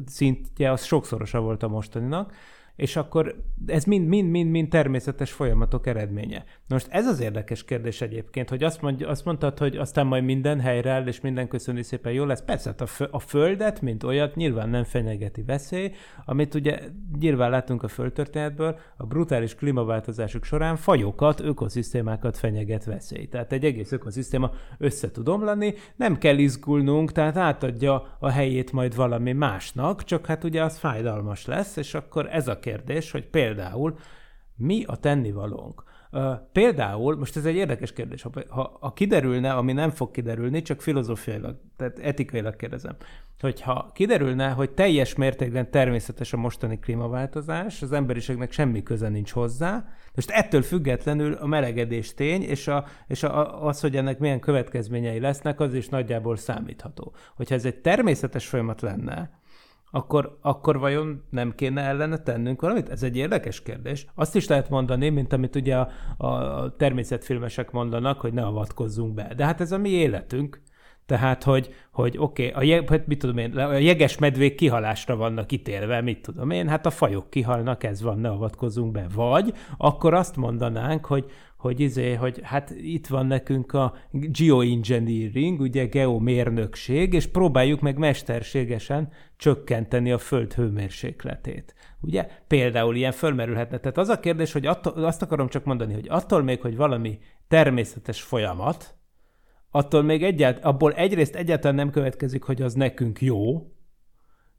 szintje 0.06 0.72
az 0.72 0.84
sokszorosa 0.84 1.40
volt 1.40 1.64
a 1.64 1.68
mostaninak, 1.68 2.34
és 2.78 2.96
akkor 2.96 3.36
ez 3.66 3.84
mind-mind-mind 3.84 4.70
természetes 4.70 5.32
folyamatok 5.32 5.88
eredménye. 5.88 6.44
Most 6.68 6.88
ez 6.90 7.08
az 7.08 7.20
érdekes 7.20 7.66
kérdés 7.66 8.02
egyébként, 8.02 8.50
hogy 8.50 8.64
azt, 8.64 8.82
mondja, 8.82 9.08
azt 9.08 9.26
mondtad, 9.26 9.58
hogy 9.58 9.78
aztán 9.78 10.08
majd 10.08 10.24
minden 10.24 10.60
helyreáll, 10.60 11.08
és 11.08 11.22
minden 11.22 11.48
köszöni 11.48 11.84
szépen 11.84 12.12
jó 12.12 12.26
lesz. 12.26 12.42
Persze, 12.42 12.70
hát 12.70 12.82
a, 12.82 12.86
fö, 12.86 13.06
a 13.12 13.20
Földet, 13.20 13.82
mint 13.82 14.04
olyat, 14.04 14.36
nyilván 14.36 14.70
nem 14.70 14.84
fenyegeti 14.84 15.42
veszély, 15.42 15.92
amit 16.26 16.54
ugye 16.54 16.80
nyilván 17.20 17.50
látunk 17.50 17.84
a 17.84 17.88
földtörténetből, 17.88 18.80
a 18.98 19.06
brutális 19.06 19.56
klímaváltozások 19.56 20.44
során 20.44 20.76
fajokat, 20.76 21.40
ökoszisztémákat 21.40 22.38
fenyeget 22.38 22.86
veszély. 22.86 23.28
Tehát 23.28 23.52
egy 23.52 23.66
egész 23.66 23.92
ökoszisztéma 23.92 24.52
össze 24.78 25.12
tud 25.12 25.28
omlani, 25.28 25.74
nem 25.96 26.18
kell 26.18 26.38
izgulnunk, 26.38 27.12
tehát 27.12 27.38
átadja 27.38 28.16
a 28.20 28.30
helyét 28.30 28.72
majd 28.72 28.96
valami 28.96 29.34
másnak, 29.34 30.04
csak 30.04 30.26
hát 30.26 30.44
ugye 30.44 30.64
az 30.64 30.78
fájdalmas 30.78 31.46
lesz, 31.46 31.76
és 31.76 31.94
akkor 31.94 32.28
ez 32.32 32.48
a 32.48 32.60
kérdés, 32.68 33.12
hogy 33.12 33.26
például 33.26 33.98
mi 34.56 34.84
a 34.84 34.96
tennivalónk. 34.96 35.84
Például, 36.52 37.18
most 37.18 37.38
ez 37.38 37.46
egy 37.46 37.56
érdekes 37.56 37.94
kérdés, 37.94 38.26
ha, 38.48 38.78
ha 38.80 38.94
kiderülne, 38.94 39.54
ami 39.54 39.74
nem 39.74 39.90
fog 39.90 40.12
kiderülni, 40.12 40.62
csak 40.62 40.82
filozófiailag, 40.82 41.56
tehát 41.78 42.00
etikailag 42.00 42.56
kérdezem, 42.56 42.96
hogyha 43.40 43.92
kiderülne, 43.94 44.50
hogy 44.50 44.72
teljes 44.72 45.16
mértékben 45.16 45.72
természetes 45.72 46.34
a 46.34 46.38
mostani 46.38 46.80
klímaváltozás, 46.80 47.82
az 47.82 47.92
emberiségnek 47.92 48.52
semmi 48.52 48.84
köze 48.84 49.10
nincs 49.10 49.32
hozzá, 49.32 49.86
most 50.16 50.30
ettől 50.30 50.62
függetlenül 50.62 51.34
a 51.34 51.46
melegedés 51.46 52.14
tény, 52.14 52.42
és, 52.42 52.68
a, 52.68 52.86
és 53.08 53.24
a, 53.24 53.66
az, 53.66 53.80
hogy 53.80 53.96
ennek 53.96 54.20
milyen 54.20 54.40
következményei 54.40 55.20
lesznek, 55.20 55.60
az 55.60 55.74
is 55.74 55.90
nagyjából 55.90 56.36
számítható. 56.36 57.14
Hogyha 57.36 57.56
ez 57.56 57.66
egy 57.66 57.82
természetes 57.82 58.48
folyamat 58.48 58.82
lenne, 58.82 59.40
akkor, 59.92 60.38
akkor 60.42 60.80
vajon 60.80 61.24
nem 61.30 61.56
kéne 61.56 61.82
ellene 61.82 62.18
tennünk 62.18 62.62
valamit? 62.62 62.90
Ez 62.90 63.04
egy 63.04 63.18
érdekes 63.18 63.62
kérdés. 63.62 64.06
Azt 64.16 64.36
is 64.36 64.48
lehet 64.48 64.70
mondani, 64.70 65.10
mint 65.10 65.34
amit 65.34 65.56
ugye 65.56 65.76
a, 65.76 65.90
a 66.18 66.76
természetfilmesek 66.76 67.72
mondanak, 67.72 68.20
hogy 68.20 68.34
ne 68.34 68.46
avatkozzunk 68.46 69.14
be. 69.14 69.34
De 69.36 69.46
hát 69.46 69.62
ez 69.62 69.72
a 69.72 69.78
mi 69.78 69.90
életünk. 69.90 70.62
Tehát, 71.06 71.44
hogy, 71.44 71.74
hogy 71.92 72.18
oké, 72.18 72.52
okay, 72.56 72.72
hát 72.88 73.08
mit 73.08 73.20
tudom 73.20 73.38
én, 73.38 73.58
a 73.58 73.74
jeges 73.74 74.18
medvék 74.18 74.56
kihalásra 74.56 75.16
vannak 75.16 75.52
ítélve, 75.52 76.02
mit 76.02 76.22
tudom 76.22 76.50
én, 76.50 76.68
hát 76.68 76.86
a 76.86 76.90
fajok 76.90 77.30
kihalnak, 77.30 77.84
ez 77.84 78.02
van, 78.02 78.20
ne 78.20 78.30
avatkozunk 78.30 78.92
be. 78.92 79.06
Vagy 79.14 79.54
akkor 79.78 80.14
azt 80.14 80.36
mondanánk, 80.36 81.06
hogy, 81.06 81.26
hogy, 81.58 81.80
izé, 81.80 82.14
hogy 82.14 82.40
hát 82.44 82.70
itt 82.70 83.08
van 83.08 83.26
nekünk 83.26 83.74
a 83.74 83.96
geoengineering, 84.12 85.60
ugye 85.60 85.86
geomérnökség, 85.86 87.14
és 87.14 87.28
próbáljuk 87.28 87.82
meg 87.82 87.98
mesterségesen 87.98 89.10
csökkenteni 89.38 90.12
a 90.12 90.18
föld 90.18 90.54
hőmérsékletét. 90.54 91.76
Ugye? 92.02 92.28
Például 92.48 92.96
ilyen 92.96 93.12
fölmerülhetne. 93.12 93.78
Tehát 93.78 93.98
az 93.98 94.10
a 94.10 94.20
kérdés, 94.20 94.52
hogy 94.52 94.66
attól, 94.66 95.06
azt 95.06 95.22
akarom 95.22 95.48
csak 95.48 95.64
mondani, 95.64 95.94
hogy 95.94 96.08
attól 96.10 96.44
még, 96.44 96.62
hogy 96.62 96.76
valami 96.76 97.20
természetes 97.48 98.22
folyamat, 98.22 98.96
attól 99.72 100.02
még 100.02 100.24
egyált, 100.24 100.64
abból 100.64 100.94
egyrészt 100.94 101.36
egyáltalán 101.36 101.76
nem 101.76 101.90
következik, 101.90 102.44
hogy 102.44 102.62
az 102.62 102.74
nekünk 102.74 103.22
jó, 103.22 103.72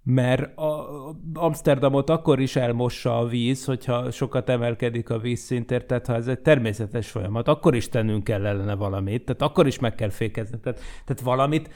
mert 0.03 0.59
a 0.59 0.89
Amsterdamot 1.35 2.11
akkor 2.11 2.41
is 2.41 2.57
elmossa 2.57 3.19
a 3.19 3.27
víz, 3.27 3.65
hogyha 3.65 4.11
sokat 4.11 4.49
emelkedik 4.49 5.11
a 5.11 5.19
vízszintért, 5.19 5.87
tehát 5.87 6.07
ha 6.07 6.15
ez 6.15 6.29
egy 6.29 6.41
természetes 6.41 7.11
folyamat, 7.11 7.49
akkor 7.49 7.75
is 7.75 7.89
tennünk 7.89 8.25
kell 8.25 8.47
ellene 8.47 8.75
valamit, 8.75 9.25
tehát 9.25 9.43
akkor 9.43 9.67
is 9.67 9.79
meg 9.79 9.95
kell 9.95 10.11
fékezni. 10.11 10.61
Tehát, 10.61 10.81
tehát 11.05 11.23
valamit, 11.23 11.71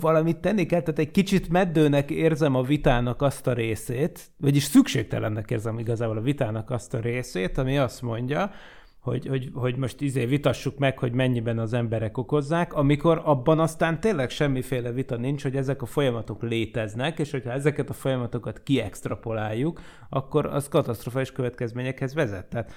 valamit 0.00 0.36
tenni 0.36 0.66
kell, 0.66 0.80
tehát 0.80 0.98
egy 0.98 1.10
kicsit 1.10 1.48
meddőnek 1.48 2.10
érzem 2.10 2.54
a 2.54 2.62
vitának 2.62 3.22
azt 3.22 3.46
a 3.46 3.52
részét, 3.52 4.30
vagyis 4.36 4.62
szükségtelennek 4.62 5.50
érzem 5.50 5.78
igazából 5.78 6.16
a 6.16 6.22
vitának 6.22 6.70
azt 6.70 6.94
a 6.94 7.00
részét, 7.00 7.58
ami 7.58 7.78
azt 7.78 8.02
mondja, 8.02 8.50
hogy, 9.06 9.26
hogy, 9.26 9.50
hogy 9.54 9.76
most 9.76 10.00
izé 10.00 10.24
vitassuk 10.24 10.78
meg, 10.78 10.98
hogy 10.98 11.12
mennyiben 11.12 11.58
az 11.58 11.72
emberek 11.72 12.18
okozzák, 12.18 12.74
amikor 12.74 13.22
abban 13.24 13.58
aztán 13.58 14.00
tényleg 14.00 14.30
semmiféle 14.30 14.92
vita 14.92 15.16
nincs, 15.16 15.42
hogy 15.42 15.56
ezek 15.56 15.82
a 15.82 15.86
folyamatok 15.86 16.42
léteznek, 16.42 17.18
és 17.18 17.30
hogyha 17.30 17.50
ezeket 17.50 17.90
a 17.90 17.92
folyamatokat 17.92 18.62
kiextrapoláljuk, 18.62 19.80
akkor 20.08 20.46
az 20.46 20.68
katasztrofális 20.68 21.32
következményekhez 21.32 22.14
vezet. 22.14 22.46
Tehát, 22.46 22.72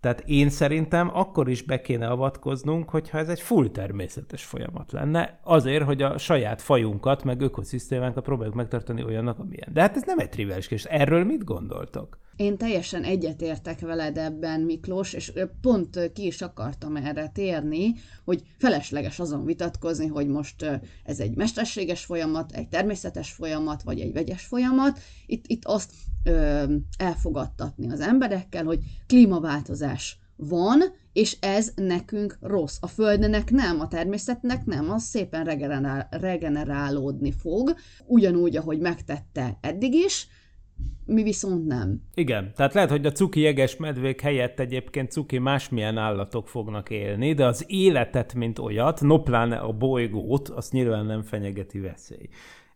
tehát 0.00 0.22
én 0.26 0.50
szerintem 0.50 1.10
akkor 1.16 1.48
is 1.48 1.62
be 1.62 1.80
kéne 1.80 2.06
avatkoznunk, 2.06 2.90
hogyha 2.90 3.18
ez 3.18 3.28
egy 3.28 3.40
full 3.40 3.68
természetes 3.68 4.44
folyamat 4.44 4.92
lenne, 4.92 5.40
azért, 5.42 5.84
hogy 5.84 6.02
a 6.02 6.18
saját 6.18 6.62
fajunkat, 6.62 7.24
meg 7.24 7.40
ökoszisztémánkat 7.40 8.24
próbáljuk 8.24 8.54
megtartani 8.54 9.04
olyannak, 9.04 9.38
amilyen. 9.38 9.68
De 9.72 9.80
hát 9.80 9.96
ez 9.96 10.02
nem 10.06 10.18
egy 10.18 10.28
triviális 10.28 10.66
kérdés. 10.66 10.86
Erről 10.90 11.24
mit 11.24 11.44
gondoltok? 11.44 12.18
Én 12.36 12.56
teljesen 12.56 13.04
egyetértek 13.04 13.80
veled 13.80 14.18
ebben, 14.18 14.60
Miklós, 14.60 15.12
és 15.12 15.32
pont 15.60 16.12
ki 16.12 16.26
is 16.26 16.42
akartam 16.42 16.96
erre 16.96 17.28
térni, 17.28 17.94
hogy 18.24 18.42
felesleges 18.58 19.18
azon 19.18 19.44
vitatkozni, 19.44 20.06
hogy 20.06 20.28
most 20.28 20.80
ez 21.04 21.20
egy 21.20 21.34
mesterséges 21.34 22.04
folyamat, 22.04 22.52
egy 22.52 22.68
természetes 22.68 23.30
folyamat, 23.30 23.82
vagy 23.82 24.00
egy 24.00 24.12
vegyes 24.12 24.42
folyamat. 24.42 24.98
Itt, 25.26 25.44
itt 25.46 25.64
azt 25.64 25.90
ö, 26.24 26.64
elfogadtatni 26.98 27.90
az 27.90 28.00
emberekkel, 28.00 28.64
hogy 28.64 28.80
klímaváltozás 29.06 30.18
van, 30.36 30.82
és 31.12 31.36
ez 31.40 31.72
nekünk 31.74 32.38
rossz. 32.40 32.76
A 32.80 32.86
Földnek 32.86 33.50
nem, 33.50 33.80
a 33.80 33.88
természetnek 33.88 34.64
nem, 34.64 34.90
az 34.90 35.02
szépen 35.02 35.44
regenerál, 35.44 36.08
regenerálódni 36.10 37.32
fog, 37.32 37.74
ugyanúgy, 38.06 38.56
ahogy 38.56 38.78
megtette 38.78 39.58
eddig 39.60 39.94
is, 39.94 40.28
mi 41.06 41.22
viszont 41.22 41.66
nem. 41.66 42.02
Igen, 42.14 42.52
tehát 42.54 42.74
lehet, 42.74 42.90
hogy 42.90 43.06
a 43.06 43.12
cuki 43.12 43.40
jeges 43.40 43.76
medvék 43.76 44.20
helyett 44.20 44.60
egyébként 44.60 45.10
cuki 45.10 45.38
másmilyen 45.38 45.98
állatok 45.98 46.48
fognak 46.48 46.90
élni, 46.90 47.32
de 47.32 47.46
az 47.46 47.64
életet, 47.66 48.34
mint 48.34 48.58
olyat, 48.58 49.00
no 49.00 49.22
pláne 49.22 49.56
a 49.56 49.72
bolygót, 49.72 50.48
azt 50.48 50.72
nyilván 50.72 51.06
nem 51.06 51.22
fenyegeti 51.22 51.80
veszély. 51.80 52.28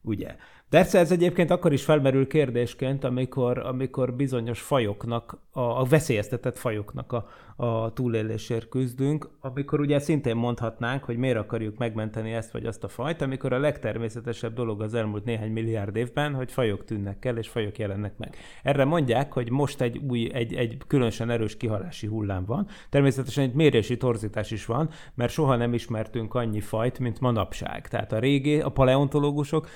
Ugye? 0.02 0.36
Persze 0.68 0.98
ez 0.98 1.12
egyébként 1.12 1.50
akkor 1.50 1.72
is 1.72 1.84
felmerül 1.84 2.26
kérdésként, 2.26 3.04
amikor, 3.04 3.58
amikor 3.58 4.14
bizonyos 4.14 4.60
fajoknak, 4.60 5.38
a, 5.50 5.60
a 5.60 5.84
veszélyeztetett 5.84 6.56
fajoknak 6.56 7.12
a, 7.12 7.28
a 7.60 7.92
túlélésért 7.92 8.68
küzdünk, 8.68 9.28
amikor 9.40 9.80
ugye 9.80 9.98
szintén 9.98 10.36
mondhatnánk, 10.36 11.04
hogy 11.04 11.16
miért 11.16 11.38
akarjuk 11.38 11.78
megmenteni 11.78 12.32
ezt 12.32 12.52
vagy 12.52 12.66
azt 12.66 12.84
a 12.84 12.88
fajt, 12.88 13.22
amikor 13.22 13.52
a 13.52 13.58
legtermészetesebb 13.58 14.54
dolog 14.54 14.82
az 14.82 14.94
elmúlt 14.94 15.24
néhány 15.24 15.52
milliárd 15.52 15.96
évben, 15.96 16.34
hogy 16.34 16.52
fajok 16.52 16.84
tűnnek 16.84 17.24
el 17.24 17.36
és 17.36 17.48
fajok 17.48 17.78
jelennek 17.78 18.18
meg. 18.18 18.36
Erre 18.62 18.84
mondják, 18.84 19.32
hogy 19.32 19.50
most 19.50 19.80
egy 19.80 19.98
új, 20.08 20.30
egy, 20.32 20.54
egy 20.54 20.76
különösen 20.86 21.30
erős 21.30 21.56
kihalási 21.56 22.06
hullám 22.06 22.44
van. 22.44 22.66
Természetesen 22.90 23.44
egy 23.44 23.54
mérési 23.54 23.96
torzítás 23.96 24.50
is 24.50 24.66
van, 24.66 24.90
mert 25.14 25.32
soha 25.32 25.56
nem 25.56 25.74
ismertünk 25.74 26.34
annyi 26.34 26.60
fajt, 26.60 26.98
mint 26.98 27.20
manapság. 27.20 27.88
Tehát 27.88 28.12
a 28.12 28.18
régi, 28.18 28.60
a 28.60 28.68
paleontológusok 28.68 29.68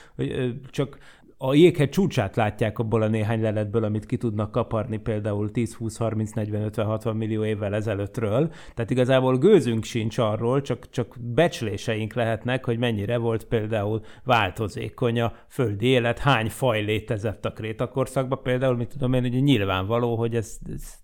csak 0.71 0.99
a 1.45 1.55
jéghegy 1.55 1.89
csúcsát 1.89 2.37
látják 2.37 2.79
abból 2.79 3.03
a 3.03 3.09
néhány 3.09 3.41
leletből, 3.41 3.85
amit 3.85 4.07
ki 4.07 4.17
tudnak 4.17 4.51
kaparni 4.51 4.97
például 4.97 5.51
10, 5.51 5.75
20, 5.75 5.97
30, 5.97 6.31
40, 6.33 6.63
50, 6.63 6.87
60 6.87 7.17
millió 7.17 7.45
évvel 7.45 7.75
ezelőttről. 7.75 8.51
Tehát 8.75 8.91
igazából 8.91 9.39
gőzünk 9.39 9.85
sincs 9.85 10.19
arról, 10.19 10.61
csak, 10.61 10.91
csak 10.91 11.17
becsléseink 11.21 12.15
lehetnek, 12.15 12.65
hogy 12.65 12.79
mennyire 12.79 13.17
volt 13.17 13.45
például 13.45 14.03
változékony 14.25 15.21
a 15.21 15.33
földi 15.49 15.87
élet, 15.87 16.19
hány 16.19 16.49
faj 16.49 16.83
létezett 16.83 17.45
a 17.45 17.53
krétakorszakban. 17.53 18.43
Például, 18.43 18.77
mit 18.77 18.89
tudom 18.89 19.13
én, 19.13 19.23
hogy 19.23 19.43
nyilvánvaló, 19.43 20.17
hogy 20.17 20.35
ez, 20.35 20.59
ez 20.73 21.02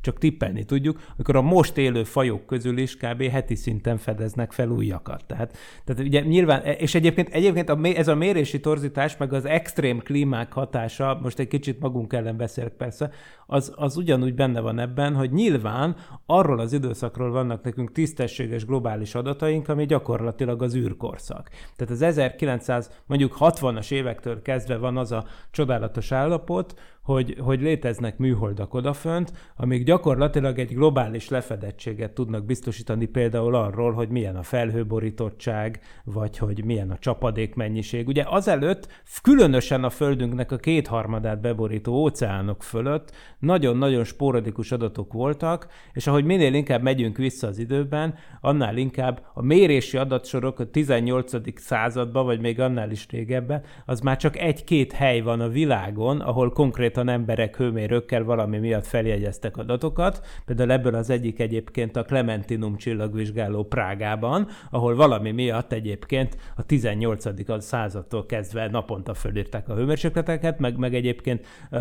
csak 0.00 0.18
tippelni 0.18 0.64
tudjuk, 0.64 1.00
amikor 1.14 1.36
a 1.36 1.42
most 1.42 1.76
élő 1.76 2.04
fajok 2.04 2.46
közül 2.46 2.78
is 2.78 2.96
kb. 2.96 3.22
heti 3.22 3.54
szinten 3.54 3.98
fedeznek 3.98 4.52
fel 4.52 4.68
újakat. 4.68 5.24
Tehát, 5.26 5.56
tehát 5.84 6.02
ugye 6.02 6.20
nyilván, 6.20 6.62
és 6.62 6.94
egyébként, 6.94 7.28
egyébként 7.28 7.68
a, 7.68 7.78
ez 7.82 8.08
a 8.08 8.14
mérési 8.14 8.60
torzítás, 8.60 9.16
meg 9.16 9.32
az 9.32 9.44
extrém 9.44 9.98
klímák 9.98 10.52
hatása, 10.52 11.18
most 11.22 11.38
egy 11.38 11.48
kicsit 11.48 11.80
magunk 11.80 12.12
ellen 12.12 12.36
beszélek 12.36 12.72
persze, 12.72 13.10
az, 13.46 13.72
az 13.76 13.96
ugyanúgy 13.96 14.34
benne 14.34 14.60
van 14.60 14.78
ebben, 14.78 15.14
hogy 15.14 15.32
nyilván 15.32 15.96
arról 16.26 16.58
az 16.58 16.72
időszakról 16.72 17.30
vannak 17.30 17.62
nekünk 17.62 17.92
tisztességes 17.92 18.66
globális 18.66 19.14
adataink, 19.14 19.68
ami 19.68 19.86
gyakorlatilag 19.86 20.62
az 20.62 20.74
űrkorszak. 20.74 21.50
Tehát 21.76 21.92
az 21.92 22.02
1900, 22.02 22.90
mondjuk 23.06 23.36
60-as 23.40 23.92
évektől 23.92 24.42
kezdve 24.42 24.76
van 24.76 24.96
az 24.96 25.12
a 25.12 25.24
csodálatos 25.50 26.12
állapot, 26.12 26.74
hogy, 27.04 27.36
hogy 27.40 27.60
léteznek 27.60 28.18
műholdak 28.18 28.74
odafönt, 28.74 29.32
amik 29.56 29.84
gyakorlatilag 29.84 30.58
egy 30.58 30.74
globális 30.74 31.28
lefedettséget 31.28 32.12
tudnak 32.12 32.44
biztosítani 32.44 33.06
például 33.06 33.54
arról, 33.54 33.92
hogy 33.92 34.08
milyen 34.08 34.36
a 34.36 34.42
felhőborítottság, 34.42 35.80
vagy 36.04 36.38
hogy 36.38 36.64
milyen 36.64 36.90
a 36.90 36.98
csapadék 36.98 37.54
mennyiség. 37.54 38.06
Ugye 38.08 38.24
azelőtt 38.26 39.02
különösen 39.22 39.84
a 39.84 39.90
Földünknek 39.90 40.52
a 40.52 40.56
kétharmadát 40.56 41.40
beborító 41.40 41.92
óceánok 41.92 42.62
fölött 42.62 43.12
nagyon-nagyon 43.38 44.04
sporadikus 44.04 44.72
adatok 44.72 45.12
voltak, 45.12 45.66
és 45.92 46.06
ahogy 46.06 46.24
minél 46.24 46.54
inkább 46.54 46.82
megyünk 46.82 47.16
vissza 47.16 47.46
az 47.46 47.58
időben, 47.58 48.14
annál 48.40 48.76
inkább 48.76 49.22
a 49.34 49.42
mérési 49.42 49.96
adatsorok 49.96 50.58
a 50.58 50.70
18. 50.70 51.60
században, 51.60 52.24
vagy 52.24 52.40
még 52.40 52.60
annál 52.60 52.90
is 52.90 53.06
régebben, 53.10 53.62
az 53.86 54.00
már 54.00 54.16
csak 54.16 54.36
egy-két 54.36 54.92
hely 54.92 55.20
van 55.20 55.40
a 55.40 55.48
világon, 55.48 56.20
ahol 56.20 56.52
konkrétan 56.94 57.20
emberek 57.20 57.56
hőmérőkkel 57.56 58.24
valami 58.24 58.58
miatt 58.58 58.86
feljegyeztek 58.86 59.56
adatokat. 59.56 60.26
Például 60.44 60.72
ebből 60.72 60.94
az 60.94 61.10
egyik 61.10 61.40
egyébként 61.40 61.96
a 61.96 62.04
Clementinum 62.04 62.76
csillagvizsgáló 62.76 63.64
Prágában, 63.64 64.46
ahol 64.70 64.94
valami 64.94 65.30
miatt 65.30 65.72
egyébként 65.72 66.36
a 66.56 66.66
18. 66.66 67.62
századtól 67.62 68.26
kezdve 68.26 68.68
naponta 68.68 69.14
fölírták 69.14 69.68
a 69.68 69.74
hőmérsékleteket, 69.74 70.58
meg, 70.58 70.76
meg 70.76 70.94
egyébként 70.94 71.46
uh, 71.70 71.80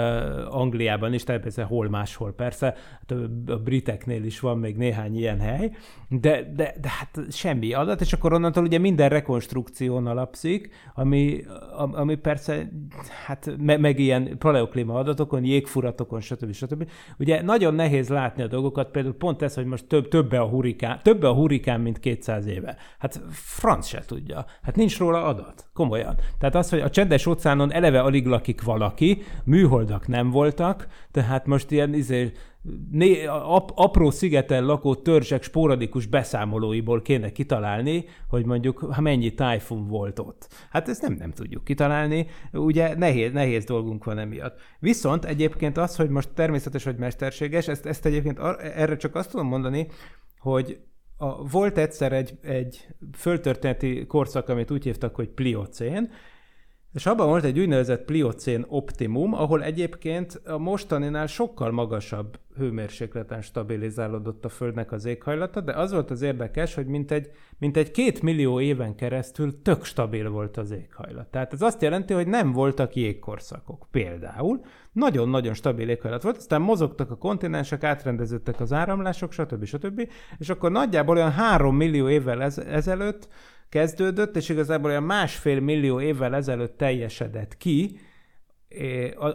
Angliában 0.56 1.14
is, 1.14 1.24
persze 1.24 1.64
hol 1.64 1.90
máshol 1.90 2.34
persze, 2.34 2.76
hát 3.00 3.20
a 3.48 3.58
briteknél 3.58 4.24
is 4.24 4.40
van 4.40 4.58
még 4.58 4.78
néhány 4.78 5.18
ilyen 5.18 5.40
hely, 5.40 5.72
de, 6.10 6.52
de, 6.56 6.74
de 6.82 6.90
hát 6.90 7.32
semmi 7.32 7.74
adat, 7.74 8.02
és 8.02 8.14
akkor 8.14 8.34
onnantól 8.34 8.64
ugye 8.64 8.78
minden 8.78 9.10
rekonstrukción 9.10 10.08
alapszik, 10.08 10.70
ami, 10.96 11.44
ami 11.92 12.16
persze, 12.16 12.70
hát 13.26 13.56
me, 13.58 13.78
meg 13.78 14.00
ilyen 14.00 14.38
paleoklíma 14.38 14.98
adatokon, 15.04 15.44
jégfuratokon, 15.44 16.22
stb. 16.22 16.54
stb. 16.54 16.90
Ugye 17.20 17.42
nagyon 17.42 17.74
nehéz 17.74 18.10
látni 18.10 18.44
a 18.44 18.48
dolgokat, 18.48 18.92
például 18.92 19.16
pont 19.16 19.42
ez, 19.42 19.56
hogy 19.56 19.66
most 19.66 19.86
több, 19.86 20.08
többe 20.08 20.40
a 20.40 20.48
hurikán, 20.48 21.00
többe 21.04 21.28
a 21.28 21.34
hurikán, 21.34 21.82
mint 21.82 22.00
200 22.00 22.46
éve. 22.46 22.78
Hát 23.00 23.22
franc 23.32 23.88
se 23.88 24.04
tudja. 24.06 24.46
Hát 24.62 24.76
nincs 24.76 24.98
róla 24.98 25.26
adat. 25.26 25.66
Komolyan. 25.74 26.16
Tehát 26.40 26.56
az, 26.56 26.70
hogy 26.70 26.80
a 26.80 26.90
csendes 26.90 27.26
óceánon 27.26 27.74
eleve 27.74 28.02
alig 28.02 28.26
lakik 28.26 28.64
valaki, 28.64 29.22
műholdak 29.44 30.08
nem 30.08 30.30
voltak, 30.30 30.88
tehát 31.12 31.46
most 31.46 31.72
ilyen 31.72 31.94
izé, 31.94 32.32
né, 32.92 33.26
ap, 33.26 33.72
apró 33.76 34.10
szigeten 34.10 34.66
lakó 34.66 34.96
törzsek 34.96 35.44
sporadikus 35.44 36.06
beszámolóiból 36.06 37.02
kéne 37.02 37.32
kitalálni, 37.32 38.06
hogy 38.28 38.46
mondjuk 38.46 38.78
ha 38.78 39.02
mennyi 39.02 39.34
tájfun 39.34 39.88
volt 39.88 40.20
ott. 40.20 40.48
Hát 40.70 40.90
ezt 40.90 41.02
nem, 41.02 41.14
nem 41.14 41.32
tudjuk 41.32 41.64
kitalálni, 41.64 42.28
ugye 42.52 42.96
nehéz, 42.96 43.32
nehéz 43.32 43.64
dolgunk 43.66 44.04
van 44.04 44.18
emiatt. 44.18 44.60
Viszont 44.80 45.26
egyébként 45.26 45.78
az, 45.78 45.96
hogy 45.96 46.10
most 46.10 46.30
természetes 46.30 46.84
vagy 46.84 46.98
mesterséges, 46.98 47.68
ezt, 47.68 47.86
ezt 47.86 48.06
egyébként 48.06 48.40
erre 48.60 48.96
csak 48.96 49.16
azt 49.16 49.30
tudom 49.30 49.48
mondani, 49.48 49.88
hogy 50.40 50.80
a, 51.18 51.48
volt 51.48 51.78
egyszer 51.78 52.14
egy, 52.14 52.38
egy 52.42 52.88
földtörténeti 53.18 54.06
korszak, 54.06 54.50
amit 54.50 54.72
úgy 54.72 54.84
hívtak, 54.84 55.16
hogy 55.16 55.30
pliocén, 55.30 56.12
és 56.94 57.06
abban 57.06 57.28
volt 57.28 57.44
egy 57.44 57.60
úgynevezett 57.60 58.06
pliocén 58.06 58.66
optimum, 58.68 59.34
ahol 59.34 59.64
egyébként 59.64 60.42
a 60.46 60.58
mostaninál 60.58 61.28
sokkal 61.28 61.72
magasabb 61.72 62.40
hőmérsékleten 62.58 63.42
stabilizálódott 63.42 64.46
a 64.46 64.50
Földnek 64.50 64.92
az 64.92 65.06
éghajlata, 65.06 65.62
de 65.62 65.72
az 65.72 65.92
volt 65.92 66.12
az 66.12 66.22
érdekes, 66.22 66.74
hogy 66.74 66.86
mintegy, 66.86 67.32
mintegy 67.58 67.92
két 67.92 68.22
millió 68.22 68.60
éven 68.60 68.96
keresztül 68.96 69.62
tök 69.62 69.84
stabil 69.84 70.30
volt 70.30 70.58
az 70.58 70.72
éghajlat. 70.72 71.28
Tehát 71.28 71.54
ez 71.54 71.62
azt 71.62 71.82
jelenti, 71.82 72.14
hogy 72.14 72.28
nem 72.28 72.52
voltak 72.52 72.96
jégkorszakok. 72.96 73.88
Például 73.92 74.62
nagyon-nagyon 74.92 75.54
stabil 75.54 75.90
éghajlat 75.90 76.24
volt, 76.24 76.38
aztán 76.38 76.62
mozogtak 76.62 77.12
a 77.12 77.18
kontinensek, 77.18 77.84
átrendeződtek 77.84 78.60
az 78.60 78.74
áramlások, 78.74 79.32
stb. 79.32 79.66
stb. 79.66 80.10
És 80.38 80.50
akkor 80.50 80.72
nagyjából 80.72 81.16
olyan 81.16 81.32
három 81.32 81.76
millió 81.76 82.10
évvel 82.10 82.42
ez, 82.42 82.58
ezelőtt 82.58 83.28
kezdődött, 83.74 84.36
és 84.36 84.50
igazából 84.50 84.90
olyan 84.90 85.04
másfél 85.04 85.60
millió 85.60 86.02
évvel 86.02 86.36
ezelőtt 86.36 86.78
teljesedett 86.78 87.58
ki 87.58 88.00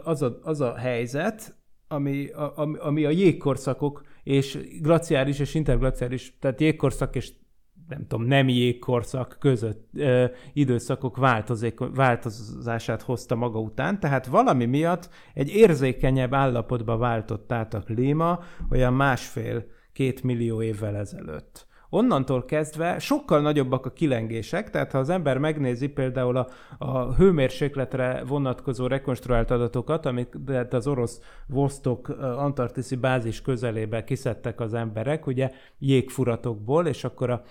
az 0.03 0.21
a, 0.21 0.39
az 0.41 0.61
a 0.61 0.75
helyzet, 0.77 1.55
ami 1.87 2.27
a, 2.29 2.77
ami 2.79 3.05
a 3.05 3.09
jégkorszakok 3.09 4.03
és 4.23 4.59
glaciáris 4.81 5.39
és 5.39 5.55
interglaciáris, 5.55 6.33
tehát 6.39 6.61
jégkorszak 6.61 7.15
és 7.15 7.31
nem 7.87 8.07
tudom, 8.07 8.25
nem 8.25 8.47
jégkorszak 8.47 9.37
között 9.39 9.87
ö, 9.93 10.25
időszakok 10.53 11.17
változék, 11.17 11.79
változását 11.79 13.01
hozta 13.01 13.35
maga 13.35 13.59
után, 13.59 13.99
tehát 13.99 14.25
valami 14.25 14.65
miatt 14.65 15.09
egy 15.33 15.49
érzékenyebb 15.49 16.33
állapotba 16.33 16.97
váltott 16.97 17.51
át 17.51 17.73
a 17.73 17.79
klíma 17.79 18.39
olyan 18.71 18.93
másfél-két 18.93 20.23
millió 20.23 20.61
évvel 20.61 20.95
ezelőtt 20.95 21.67
onnantól 21.89 22.45
kezdve 22.45 22.99
sokkal 22.99 23.41
nagyobbak 23.41 23.85
a 23.85 23.91
kilengések, 23.91 24.69
tehát 24.69 24.91
ha 24.91 24.97
az 24.97 25.09
ember 25.09 25.37
megnézi 25.37 25.87
például 25.87 26.37
a, 26.37 26.47
a 26.77 27.13
hőmérsékletre 27.13 28.23
vonatkozó 28.27 28.87
rekonstruált 28.87 29.51
adatokat, 29.51 30.05
amit 30.05 30.35
az 30.71 30.87
orosz 30.87 31.21
Vostok 31.47 32.09
antarktiszi 32.19 32.95
bázis 32.95 33.41
közelébe 33.41 34.03
kiszedtek 34.03 34.59
az 34.59 34.73
emberek, 34.73 35.27
ugye 35.27 35.51
jégfuratokból, 35.79 36.87
és 36.87 37.03
akkor 37.03 37.29
a 37.29 37.41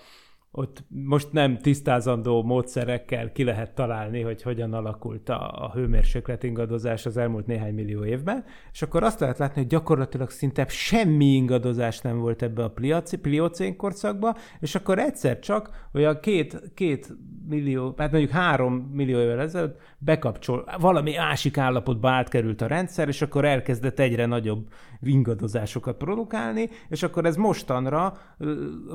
ott 0.51 0.83
most 0.87 1.31
nem 1.31 1.57
tisztázandó 1.57 2.43
módszerekkel 2.43 3.31
ki 3.31 3.43
lehet 3.43 3.75
találni, 3.75 4.21
hogy 4.21 4.41
hogyan 4.41 4.73
alakult 4.73 5.29
a, 5.29 5.63
a 5.63 5.71
hőmérséklet 5.73 6.43
ingadozás 6.43 7.05
az 7.05 7.17
elmúlt 7.17 7.45
néhány 7.45 7.73
millió 7.73 8.05
évben, 8.05 8.43
és 8.71 8.81
akkor 8.81 9.03
azt 9.03 9.19
lehet 9.19 9.37
látni, 9.37 9.61
hogy 9.61 9.69
gyakorlatilag 9.69 10.29
szinte 10.29 10.65
semmi 10.67 11.25
ingadozás 11.25 12.01
nem 12.01 12.19
volt 12.19 12.41
ebbe 12.41 12.63
a 12.63 12.73
pliocén 13.21 13.75
korszakba, 13.75 14.35
és 14.59 14.75
akkor 14.75 14.99
egyszer 14.99 15.39
csak 15.39 15.89
olyan 15.93 16.19
két, 16.19 16.71
két 16.73 17.13
millió, 17.47 17.93
hát 17.97 18.11
mondjuk 18.11 18.31
három 18.31 18.73
millió 18.73 19.19
évvel 19.19 19.39
ezelőtt 19.39 19.79
bekapcsol, 19.97 20.65
valami 20.79 21.15
másik 21.15 21.57
állapotba 21.57 22.09
átkerült 22.09 22.61
a 22.61 22.67
rendszer, 22.67 23.07
és 23.07 23.21
akkor 23.21 23.45
elkezdett 23.45 23.99
egyre 23.99 24.25
nagyobb 24.25 24.67
ingadozásokat 25.01 25.97
produkálni, 25.97 26.69
és 26.89 27.03
akkor 27.03 27.25
ez 27.25 27.35
mostanra, 27.35 28.17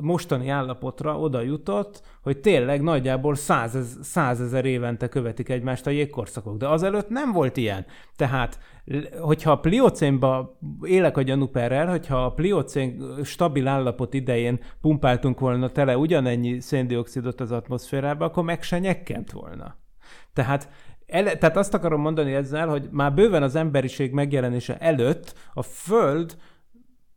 mostani 0.01 0.49
állapotra 0.49 1.19
oda 1.19 1.41
jutott, 1.45 2.01
hogy 2.21 2.37
tényleg 2.37 2.81
nagyjából 2.81 3.35
százez, 3.35 3.97
százezer 4.01 4.65
évente 4.65 5.07
követik 5.07 5.49
egymást 5.49 5.87
a 5.87 5.89
jégkorszakok. 5.89 6.57
De 6.57 6.67
azelőtt 6.67 7.09
nem 7.09 7.31
volt 7.31 7.57
ilyen. 7.57 7.85
Tehát, 8.15 8.59
hogyha 9.19 9.51
a 9.51 9.59
pliocénba 9.59 10.59
élek 10.83 11.17
a 11.17 11.21
gyanúperrel, 11.21 11.87
hogyha 11.87 12.25
a 12.25 12.31
pliocén 12.31 13.03
stabil 13.23 13.67
állapot 13.67 14.13
idején 14.13 14.59
pumpáltunk 14.81 15.39
volna 15.39 15.69
tele 15.69 15.97
ugyanennyi 15.97 16.59
széndiokszidot 16.59 17.41
az 17.41 17.51
atmoszférába, 17.51 18.25
akkor 18.25 18.43
meg 18.43 18.63
se 18.63 18.79
nyekkent 18.79 19.31
volna. 19.31 19.75
Tehát 20.33 20.69
ele, 21.05 21.37
tehát 21.37 21.57
azt 21.57 21.73
akarom 21.73 22.01
mondani 22.01 22.33
ezzel, 22.33 22.67
hogy 22.67 22.87
már 22.91 23.13
bőven 23.13 23.43
az 23.43 23.55
emberiség 23.55 24.11
megjelenése 24.11 24.77
előtt 24.77 25.33
a 25.53 25.61
Föld 25.61 26.37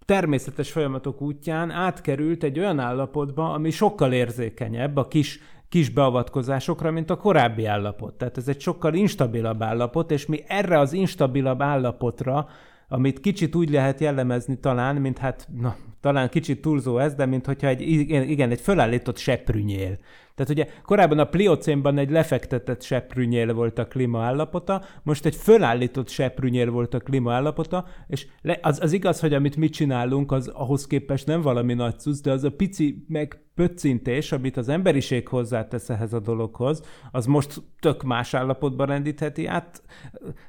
természetes 0.08 0.70
folyamatok 0.70 1.20
útján 1.20 1.70
átkerült 1.70 2.42
egy 2.42 2.58
olyan 2.58 2.78
állapotba, 2.78 3.52
ami 3.52 3.70
sokkal 3.70 4.12
érzékenyebb 4.12 4.96
a 4.96 5.08
kis, 5.08 5.40
kis 5.68 5.90
beavatkozásokra, 5.90 6.90
mint 6.90 7.10
a 7.10 7.16
korábbi 7.16 7.64
állapot. 7.64 8.14
Tehát 8.14 8.36
ez 8.36 8.48
egy 8.48 8.60
sokkal 8.60 8.94
instabilabb 8.94 9.62
állapot, 9.62 10.10
és 10.10 10.26
mi 10.26 10.42
erre 10.46 10.78
az 10.78 10.92
instabilabb 10.92 11.62
állapotra, 11.62 12.48
amit 12.88 13.20
kicsit 13.20 13.54
úgy 13.54 13.70
lehet 13.70 14.00
jellemezni 14.00 14.58
talán, 14.58 14.96
mint 14.96 15.18
hát, 15.18 15.48
na, 15.60 15.76
talán 16.00 16.28
kicsit 16.28 16.60
túlzó 16.60 16.98
ez, 16.98 17.14
de 17.14 17.26
mint 17.26 17.46
hogyha 17.46 17.66
egy, 17.66 17.80
igen, 17.80 18.50
egy 18.50 18.60
fölállított 18.60 19.16
seprűnyél. 19.16 19.98
Tehát 20.38 20.52
ugye 20.52 20.66
korábban 20.84 21.18
a 21.18 21.24
pliocénban 21.24 21.98
egy 21.98 22.10
lefektetett 22.10 22.82
seprűnyél 22.82 23.54
volt 23.54 23.78
a 23.78 23.86
klíma 23.86 24.22
állapota, 24.22 24.82
most 25.02 25.26
egy 25.26 25.34
fölállított 25.34 26.08
seprűnyél 26.08 26.70
volt 26.70 26.94
a 26.94 27.00
klíma 27.00 27.32
állapota, 27.32 27.86
és 28.06 28.26
az, 28.60 28.80
az 28.82 28.92
igaz, 28.92 29.20
hogy 29.20 29.34
amit 29.34 29.56
mi 29.56 29.68
csinálunk, 29.68 30.32
az 30.32 30.48
ahhoz 30.48 30.86
képest 30.86 31.26
nem 31.26 31.40
valami 31.40 31.74
nagy 31.74 31.98
cucc, 31.98 32.22
de 32.22 32.30
az 32.30 32.44
a 32.44 32.50
pici 32.50 33.04
meg 33.08 33.47
pöccintés, 33.58 34.32
amit 34.32 34.56
az 34.56 34.68
emberiség 34.68 35.28
hozzátesz 35.28 35.90
ehhez 35.90 36.12
a 36.12 36.20
dologhoz, 36.20 36.82
az 37.10 37.26
most 37.26 37.62
tök 37.80 38.02
más 38.02 38.34
állapotban 38.34 38.86
rendítheti 38.86 39.46
át. 39.46 39.82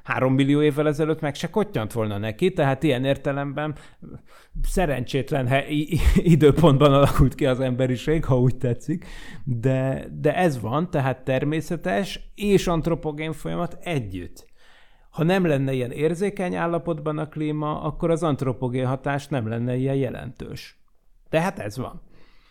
Három 0.02 0.34
millió 0.34 0.62
évvel 0.62 0.86
ezelőtt 0.86 1.20
meg 1.20 1.34
se 1.34 1.50
kottyant 1.50 1.92
volna 1.92 2.18
neki, 2.18 2.52
tehát 2.52 2.82
ilyen 2.82 3.04
értelemben 3.04 3.74
szerencsétlen 4.62 5.46
he- 5.46 5.66
időpontban 6.14 6.92
alakult 6.92 7.34
ki 7.34 7.46
az 7.46 7.60
emberiség, 7.60 8.24
ha 8.24 8.40
úgy 8.40 8.56
tetszik, 8.56 9.06
de, 9.44 10.06
de 10.20 10.36
ez 10.36 10.60
van, 10.60 10.90
tehát 10.90 11.24
természetes 11.24 12.32
és 12.34 12.66
antropogén 12.66 13.32
folyamat 13.32 13.78
együtt. 13.80 14.46
Ha 15.10 15.24
nem 15.24 15.46
lenne 15.46 15.72
ilyen 15.72 15.90
érzékeny 15.90 16.54
állapotban 16.54 17.18
a 17.18 17.28
klíma, 17.28 17.82
akkor 17.82 18.10
az 18.10 18.22
antropogén 18.22 18.86
hatás 18.86 19.28
nem 19.28 19.48
lenne 19.48 19.76
ilyen 19.76 19.96
jelentős. 19.96 20.78
Tehát 21.28 21.58
ez 21.58 21.76
van 21.76 22.08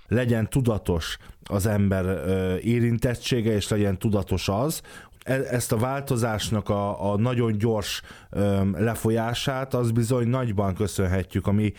legyen 0.09 0.49
tudatos 0.49 1.17
az 1.43 1.65
ember 1.65 2.27
érintettsége, 2.63 3.55
és 3.55 3.67
legyen 3.67 3.97
tudatos 3.97 4.49
az, 4.49 4.81
ezt 5.29 5.71
a 5.71 5.77
változásnak 5.77 6.69
a, 6.69 7.11
a 7.11 7.17
nagyon 7.17 7.57
gyors 7.57 8.01
lefolyását, 8.77 9.73
az 9.73 9.91
bizony 9.91 10.27
nagyban 10.27 10.73
köszönhetjük 10.73 11.47
a 11.47 11.51
mi 11.51 11.73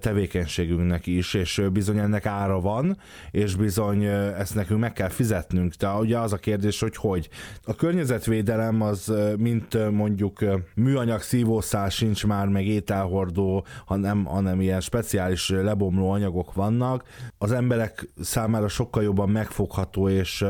tevékenységünknek 0.00 1.06
is, 1.06 1.34
és 1.34 1.62
bizony 1.72 1.98
ennek 1.98 2.26
ára 2.26 2.60
van, 2.60 2.98
és 3.30 3.54
bizony 3.54 4.04
ezt 4.04 4.54
nekünk 4.54 4.80
meg 4.80 4.92
kell 4.92 5.08
fizetnünk. 5.08 5.74
De 5.74 5.88
ugye 5.88 6.18
az 6.18 6.32
a 6.32 6.36
kérdés, 6.36 6.80
hogy 6.80 6.96
hogy. 6.96 7.28
A 7.64 7.74
környezetvédelem 7.74 8.80
az, 8.82 9.12
mint 9.38 9.90
mondjuk 9.90 10.38
műanyag 10.74 11.20
szívószál 11.20 11.88
sincs 11.88 12.26
már, 12.26 12.48
meg 12.48 12.66
ételhordó, 12.66 13.66
hanem, 13.84 14.24
hanem 14.24 14.60
ilyen 14.60 14.80
speciális 14.80 15.48
lebomló 15.48 16.10
anyagok 16.10 16.52
vannak. 16.54 17.04
Az 17.38 17.52
emberek 17.52 18.08
számára 18.20 18.68
sokkal 18.68 19.02
jobban 19.02 19.28
megfogható, 19.28 20.08
és 20.08 20.44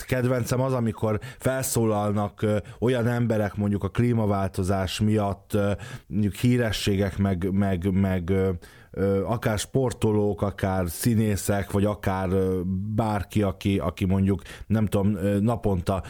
a 0.00 0.04
kedvencem 0.04 0.60
az, 0.60 0.72
amikor 0.72 1.18
felsz 1.38 1.70
felszólalnak 1.72 2.46
olyan 2.78 3.06
emberek 3.06 3.54
mondjuk 3.54 3.84
a 3.84 3.88
klímaváltozás 3.88 5.00
miatt, 5.00 5.58
mondjuk 6.06 6.34
hírességek, 6.34 7.18
meg, 7.18 7.50
meg, 7.52 7.92
meg 7.92 8.32
akár 9.26 9.58
sportolók, 9.58 10.42
akár 10.42 10.88
színészek, 10.88 11.70
vagy 11.70 11.84
akár 11.84 12.28
bárki, 12.94 13.42
aki, 13.42 13.78
aki 13.78 14.04
mondjuk 14.04 14.42
nem 14.66 14.86
tudom, 14.86 15.18
naponta 15.40 16.02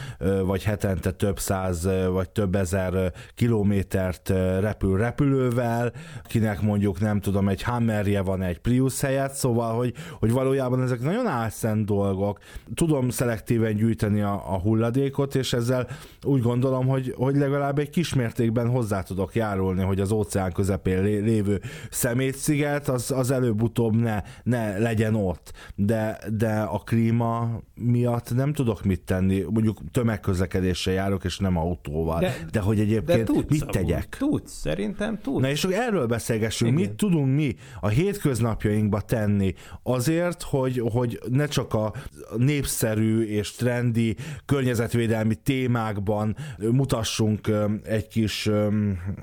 vagy 0.45 0.63
hetente 0.63 1.11
több 1.11 1.39
száz 1.39 1.89
vagy 2.11 2.29
több 2.29 2.55
ezer 2.55 3.13
kilométert 3.35 4.29
repül 4.59 4.97
repülővel, 4.97 5.91
kinek 6.23 6.61
mondjuk 6.61 6.99
nem 6.99 7.19
tudom, 7.19 7.49
egy 7.49 7.61
Hammerje 7.61 8.21
van 8.21 8.41
egy 8.41 8.59
Prius 8.59 9.01
helyett, 9.01 9.33
szóval, 9.33 9.75
hogy, 9.75 9.93
hogy 10.19 10.31
valójában 10.31 10.81
ezek 10.81 11.01
nagyon 11.01 11.27
álszent 11.27 11.85
dolgok. 11.85 12.39
Tudom 12.73 13.09
szelektíven 13.09 13.75
gyűjteni 13.75 14.21
a, 14.21 14.33
a 14.33 14.59
hulladékot, 14.59 15.35
és 15.35 15.53
ezzel 15.53 15.87
úgy 16.23 16.41
gondolom, 16.41 16.87
hogy, 16.87 17.13
hogy 17.17 17.35
legalább 17.35 17.79
egy 17.79 17.89
kismértékben 17.89 18.69
hozzá 18.69 19.01
tudok 19.01 19.35
járulni, 19.35 19.83
hogy 19.83 19.99
az 19.99 20.11
óceán 20.11 20.51
közepén 20.51 21.01
lévő 21.01 21.61
szemétsziget 21.89 22.72
minket, 22.73 22.89
az, 22.89 23.11
az 23.11 23.31
előbb-utóbb 23.31 23.95
ne, 23.95 24.21
ne 24.43 24.77
legyen 24.77 25.15
ott. 25.15 25.51
De, 25.75 26.19
de 26.29 26.61
a 26.61 26.77
klíma 26.77 27.61
miatt 27.83 28.35
nem 28.35 28.53
tudok 28.53 28.83
mit 28.83 29.01
tenni. 29.01 29.45
Mondjuk 29.49 29.79
tömegközlekedéssel 29.91 30.93
járok, 30.93 31.23
és 31.23 31.37
nem 31.37 31.57
autóval. 31.57 32.19
De, 32.19 32.35
de 32.51 32.59
hogy 32.59 32.79
egyébként 32.79 33.17
de 33.17 33.23
tudsz, 33.23 33.49
mit 33.49 33.65
tegyek? 33.65 34.15
Tudsz, 34.17 34.53
szerintem 34.53 35.19
tudsz. 35.21 35.41
Na 35.41 35.49
és 35.49 35.63
akkor 35.63 35.77
erről 35.77 36.05
beszélgessünk. 36.05 36.71
Igen. 36.71 36.87
Mit 36.87 36.97
tudunk 36.97 37.35
mi 37.35 37.55
a 37.79 37.87
hétköznapjainkba 37.87 39.01
tenni 39.01 39.53
azért, 39.83 40.41
hogy, 40.41 40.81
hogy 40.91 41.19
ne 41.29 41.45
csak 41.45 41.73
a 41.73 41.93
népszerű 42.37 43.21
és 43.21 43.51
trendi 43.51 44.15
környezetvédelmi 44.45 45.35
témákban 45.35 46.35
mutassunk 46.57 47.51
egy 47.83 48.07
kis, 48.07 48.49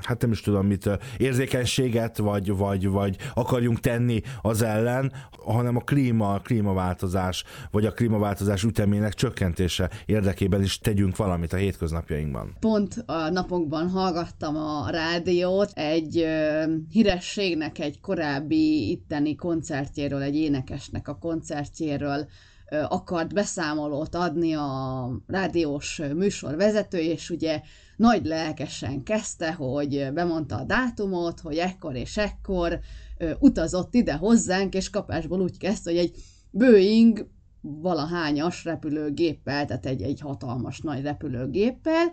hát 0.00 0.20
nem 0.20 0.30
is 0.30 0.40
tudom 0.40 0.66
mit, 0.66 0.90
érzékenységet, 1.16 2.18
vagy, 2.18 2.56
vagy, 2.56 2.88
vagy 2.88 3.16
akarjunk 3.34 3.80
tenni 3.80 4.20
az 4.42 4.62
ellen, 4.62 5.12
hanem 5.44 5.76
a 5.76 5.80
klíma, 5.80 6.34
a 6.34 6.38
klímaváltozás, 6.38 7.44
vagy 7.70 7.86
a 7.86 7.92
klímaváltozás 7.92 8.49
ütemének 8.64 9.14
csökkentése 9.14 9.90
érdekében 10.07 10.62
is 10.62 10.78
tegyünk 10.78 11.16
valamit 11.16 11.53
a 11.53 11.57
hétköznapjainkban. 11.57 12.57
Pont 12.61 13.03
a 13.07 13.30
napokban 13.30 13.88
hallgattam 13.88 14.57
a 14.57 14.90
rádiót 14.90 15.70
egy 15.74 16.18
ö, 16.18 16.62
hírességnek 16.90 17.78
egy 17.78 18.01
korábbi 18.01 18.90
itteni 18.90 19.34
koncertjéről, 19.34 20.22
egy 20.22 20.36
énekesnek 20.36 21.09
a 21.09 21.18
koncertjéről 21.18 22.28
ö, 22.70 22.82
akart 22.88 23.34
beszámolót 23.34 24.14
adni 24.14 24.55
a 24.55 25.11
rádiós 25.26 26.01
műsorvezető, 26.14 26.98
és 26.98 27.30
ugye 27.30 27.61
nagy 27.96 28.24
lelkesen 28.26 29.03
kezdte, 29.03 29.53
hogy 29.53 30.09
bemondta 30.14 30.57
a 30.57 30.64
dátumot, 30.64 31.40
hogy 31.40 31.57
ekkor 31.57 31.96
és 31.96 32.16
ekkor 32.16 32.80
ö, 33.18 33.30
utazott 33.38 33.94
ide 33.94 34.14
hozzánk, 34.14 34.74
és 34.74 34.90
kapásból 34.90 35.40
úgy 35.40 35.59
kezdte, 35.59 35.90
hogy 35.90 35.98
egy 35.98 36.14
Boeing 36.51 37.26
valahányas 37.61 38.64
repülőgéppel, 38.64 39.66
tehát 39.66 39.86
egy, 39.86 40.02
egy 40.02 40.20
hatalmas 40.20 40.80
nagy 40.80 41.02
repülőgéppel, 41.02 42.12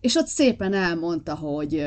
és 0.00 0.14
ott 0.14 0.26
szépen 0.26 0.72
elmondta, 0.72 1.34
hogy, 1.34 1.84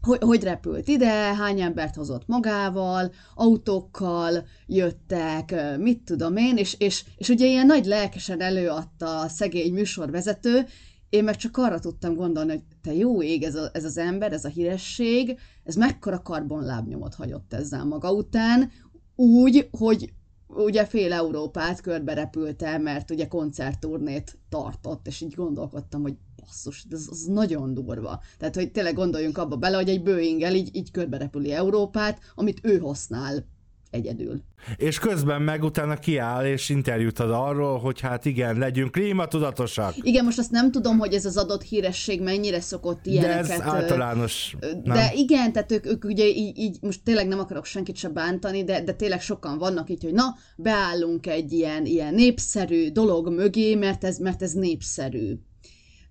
hogy 0.00 0.18
hogy 0.22 0.42
repült 0.42 0.88
ide, 0.88 1.34
hány 1.34 1.60
embert 1.60 1.94
hozott 1.94 2.26
magával, 2.26 3.12
autókkal 3.34 4.46
jöttek, 4.66 5.54
mit 5.78 6.02
tudom 6.02 6.36
én, 6.36 6.56
és, 6.56 6.74
és, 6.78 7.04
és 7.16 7.28
ugye 7.28 7.46
ilyen 7.46 7.66
nagy 7.66 7.84
lelkesen 7.84 8.40
előadta 8.40 9.20
a 9.20 9.28
szegény 9.28 9.72
műsorvezető, 9.72 10.66
én 11.08 11.24
meg 11.24 11.36
csak 11.36 11.56
arra 11.56 11.78
tudtam 11.78 12.14
gondolni, 12.14 12.50
hogy 12.50 12.62
te 12.82 12.94
jó 12.94 13.22
ég, 13.22 13.42
ez, 13.42 13.54
a, 13.54 13.70
ez 13.72 13.84
az 13.84 13.98
ember, 13.98 14.32
ez 14.32 14.44
a 14.44 14.48
híresség, 14.48 15.38
ez 15.64 15.74
mekkora 15.74 16.22
karbonlábnyomot 16.22 17.14
hagyott 17.14 17.52
ezzel 17.52 17.84
maga 17.84 18.12
után, 18.12 18.70
úgy, 19.16 19.68
hogy 19.70 20.12
ugye 20.54 20.86
fél 20.86 21.12
Európát 21.12 21.80
körbe 21.80 22.14
repült 22.14 22.78
mert 22.78 23.10
ugye 23.10 23.28
koncertturnét 23.28 24.38
tartott, 24.48 25.06
és 25.06 25.20
így 25.20 25.34
gondolkodtam, 25.34 26.02
hogy 26.02 26.14
basszus, 26.36 26.86
ez 26.90 27.06
az 27.10 27.24
nagyon 27.24 27.74
durva. 27.74 28.20
Tehát, 28.38 28.54
hogy 28.54 28.70
tényleg 28.70 28.94
gondoljunk 28.94 29.38
abba 29.38 29.56
bele, 29.56 29.76
hogy 29.76 29.88
egy 29.88 30.02
boeing 30.02 30.54
így, 30.54 30.76
így 30.76 30.90
körbe 30.90 31.16
repüli 31.16 31.52
Európát, 31.52 32.18
amit 32.34 32.60
ő 32.62 32.78
használ 32.78 33.44
egyedül. 33.90 34.42
És 34.76 34.98
közben 34.98 35.42
meg 35.42 35.62
utána 35.62 35.96
kiáll 35.96 36.44
és 36.46 36.68
interjút 36.68 37.18
ad 37.18 37.30
arról, 37.30 37.78
hogy 37.78 38.00
hát 38.00 38.24
igen, 38.24 38.58
legyünk 38.58 38.90
klímatudatosak. 38.90 39.94
Igen, 40.02 40.24
most 40.24 40.38
azt 40.38 40.50
nem 40.50 40.70
tudom, 40.70 40.98
hogy 40.98 41.14
ez 41.14 41.24
az 41.24 41.36
adott 41.36 41.62
híresség 41.62 42.22
mennyire 42.22 42.60
szokott 42.60 43.02
De 43.02 43.10
ilyeneket... 43.10 43.50
ez 43.50 43.58
ö, 43.58 43.62
általános. 43.62 44.56
De 44.60 44.94
nem? 44.94 45.10
igen, 45.14 45.52
tehát 45.52 45.72
ők, 45.72 45.86
ők 45.86 46.04
ugye 46.04 46.26
így, 46.28 46.58
így, 46.58 46.78
most 46.80 47.02
tényleg 47.04 47.28
nem 47.28 47.38
akarok 47.38 47.64
senkit 47.64 47.96
se 47.96 48.08
bántani, 48.08 48.64
de, 48.64 48.82
de 48.82 48.92
tényleg 48.92 49.20
sokan 49.20 49.58
vannak 49.58 49.90
így, 49.90 50.02
hogy 50.02 50.12
na, 50.12 50.34
beállunk 50.56 51.26
egy 51.26 51.52
ilyen, 51.52 51.86
ilyen 51.86 52.14
népszerű 52.14 52.90
dolog 52.90 53.28
mögé, 53.28 53.74
mert 53.74 54.04
ez, 54.04 54.18
mert 54.18 54.42
ez 54.42 54.52
népszerű. 54.52 55.38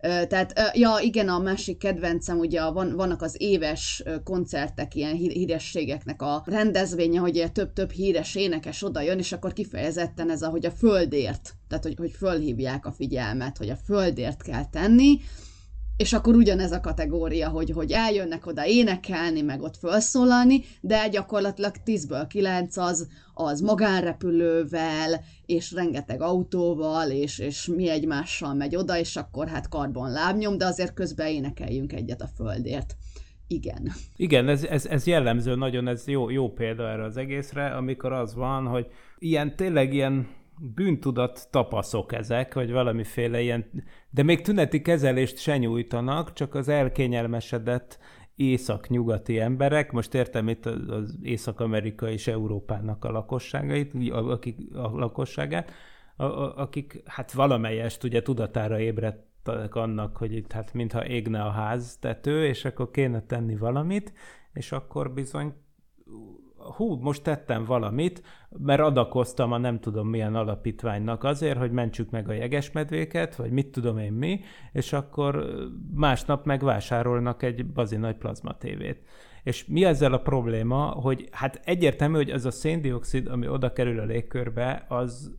Tehát, 0.01 0.71
ja, 0.73 0.97
igen, 1.01 1.29
a 1.29 1.39
másik 1.39 1.77
kedvencem, 1.77 2.37
ugye 2.37 2.69
van, 2.69 2.95
vannak 2.95 3.21
az 3.21 3.35
éves 3.37 4.03
koncertek, 4.23 4.95
ilyen 4.95 5.15
hí- 5.15 5.31
hírességeknek 5.31 6.21
a 6.21 6.43
rendezvénye, 6.45 7.19
hogy 7.19 7.35
ilyen 7.35 7.53
több-több 7.53 7.91
híres 7.91 8.35
énekes 8.35 8.83
oda 8.83 9.01
jön, 9.01 9.17
és 9.17 9.31
akkor 9.31 9.53
kifejezetten 9.53 10.29
ez 10.29 10.41
a, 10.41 10.49
hogy 10.49 10.65
a 10.65 10.71
földért, 10.71 11.53
tehát 11.67 11.83
hogy, 11.83 11.95
hogy 11.97 12.11
fölhívják 12.11 12.85
a 12.85 12.91
figyelmet, 12.91 13.57
hogy 13.57 13.69
a 13.69 13.77
földért 13.85 14.41
kell 14.43 14.69
tenni, 14.69 15.19
és 15.99 16.13
akkor 16.13 16.35
ugyanez 16.35 16.71
a 16.71 16.79
kategória, 16.79 17.49
hogy, 17.49 17.69
hogy 17.69 17.91
eljönnek 17.91 18.45
oda 18.45 18.65
énekelni, 18.65 19.41
meg 19.41 19.61
ott 19.61 19.77
felszólalni, 19.77 20.61
de 20.81 21.07
gyakorlatilag 21.07 21.75
10-ből 21.85 22.25
9 22.27 22.77
az, 22.77 23.07
az 23.33 23.61
magánrepülővel, 23.61 25.23
és 25.45 25.71
rengeteg 25.71 26.21
autóval, 26.21 27.09
és, 27.09 27.39
és 27.39 27.65
mi 27.75 27.89
egymással 27.89 28.53
megy 28.53 28.75
oda, 28.75 28.97
és 28.97 29.15
akkor 29.15 29.47
hát 29.47 29.69
karbon 29.69 30.11
lábnyom, 30.11 30.57
de 30.57 30.65
azért 30.65 30.93
közben 30.93 31.27
énekeljünk 31.27 31.93
egyet 31.93 32.21
a 32.21 32.29
földért. 32.35 32.95
Igen. 33.47 33.91
Igen, 34.15 34.47
ez, 34.47 34.63
ez, 34.63 34.85
ez 34.85 35.05
jellemző 35.05 35.55
nagyon, 35.55 35.87
ez 35.87 36.07
jó, 36.07 36.29
jó 36.29 36.53
példa 36.53 36.89
erre 36.89 37.03
az 37.03 37.17
egészre, 37.17 37.65
amikor 37.65 38.13
az 38.13 38.35
van, 38.35 38.65
hogy 38.65 38.87
ilyen 39.17 39.55
tényleg 39.55 39.93
ilyen 39.93 40.27
bűntudat 40.59 41.47
tapaszok 41.51 42.13
ezek, 42.13 42.53
vagy 42.53 42.71
valamiféle 42.71 43.41
ilyen, 43.41 43.65
de 44.09 44.23
még 44.23 44.41
tüneti 44.41 44.81
kezelést 44.81 45.37
se 45.37 45.57
nyújtanak, 45.57 46.33
csak 46.33 46.55
az 46.55 46.67
elkényelmesedett 46.67 47.99
észak-nyugati 48.35 49.39
emberek, 49.39 49.91
most 49.91 50.13
értem 50.13 50.47
itt 50.47 50.65
az 50.65 51.17
Észak-Amerika 51.21 52.09
és 52.09 52.27
Európának 52.27 53.05
a 53.05 53.11
lakosságait, 53.11 53.93
akik, 54.11 54.75
a 54.75 54.97
lakosságát, 54.97 55.71
a, 56.15 56.23
a, 56.23 56.57
akik 56.57 57.01
hát 57.05 57.31
valamelyest 57.31 58.03
ugye 58.03 58.21
tudatára 58.21 58.79
ébredtek 58.79 59.75
annak, 59.75 60.17
hogy 60.17 60.33
itt 60.33 60.51
hát 60.51 60.73
mintha 60.73 61.07
égne 61.07 61.43
a 61.43 61.49
ház 61.49 61.97
tető, 61.99 62.45
és 62.45 62.65
akkor 62.65 62.91
kéne 62.91 63.21
tenni 63.21 63.55
valamit, 63.55 64.13
és 64.53 64.71
akkor 64.71 65.13
bizony 65.13 65.53
hú, 66.59 66.95
most 66.95 67.23
tettem 67.23 67.65
valamit, 67.65 68.23
mert 68.49 68.81
adakoztam 68.81 69.51
a 69.51 69.57
nem 69.57 69.79
tudom 69.79 70.07
milyen 70.07 70.35
alapítványnak 70.35 71.23
azért, 71.23 71.57
hogy 71.57 71.71
mentsük 71.71 72.09
meg 72.09 72.29
a 72.29 72.33
jegesmedvéket, 72.33 73.35
vagy 73.35 73.51
mit 73.51 73.71
tudom 73.71 73.97
én 73.97 74.13
mi, 74.13 74.39
és 74.71 74.93
akkor 74.93 75.45
másnap 75.93 76.45
megvásárolnak 76.45 77.43
egy 77.43 77.65
bazi 77.65 77.95
nagy 77.95 78.15
plazmatévét. 78.15 79.01
És 79.43 79.65
mi 79.65 79.85
ezzel 79.85 80.13
a 80.13 80.21
probléma, 80.21 80.85
hogy 80.85 81.27
hát 81.31 81.61
egyértelmű, 81.63 82.15
hogy 82.15 82.29
ez 82.29 82.45
a 82.45 82.51
széndiokszid, 82.51 83.27
ami 83.27 83.47
oda 83.47 83.73
kerül 83.73 83.99
a 83.99 84.05
légkörbe, 84.05 84.85
az 84.87 85.37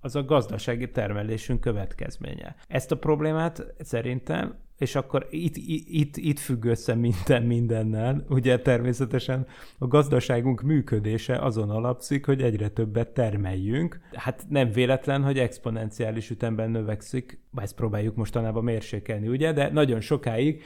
az 0.00 0.16
a 0.16 0.24
gazdasági 0.24 0.90
termelésünk 0.90 1.60
következménye. 1.60 2.54
Ezt 2.68 2.92
a 2.92 2.98
problémát 2.98 3.74
szerintem, 3.78 4.58
és 4.80 4.94
akkor 4.94 5.26
itt, 5.30 5.56
itt, 5.86 6.16
itt 6.16 6.38
függ 6.38 6.64
össze 6.64 6.94
minden 6.94 7.42
mindennel, 7.42 8.24
ugye 8.28 8.60
természetesen 8.60 9.46
a 9.78 9.86
gazdaságunk 9.86 10.62
működése 10.62 11.36
azon 11.38 11.70
alapszik, 11.70 12.26
hogy 12.26 12.42
egyre 12.42 12.68
többet 12.68 13.08
termeljünk. 13.08 14.00
Hát 14.12 14.44
nem 14.48 14.70
véletlen, 14.70 15.22
hogy 15.22 15.38
exponenciális 15.38 16.30
ütemben 16.30 16.70
növekszik, 16.70 17.40
ezt 17.54 17.74
próbáljuk 17.74 18.16
mostanában 18.16 18.64
mérsékelni, 18.64 19.28
ugye, 19.28 19.52
de 19.52 19.70
nagyon 19.72 20.00
sokáig 20.00 20.62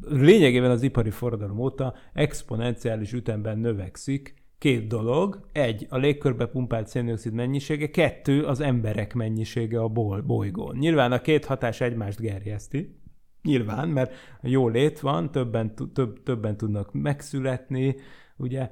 lényegében 0.00 0.70
az 0.70 0.82
ipari 0.82 1.10
forradalom 1.10 1.58
óta 1.58 1.94
exponenciális 2.12 3.12
ütemben 3.12 3.58
növekszik 3.58 4.34
két 4.58 4.86
dolog. 4.86 5.48
Egy, 5.52 5.86
a 5.88 5.96
légkörbe 5.96 6.46
pumpált 6.46 6.88
széndiokszid 6.88 7.32
mennyisége, 7.32 7.90
kettő, 7.90 8.44
az 8.44 8.60
emberek 8.60 9.14
mennyisége 9.14 9.80
a 9.80 9.88
bol- 9.88 10.24
bolygón. 10.24 10.76
Nyilván 10.76 11.12
a 11.12 11.20
két 11.20 11.44
hatás 11.44 11.80
egymást 11.80 12.20
gerjeszti, 12.20 13.02
Nyilván, 13.44 13.88
mert 13.88 14.14
jó 14.42 14.68
lét 14.68 15.00
van, 15.00 15.30
többen, 15.30 15.74
több, 15.92 16.22
többen 16.22 16.56
tudnak 16.56 16.92
megszületni, 16.92 17.96
ugye, 18.36 18.70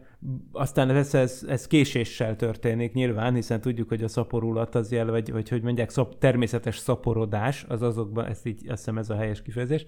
aztán 0.53 0.91
ez, 0.91 1.15
ez, 1.15 1.45
ez 1.49 1.67
késéssel 1.67 2.37
történik 2.37 2.93
nyilván, 2.93 3.35
hiszen 3.35 3.61
tudjuk, 3.61 3.89
hogy 3.89 4.03
a 4.03 4.09
szaporulat 4.09 4.75
az 4.75 4.93
jel, 4.93 5.11
vagy, 5.11 5.33
vagy 5.33 5.49
hogy 5.49 5.63
mondják, 5.63 5.91
szap, 5.91 6.19
természetes 6.19 6.77
szaporodás, 6.77 7.65
az 7.69 7.83
azokban, 7.83 8.27
ezt 8.27 8.47
így, 8.47 8.69
azt 8.69 8.79
hiszem 8.79 8.99
ez 8.99 9.11
a 9.11 9.17
helyes 9.17 9.43
kifejezés, 9.43 9.85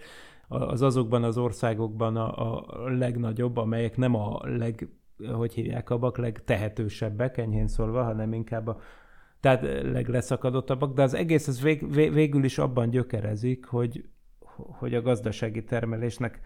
az 0.49 0.83
azokban 0.83 1.25
az 1.25 1.39
országokban 1.39 2.17
a, 2.17 2.59
a 2.59 2.89
legnagyobb, 2.89 3.57
amelyek 3.57 3.97
nem 3.97 4.15
a 4.15 4.41
leg, 4.43 4.89
hogy 5.33 5.55
hívják, 5.55 5.91
abak 5.91 6.19
legtehetősebbek, 6.19 7.39
enyhén 7.39 7.67
szólva, 7.67 8.03
hanem 8.03 8.33
inkább 8.33 8.67
a 8.67 8.81
tehát 9.41 9.63
legleszakadottabbak, 9.83 10.95
de 10.95 11.03
az 11.03 11.15
egész 11.15 11.49
az 11.49 11.63
vég, 11.63 11.93
vég, 11.95 12.13
végül 12.13 12.45
is 12.45 12.59
abban 12.59 12.91
gyökerezik, 12.91 13.65
hogy, 13.65 14.05
hogy 14.57 14.95
a 14.95 15.03
gazdasági 15.03 15.65
termelésnek 15.65 16.41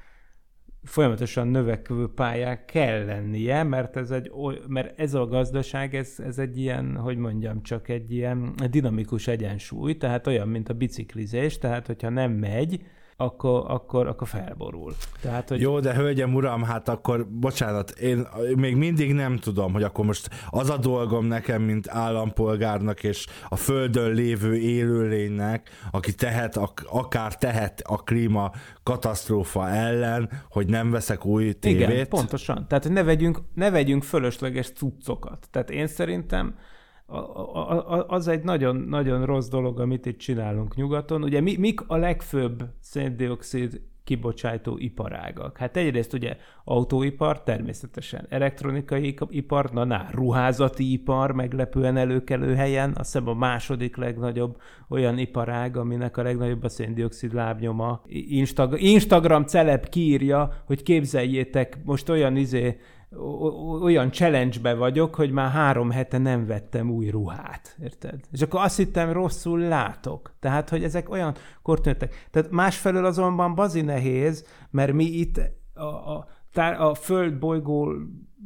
folyamatosan 0.83 1.49
növekvő 1.49 2.13
pályán 2.15 2.65
kell 2.67 3.05
lennie, 3.05 3.63
mert 3.63 3.97
ez, 3.97 4.11
egy, 4.11 4.31
mert 4.67 5.01
ez 5.01 5.15
a 5.15 5.27
gazdaság, 5.27 5.95
ez, 5.95 6.15
ez 6.19 6.39
egy 6.39 6.59
ilyen, 6.59 6.97
hogy 6.97 7.17
mondjam, 7.17 7.63
csak 7.63 7.89
egy 7.89 8.13
ilyen 8.13 8.55
dinamikus 8.71 9.27
egyensúly, 9.27 9.97
tehát 9.97 10.27
olyan, 10.27 10.49
mint 10.49 10.69
a 10.69 10.75
biciklizés, 10.75 11.59
tehát 11.59 11.87
hogyha 11.87 12.09
nem 12.09 12.33
megy, 12.33 12.83
akkor, 13.21 13.65
akkor, 13.67 14.07
akkor 14.07 14.29
felborul. 14.29 14.95
Tehát, 15.21 15.49
hogy... 15.49 15.61
Jó, 15.61 15.81
de 15.81 15.95
hölgyem, 15.95 16.35
uram, 16.35 16.63
hát 16.63 16.89
akkor, 16.89 17.27
bocsánat, 17.31 17.91
én 17.91 18.27
még 18.57 18.77
mindig 18.77 19.13
nem 19.13 19.37
tudom, 19.37 19.73
hogy 19.73 19.83
akkor 19.83 20.05
most 20.05 20.29
az 20.51 20.71
a 20.71 20.77
dolgom 20.77 21.27
nekem, 21.27 21.63
mint 21.63 21.89
állampolgárnak 21.89 23.03
és 23.03 23.27
a 23.49 23.57
földön 23.57 24.13
lévő 24.13 24.57
élőlénynek, 24.57 25.71
aki 25.91 26.15
tehet, 26.15 26.59
akár 26.91 27.37
tehet 27.37 27.81
a 27.87 27.97
klíma 27.97 28.51
katasztrófa 28.83 29.69
ellen, 29.69 30.31
hogy 30.51 30.67
nem 30.67 30.91
veszek 30.91 31.25
új 31.25 31.53
tévét. 31.53 31.89
Igen, 31.89 32.09
pontosan. 32.09 32.67
Tehát 32.69 32.89
ne 32.89 33.03
vegyünk, 33.03 33.41
ne 33.55 33.71
vegyünk 33.71 34.03
fölösleges 34.03 34.71
cuccokat. 34.73 35.49
Tehát 35.51 35.71
én 35.71 35.87
szerintem 35.87 36.55
az 38.07 38.29
egy 38.29 38.43
nagyon-nagyon 38.43 39.27
rossz 39.27 39.49
dolog, 39.49 39.81
amit 39.81 40.07
itt 40.07 40.19
csinálunk 40.19 40.75
nyugaton. 40.75 41.23
Ugye 41.23 41.41
mi, 41.41 41.57
mik 41.57 41.81
a 41.87 41.97
legfőbb 41.97 42.65
széndiokszid 42.81 43.81
kibocsátó 44.05 44.77
iparágak? 44.79 45.57
Hát 45.57 45.77
egyrészt 45.77 46.13
ugye 46.13 46.37
autóipar, 46.65 47.43
természetesen 47.43 48.27
elektronikai 48.29 49.17
ipar, 49.29 49.71
na, 49.71 49.85
na 49.85 50.07
ruházati 50.11 50.93
ipar 50.93 51.33
meglepően 51.33 51.97
előkelő 51.97 52.55
helyen, 52.55 52.89
azt 52.89 53.13
hiszem 53.13 53.29
a 53.29 53.35
második 53.35 53.97
legnagyobb 53.97 54.61
olyan 54.89 55.19
iparág, 55.19 55.77
aminek 55.77 56.17
a 56.17 56.23
legnagyobb 56.23 56.63
a 56.63 56.69
széndiokszid 56.69 57.35
lábnyoma. 57.35 58.03
Instag- 58.29 58.81
Instagram 58.81 59.45
celeb 59.45 59.89
kiírja, 59.89 60.63
hogy 60.67 60.83
képzeljétek, 60.83 61.79
most 61.85 62.09
olyan 62.09 62.37
izé 62.37 62.79
olyan 63.83 64.13
challenge-be 64.13 64.75
vagyok, 64.75 65.15
hogy 65.15 65.31
már 65.31 65.51
három 65.51 65.91
hete 65.91 66.19
nem 66.19 66.47
vettem 66.47 66.91
új 66.91 67.09
ruhát, 67.09 67.77
érted? 67.83 68.21
És 68.33 68.43
akkor 68.43 68.61
azt 68.61 68.77
hittem, 68.77 69.13
rosszul 69.13 69.59
látok. 69.59 70.35
Tehát, 70.41 70.69
hogy 70.69 70.85
ezek 70.85 71.11
olyan 71.11 71.35
kortöntek. 71.63 72.27
Tehát 72.31 72.51
másfelől 72.51 73.05
azonban 73.05 73.55
bazi 73.55 73.81
nehéz, 73.81 74.47
mert 74.71 74.93
mi 74.93 75.05
itt 75.05 75.41
a, 75.75 75.83
a, 75.83 76.27
a 76.79 76.95
föld 76.95 77.39
bolygó 77.39 77.93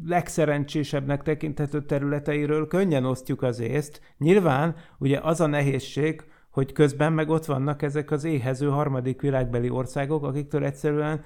legszerencsésebbnek 0.05 1.23
tekinthető 1.23 1.85
területeiről 1.85 2.67
könnyen 2.67 3.05
osztjuk 3.05 3.43
az 3.43 3.61
észt. 3.61 4.01
Nyilván 4.19 4.75
ugye 4.99 5.19
az 5.23 5.41
a 5.41 5.47
nehézség, 5.47 6.25
hogy 6.51 6.73
közben 6.73 7.13
meg 7.13 7.29
ott 7.29 7.45
vannak 7.45 7.83
ezek 7.83 8.11
az 8.11 8.25
éhező 8.25 8.69
harmadik 8.69 9.21
világbeli 9.21 9.71
országok, 9.71 10.25
akiktől 10.25 10.65
egyszerűen 10.65 11.21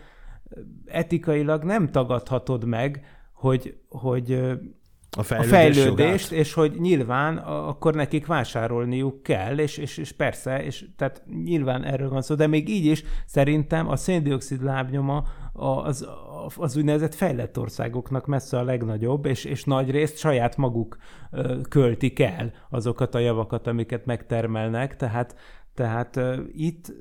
etikailag 0.85 1.65
nem 1.65 1.91
tagadhatod 1.91 2.65
meg, 2.65 3.16
hogy, 3.37 3.77
hogy 3.89 4.33
a 5.17 5.23
fejlődés 5.23 5.53
a 5.53 5.57
fejlődést, 5.57 6.33
és 6.33 6.53
hogy 6.53 6.73
nyilván 6.81 7.37
akkor 7.37 7.95
nekik 7.95 8.27
vásárolniuk 8.27 9.23
kell, 9.23 9.59
és, 9.59 9.77
és, 9.77 9.97
és 9.97 10.13
persze, 10.13 10.65
és 10.65 10.85
tehát 10.97 11.23
nyilván 11.45 11.85
erről 11.85 12.09
van 12.09 12.23
szó, 12.23 12.35
de 12.35 12.47
még 12.47 12.69
így 12.69 12.85
is 12.85 13.05
szerintem 13.27 13.89
a 13.89 13.97
széndiokszid 13.97 14.63
lábnyoma 14.63 15.25
az, 15.53 16.09
az 16.57 16.77
úgynevezett 16.77 17.15
fejlett 17.15 17.59
országoknak 17.59 18.27
messze 18.27 18.59
a 18.59 18.65
legnagyobb, 18.65 19.27
és, 19.27 19.45
és 19.45 19.65
nagy 19.65 19.91
részt 19.91 20.19
saját 20.19 20.57
maguk 20.57 20.97
költik 21.69 22.21
el 22.21 22.53
azokat 22.71 23.15
a 23.15 23.19
javakat, 23.19 23.67
amiket 23.67 24.07
megtermelnek, 24.07 24.97
tehát, 24.97 25.37
tehát 25.75 26.21
itt 26.53 26.93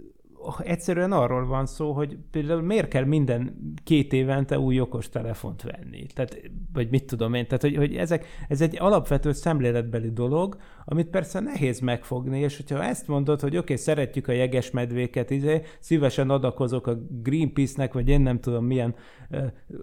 egyszerűen 0.63 1.11
arról 1.11 1.45
van 1.45 1.65
szó, 1.65 1.91
hogy 1.91 2.17
például 2.31 2.61
miért 2.61 2.87
kell 2.87 3.03
minden 3.03 3.55
két 3.83 4.13
évente 4.13 4.59
új 4.59 4.79
okos 4.79 5.09
telefont 5.09 5.61
venni. 5.61 6.05
Tehát, 6.05 6.41
vagy 6.73 6.89
mit 6.89 7.05
tudom 7.05 7.33
én, 7.33 7.45
tehát 7.47 7.61
hogy, 7.61 7.75
hogy 7.75 7.95
ezek, 7.95 8.25
ez 8.47 8.61
egy 8.61 8.77
alapvető 8.79 9.31
szemléletbeli 9.31 10.11
dolog, 10.11 10.57
amit 10.85 11.09
persze 11.09 11.39
nehéz 11.39 11.79
megfogni, 11.79 12.39
és 12.39 12.57
hogyha 12.57 12.83
ezt 12.83 13.07
mondod, 13.07 13.41
hogy 13.41 13.49
oké, 13.49 13.57
okay, 13.57 13.75
szeretjük 13.75 14.27
a 14.27 14.31
jeges 14.31 14.71
medvéket, 14.71 15.29
izé, 15.29 15.61
szívesen 15.79 16.29
adakozok 16.29 16.87
a 16.87 16.97
Greenpeace-nek, 17.09 17.93
vagy 17.93 18.09
én 18.09 18.21
nem 18.21 18.39
tudom 18.39 18.65
milyen, 18.65 18.95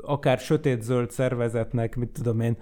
akár 0.02 0.38
sötétzöld 0.38 1.10
szervezetnek, 1.10 1.96
mit 1.96 2.10
tudom 2.10 2.40
én, 2.40 2.56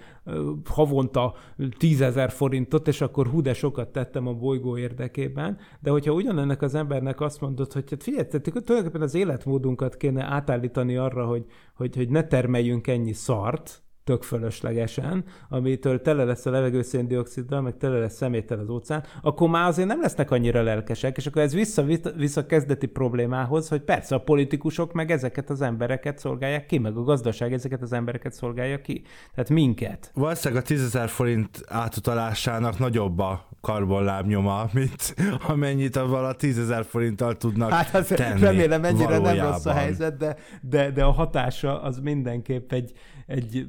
havonta 0.65 1.33
tízezer 1.77 2.31
forintot, 2.31 2.87
és 2.87 3.01
akkor 3.01 3.27
hú, 3.27 3.41
de 3.41 3.53
sokat 3.53 3.91
tettem 3.91 4.27
a 4.27 4.33
bolygó 4.33 4.77
érdekében, 4.77 5.57
de 5.79 5.89
hogyha 5.89 6.13
ugyanennek 6.13 6.61
az 6.61 6.75
embernek 6.75 7.21
azt 7.21 7.41
mondod, 7.41 7.73
hogy 7.73 7.89
hát 7.89 8.03
figyelj, 8.03 8.27
tulajdonképpen 8.27 9.01
az 9.01 9.15
életmódunkat 9.15 9.97
kéne 9.97 10.23
átállítani 10.23 10.97
arra, 10.97 11.25
hogy, 11.25 11.45
hogy, 11.75 11.95
hogy 11.95 12.09
ne 12.09 12.23
termeljünk 12.23 12.87
ennyi 12.87 13.13
szart, 13.13 13.83
tök 14.11 14.23
fölöslegesen, 14.23 15.23
amitől 15.49 16.01
tele 16.01 16.23
lesz 16.23 16.45
a 16.45 16.49
levegő 16.49 16.81
széndioksziddal, 16.81 17.61
meg 17.61 17.77
tele 17.77 17.99
lesz 17.99 18.15
szeméttel 18.15 18.59
az 18.59 18.69
óceán, 18.69 19.03
akkor 19.21 19.49
már 19.49 19.67
azért 19.67 19.87
nem 19.87 20.01
lesznek 20.01 20.31
annyira 20.31 20.61
lelkesek, 20.61 21.17
és 21.17 21.25
akkor 21.25 21.41
ez 21.41 21.53
vissza, 21.53 21.85
vissza 22.15 22.45
kezdeti 22.45 22.87
problémához, 22.87 23.67
hogy 23.67 23.81
persze 23.81 24.15
a 24.15 24.19
politikusok 24.19 24.93
meg 24.93 25.11
ezeket 25.11 25.49
az 25.49 25.61
embereket 25.61 26.19
szolgálják 26.19 26.65
ki, 26.65 26.77
meg 26.77 26.97
a 26.97 27.03
gazdaság 27.03 27.53
ezeket 27.53 27.81
az 27.81 27.93
embereket 27.93 28.33
szolgálja 28.33 28.81
ki. 28.81 29.01
Tehát 29.35 29.49
minket. 29.49 30.11
Valószínűleg 30.13 30.63
a 30.63 30.65
10 30.65 30.97
forint 31.07 31.63
átutalásának 31.67 32.79
nagyobb 32.79 33.19
a 33.19 33.49
karbonlábnyoma, 33.61 34.69
mint 34.73 35.15
amennyit 35.47 35.95
avval 35.95 36.25
a 36.25 36.33
10 36.33 36.73
forinttal 36.83 37.37
tudnak 37.37 37.71
Hát 37.71 37.95
az 37.95 38.07
tenni 38.07 38.39
remélem 38.39 38.83
ennyire 38.83 39.05
valójában. 39.05 39.35
nem 39.35 39.51
rossz 39.51 39.65
a 39.65 39.73
helyzet, 39.73 40.17
de, 40.17 40.35
de, 40.61 40.91
de 40.91 41.03
a 41.03 41.11
hatása 41.11 41.81
az 41.81 41.99
mindenképp 41.99 42.71
egy, 42.71 42.91
egy 43.27 43.67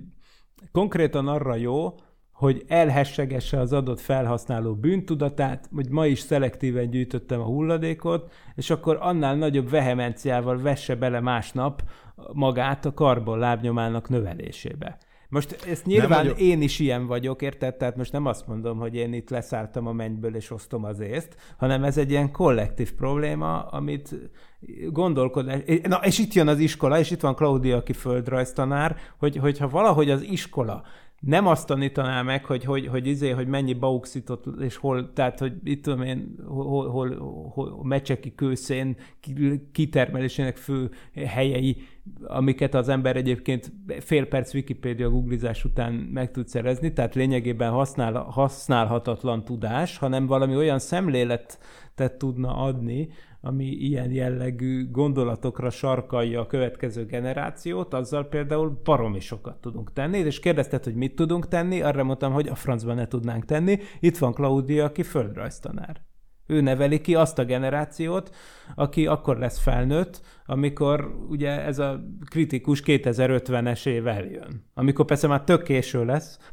konkrétan 0.73 1.29
arra 1.29 1.55
jó, 1.55 1.95
hogy 2.33 2.65
elhessegesse 2.69 3.61
az 3.61 3.73
adott 3.73 4.01
felhasználó 4.01 4.75
bűntudatát, 4.75 5.69
hogy 5.75 5.89
ma 5.89 6.07
is 6.07 6.19
szelektíven 6.19 6.91
gyűjtöttem 6.91 7.41
a 7.41 7.45
hulladékot, 7.45 8.33
és 8.55 8.71
akkor 8.71 8.99
annál 9.01 9.37
nagyobb 9.37 9.71
vehemenciával 9.71 10.61
vesse 10.61 10.95
bele 10.95 11.21
másnap 11.21 11.83
magát 12.33 12.85
a 12.85 12.95
karbon 12.95 13.39
lábnyomának 13.39 14.09
növelésébe. 14.09 14.99
Most 15.33 15.67
ezt 15.67 15.87
nyilván 15.87 16.23
vagyok... 16.23 16.41
én 16.41 16.63
is 16.63 16.79
ilyen 16.79 17.07
vagyok, 17.07 17.43
érted? 17.43 17.77
Tehát 17.77 17.97
most 17.97 18.13
nem 18.13 18.27
azt 18.27 18.47
mondom, 18.47 18.79
hogy 18.79 18.95
én 18.95 19.13
itt 19.13 19.31
leszálltam 19.31 19.87
a 19.87 19.93
mennyből 19.93 20.37
és 20.37 20.51
osztom 20.51 20.85
az 20.85 21.01
észt, 21.01 21.37
hanem 21.57 21.85
ez 21.85 21.99
egy 21.99 22.11
ilyen 22.11 22.31
kollektív 22.31 22.93
probléma, 22.93 23.63
amit 23.63 24.15
gondolkodás... 24.89 25.61
Na, 25.83 25.97
és 25.97 26.19
itt 26.19 26.33
jön 26.33 26.49
az 26.49 26.59
iskola, 26.59 26.99
és 26.99 27.11
itt 27.11 27.21
van 27.21 27.35
Claudia, 27.35 27.77
aki 27.77 27.93
földrajztanár, 27.93 28.97
hogy, 29.19 29.37
hogyha 29.37 29.69
valahogy 29.69 30.11
az 30.11 30.23
iskola 30.23 30.83
nem 31.27 31.47
azt 31.47 31.67
tanítaná 31.67 32.23
meg, 32.23 32.45
hogy, 32.45 32.65
hogy, 32.65 32.87
hogy, 32.87 33.07
izé, 33.07 33.31
hogy 33.31 33.47
mennyi 33.47 33.73
bauxitot, 33.73 34.47
és 34.61 34.77
hol, 34.77 35.13
tehát, 35.13 35.39
hogy 35.39 35.53
itt 35.65 35.83
tudom 35.83 36.03
én, 36.03 36.35
hol, 36.47 36.91
hol, 36.91 37.17
hol 37.51 37.85
mecseki 37.85 38.35
kőszén 38.35 38.97
kitermelésének 39.73 40.57
fő 40.57 40.91
helyei, 41.27 41.77
amiket 42.23 42.75
az 42.75 42.89
ember 42.89 43.17
egyébként 43.17 43.73
fél 44.01 44.27
perc 44.27 44.55
Wikipédia 44.55 45.11
googlizás 45.11 45.65
után 45.65 45.93
meg 45.93 46.31
tud 46.31 46.49
szerezni, 46.49 46.93
tehát 46.93 47.15
lényegében 47.15 47.71
használ, 47.71 48.13
használhatatlan 48.13 49.45
tudás, 49.45 49.99
hanem 49.99 50.27
valami 50.27 50.57
olyan 50.57 50.79
szemléletet 50.79 52.17
tudna 52.19 52.57
adni, 52.57 53.09
ami 53.45 53.65
ilyen 53.65 54.11
jellegű 54.11 54.91
gondolatokra 54.91 55.71
sarkalja 55.71 56.41
a 56.41 56.47
következő 56.47 57.07
generációt, 57.07 57.95
azzal 57.95 58.25
például 58.25 58.81
baromi 58.85 59.21
sokat 59.21 59.61
tudunk 59.61 59.93
tenni, 59.93 60.19
és 60.19 60.41
kérdezted, 60.41 60.85
hogy 60.85 60.95
mit 60.95 61.15
tudunk 61.15 61.49
tenni, 61.49 61.81
arra 61.81 62.05
mondtam, 62.05 62.33
hogy 62.33 62.49
a 62.49 62.55
francban 62.55 62.95
ne 62.95 63.07
tudnánk 63.07 63.45
tenni. 63.45 63.79
Itt 64.01 64.19
van 64.19 64.33
Claudia, 64.33 64.85
aki 64.85 65.03
földrajztanár. 65.03 66.12
Ő 66.47 66.61
neveli 66.61 67.01
ki 67.01 67.15
azt 67.15 67.39
a 67.39 67.45
generációt, 67.45 68.31
aki 68.75 69.07
akkor 69.07 69.39
lesz 69.39 69.59
felnőtt, 69.59 70.21
amikor 70.47 71.15
ugye 71.29 71.65
ez 71.65 71.79
a 71.79 72.01
kritikus 72.31 72.83
2050-es 72.87 73.87
év 73.87 74.07
eljön. 74.07 74.71
Amikor 74.75 75.05
persze 75.05 75.27
már 75.27 75.43
tök 75.43 75.63
késő 75.63 76.05
lesz. 76.05 76.39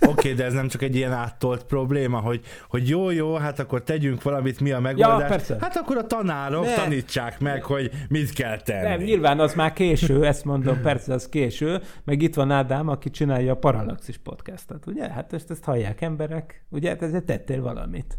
Oké, 0.00 0.10
okay, 0.10 0.32
de 0.32 0.44
ez 0.44 0.52
nem 0.52 0.68
csak 0.68 0.82
egy 0.82 0.96
ilyen 0.96 1.12
áttolt 1.12 1.64
probléma, 1.64 2.18
hogy, 2.18 2.40
hogy 2.68 2.88
jó, 2.88 3.10
jó, 3.10 3.34
hát 3.34 3.58
akkor 3.58 3.82
tegyünk 3.82 4.22
valamit, 4.22 4.60
mi 4.60 4.72
a 4.72 4.80
megoldás. 4.80 5.20
Ja, 5.20 5.26
persze. 5.26 5.56
Hát 5.60 5.76
akkor 5.76 5.96
a 5.96 6.06
tanárok 6.06 6.64
ne. 6.64 6.74
tanítsák 6.74 7.40
meg, 7.40 7.62
hogy 7.62 7.90
mit 8.08 8.32
kell 8.32 8.60
tenni. 8.60 8.88
Nem, 8.88 9.00
nyilván 9.00 9.40
az 9.40 9.54
már 9.54 9.72
késő, 9.72 10.26
ezt 10.26 10.44
mondom, 10.44 10.80
persze 10.80 11.12
az 11.12 11.28
késő. 11.28 11.80
Meg 12.04 12.22
itt 12.22 12.34
van 12.34 12.50
Ádám, 12.50 12.88
aki 12.88 13.10
csinálja 13.10 13.52
a 13.52 13.56
Parallaxis 13.56 14.18
podcastot, 14.18 14.86
ugye? 14.86 15.10
Hát 15.10 15.32
ezt, 15.32 15.50
ezt 15.50 15.64
hallják 15.64 16.00
emberek, 16.00 16.64
ugye? 16.70 16.88
Hát 16.88 17.02
ezért 17.02 17.24
tettél 17.24 17.62
valamit. 17.62 18.18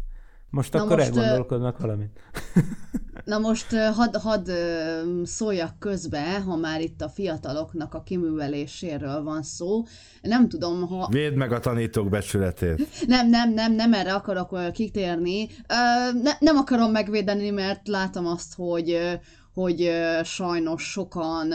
Most 0.56 0.72
Na 0.72 0.82
akkor 0.82 0.96
most, 0.96 1.16
elgondolkodnak 1.16 1.78
valamit. 1.78 2.10
Na 3.24 3.38
most 3.38 3.76
hadd 3.76 4.16
had 4.16 4.50
szóljak 5.24 5.78
közbe, 5.78 6.40
ha 6.40 6.56
már 6.56 6.80
itt 6.80 7.02
a 7.02 7.08
fiataloknak 7.08 7.94
a 7.94 8.02
kiműveléséről 8.02 9.22
van 9.22 9.42
szó. 9.42 9.82
Nem 10.22 10.48
tudom, 10.48 10.86
ha... 10.88 11.08
Védd 11.10 11.34
meg 11.34 11.52
a 11.52 11.60
tanítók 11.60 12.08
becsületét. 12.08 12.88
Nem, 13.06 13.28
nem, 13.28 13.52
nem, 13.52 13.72
nem 13.72 13.92
erre 13.92 14.14
akarok 14.14 14.72
kitérni. 14.72 15.48
Ne, 16.22 16.32
nem 16.38 16.56
akarom 16.56 16.90
megvédeni, 16.90 17.50
mert 17.50 17.88
látom 17.88 18.26
azt, 18.26 18.54
hogy, 18.54 19.18
hogy 19.54 19.90
sajnos 20.24 20.90
sokan 20.90 21.54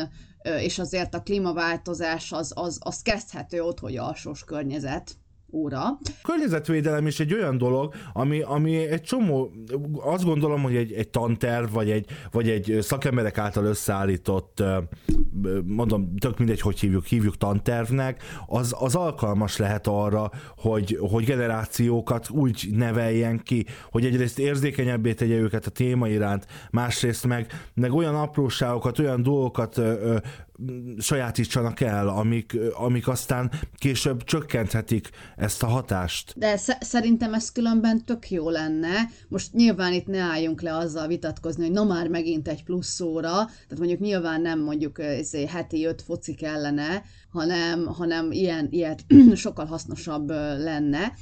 és 0.60 0.80
azért 0.80 1.14
a 1.14 1.22
klímaváltozás 1.22 2.32
az, 2.32 2.52
az, 2.56 2.80
az 2.84 3.02
kezdhető 3.02 3.62
ott, 3.62 3.80
hogy 3.80 3.98
alsós 3.98 4.44
környezet 4.44 5.16
óra. 5.52 6.00
Környezetvédelem 6.24 7.08
is 7.08 7.20
egy 7.20 7.34
olyan 7.34 7.58
dolog, 7.58 7.94
ami, 8.14 8.42
ami 8.42 8.76
egy 8.76 9.02
csomó, 9.02 9.52
azt 10.02 10.24
gondolom, 10.24 10.62
hogy 10.62 10.76
egy, 10.76 10.92
egy 10.92 11.10
tanterv, 11.10 11.74
vagy 11.74 11.90
egy, 11.90 12.06
vagy 12.32 12.50
egy 12.50 12.78
szakemberek 12.82 13.38
által 13.38 13.66
összeállított, 13.66 14.64
mondom, 15.66 16.16
tök 16.18 16.38
mindegy, 16.38 16.62
hogy 16.62 16.80
hívjuk, 16.80 17.06
hívjuk 17.06 17.38
tantervnek, 17.38 18.24
az, 18.48 18.76
az 18.80 18.96
alkalmas 18.96 19.58
lehet 19.58 19.88
arra, 19.88 20.32
hogy, 20.58 20.98
hogy 21.12 21.26
generációkat 21.26 22.30
úgy 22.30 22.68
neveljen 22.72 23.40
ki, 23.44 23.66
hogy 23.92 24.06
egyrészt 24.06 24.40
érzékenyebbé 24.40 25.14
tegye 25.14 25.36
őket 25.36 25.66
a 25.66 25.70
téma 25.70 26.08
iránt, 26.08 26.46
másrészt 26.72 27.28
meg, 27.28 27.70
meg 27.74 27.94
olyan 27.94 28.16
apróságokat, 28.16 29.00
olyan 29.00 29.24
dolgokat 29.24 29.78
ö, 29.78 29.92
ö, 29.92 30.18
sajátítsanak 31.00 31.80
el, 31.80 32.08
amik, 32.08 32.58
amik 32.74 33.08
aztán 33.08 33.52
később 33.76 34.24
csökkenthetik 34.24 35.10
ezt 35.36 35.64
a 35.64 35.68
hatást. 35.68 36.34
De 36.38 36.58
sz- 36.58 36.84
szerintem 36.84 37.34
ez 37.34 37.52
különben 37.52 38.06
tök 38.06 38.30
jó 38.30 38.50
lenne. 38.50 39.10
Most 39.28 39.54
nyilván 39.54 39.94
itt 39.94 40.08
ne 40.08 40.20
álljunk 40.20 40.62
le 40.62 40.76
azzal 40.76 41.08
vitatkozni, 41.08 41.64
hogy 41.64 41.72
na 41.72 41.84
már 41.84 42.08
megint 42.08 42.48
egy 42.48 42.64
plusz 42.64 43.00
óra, 43.00 43.32
tehát 43.32 43.78
mondjuk 43.78 44.00
nyilván 44.00 44.42
nem 44.42 44.60
mondjuk 44.60 45.00
ez 45.00 45.32
heti 45.48 45.86
öt 45.86 46.02
foci 46.02 46.34
kellene, 46.34 47.04
hanem, 47.32 47.86
hanem 47.86 48.32
ilyen, 48.32 48.68
ilyet 48.70 49.06
sokkal 49.36 49.66
hasznosabb 49.66 50.30
lenne. 50.58 51.14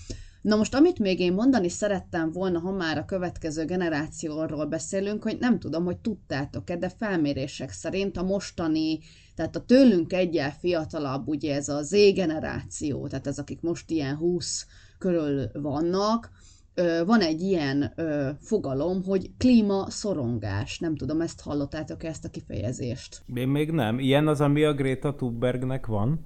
Na 0.42 0.56
most, 0.56 0.76
amit 0.76 1.00
még 1.00 1.20
én 1.20 1.34
mondani 1.34 1.70
szerettem 1.70 2.32
volna, 2.32 2.60
ha 2.60 2.72
már 2.72 2.98
a 2.98 3.06
következő 3.06 3.66
generációról 3.66 4.66
beszélünk, 4.66 5.24
hogy 5.24 5.38
nem 5.40 5.60
tudom, 5.60 5.86
hogy 5.86 5.98
tudtátok-e, 5.98 6.76
de 6.76 6.90
felmérések 6.90 7.72
szerint 7.72 8.18
a 8.18 8.24
mostani, 8.24 9.00
tehát 9.36 9.56
a 9.56 9.66
tőlünk 9.66 10.14
egyel 10.14 10.52
fiatalabb, 10.52 11.28
ugye 11.28 11.56
ez 11.56 11.70
a 11.70 11.82
Z 11.82 11.92
generáció, 12.14 13.08
tehát 13.08 13.28
ez 13.28 13.40
akik 13.40 13.62
most 13.62 13.90
ilyen 13.90 14.16
20 14.16 14.66
körül 14.98 15.50
vannak, 15.54 16.32
van 17.06 17.22
egy 17.22 17.42
ilyen 17.42 17.94
fogalom, 18.42 19.04
hogy 19.04 19.32
klímaszorongás. 19.38 20.80
Nem 20.80 20.96
tudom, 20.96 21.22
ezt 21.22 21.42
hallottátok 21.42 22.04
ezt 22.04 22.26
a 22.26 22.30
kifejezést? 22.30 23.22
Én 23.34 23.48
még 23.48 23.72
nem. 23.72 24.00
Ilyen 24.00 24.28
az, 24.28 24.42
ami 24.42 24.64
a 24.64 24.74
Greta 24.74 25.16
Thunbergnek 25.16 25.86
van? 25.86 26.26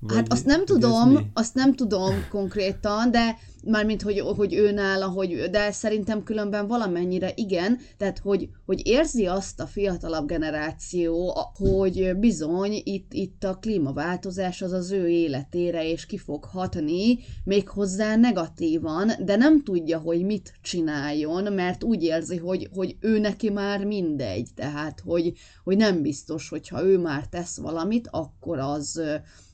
Vagy, 0.00 0.16
hát 0.16 0.32
azt 0.32 0.44
nem 0.44 0.64
tudom, 0.64 1.30
azt 1.34 1.54
nem 1.54 1.74
tudom 1.74 2.14
konkrétan, 2.30 3.10
de 3.10 3.38
mármint, 3.64 4.02
hogy, 4.02 4.20
hogy 4.20 4.54
ő 4.54 4.70
nála, 4.70 5.06
hogy, 5.06 5.48
de 5.50 5.70
szerintem 5.70 6.22
különben 6.22 6.66
valamennyire 6.66 7.32
igen, 7.34 7.78
tehát 7.96 8.18
hogy, 8.18 8.48
hogy 8.66 8.86
érzi 8.86 9.26
azt 9.26 9.60
a 9.60 9.66
fiatalabb 9.66 10.26
generáció, 10.26 11.36
hogy 11.54 12.16
bizony 12.16 12.80
itt, 12.84 13.12
itt 13.12 13.44
a 13.44 13.54
klímaváltozás 13.54 14.62
az 14.62 14.72
az 14.72 14.90
ő 14.90 15.08
életére, 15.08 15.88
és 15.88 16.06
ki 16.06 16.18
fog 16.18 16.44
hatni, 16.44 17.18
méghozzá 17.44 18.16
negatívan, 18.16 19.10
de 19.24 19.36
nem 19.36 19.62
tudja, 19.62 19.98
hogy 19.98 20.24
mit 20.24 20.52
csináljon, 20.62 21.52
mert 21.52 21.84
úgy 21.84 22.02
érzi, 22.02 22.36
hogy, 22.36 22.68
hogy 22.74 22.96
ő 23.00 23.18
neki 23.18 23.50
már 23.50 23.84
mindegy, 23.84 24.48
tehát 24.54 25.00
hogy, 25.00 25.32
hogy 25.64 25.76
nem 25.76 26.02
biztos, 26.02 26.48
hogyha 26.48 26.84
ő 26.84 26.98
már 26.98 27.26
tesz 27.26 27.58
valamit, 27.58 28.08
akkor 28.10 28.58
az 28.58 29.02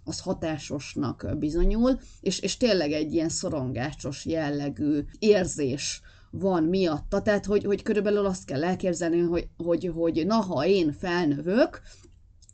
az 0.06 0.20
hatásosnak 0.20 1.26
bizonyul, 1.38 1.98
és, 2.20 2.38
és 2.38 2.56
tényleg 2.56 2.92
egy 2.92 3.14
ilyen 3.14 3.28
szorongásos 3.28 4.24
jellegű 4.26 5.04
érzés 5.18 6.00
van 6.30 6.62
miatta, 6.62 7.22
tehát 7.22 7.44
hogy, 7.44 7.64
hogy 7.64 7.82
körülbelül 7.82 8.26
azt 8.26 8.44
kell 8.44 8.64
elképzelni, 8.64 9.20
hogy, 9.20 9.48
hogy, 9.56 9.90
hogy 9.94 10.26
na, 10.26 10.34
ha 10.34 10.66
én 10.66 10.92
felnövök, 10.92 11.80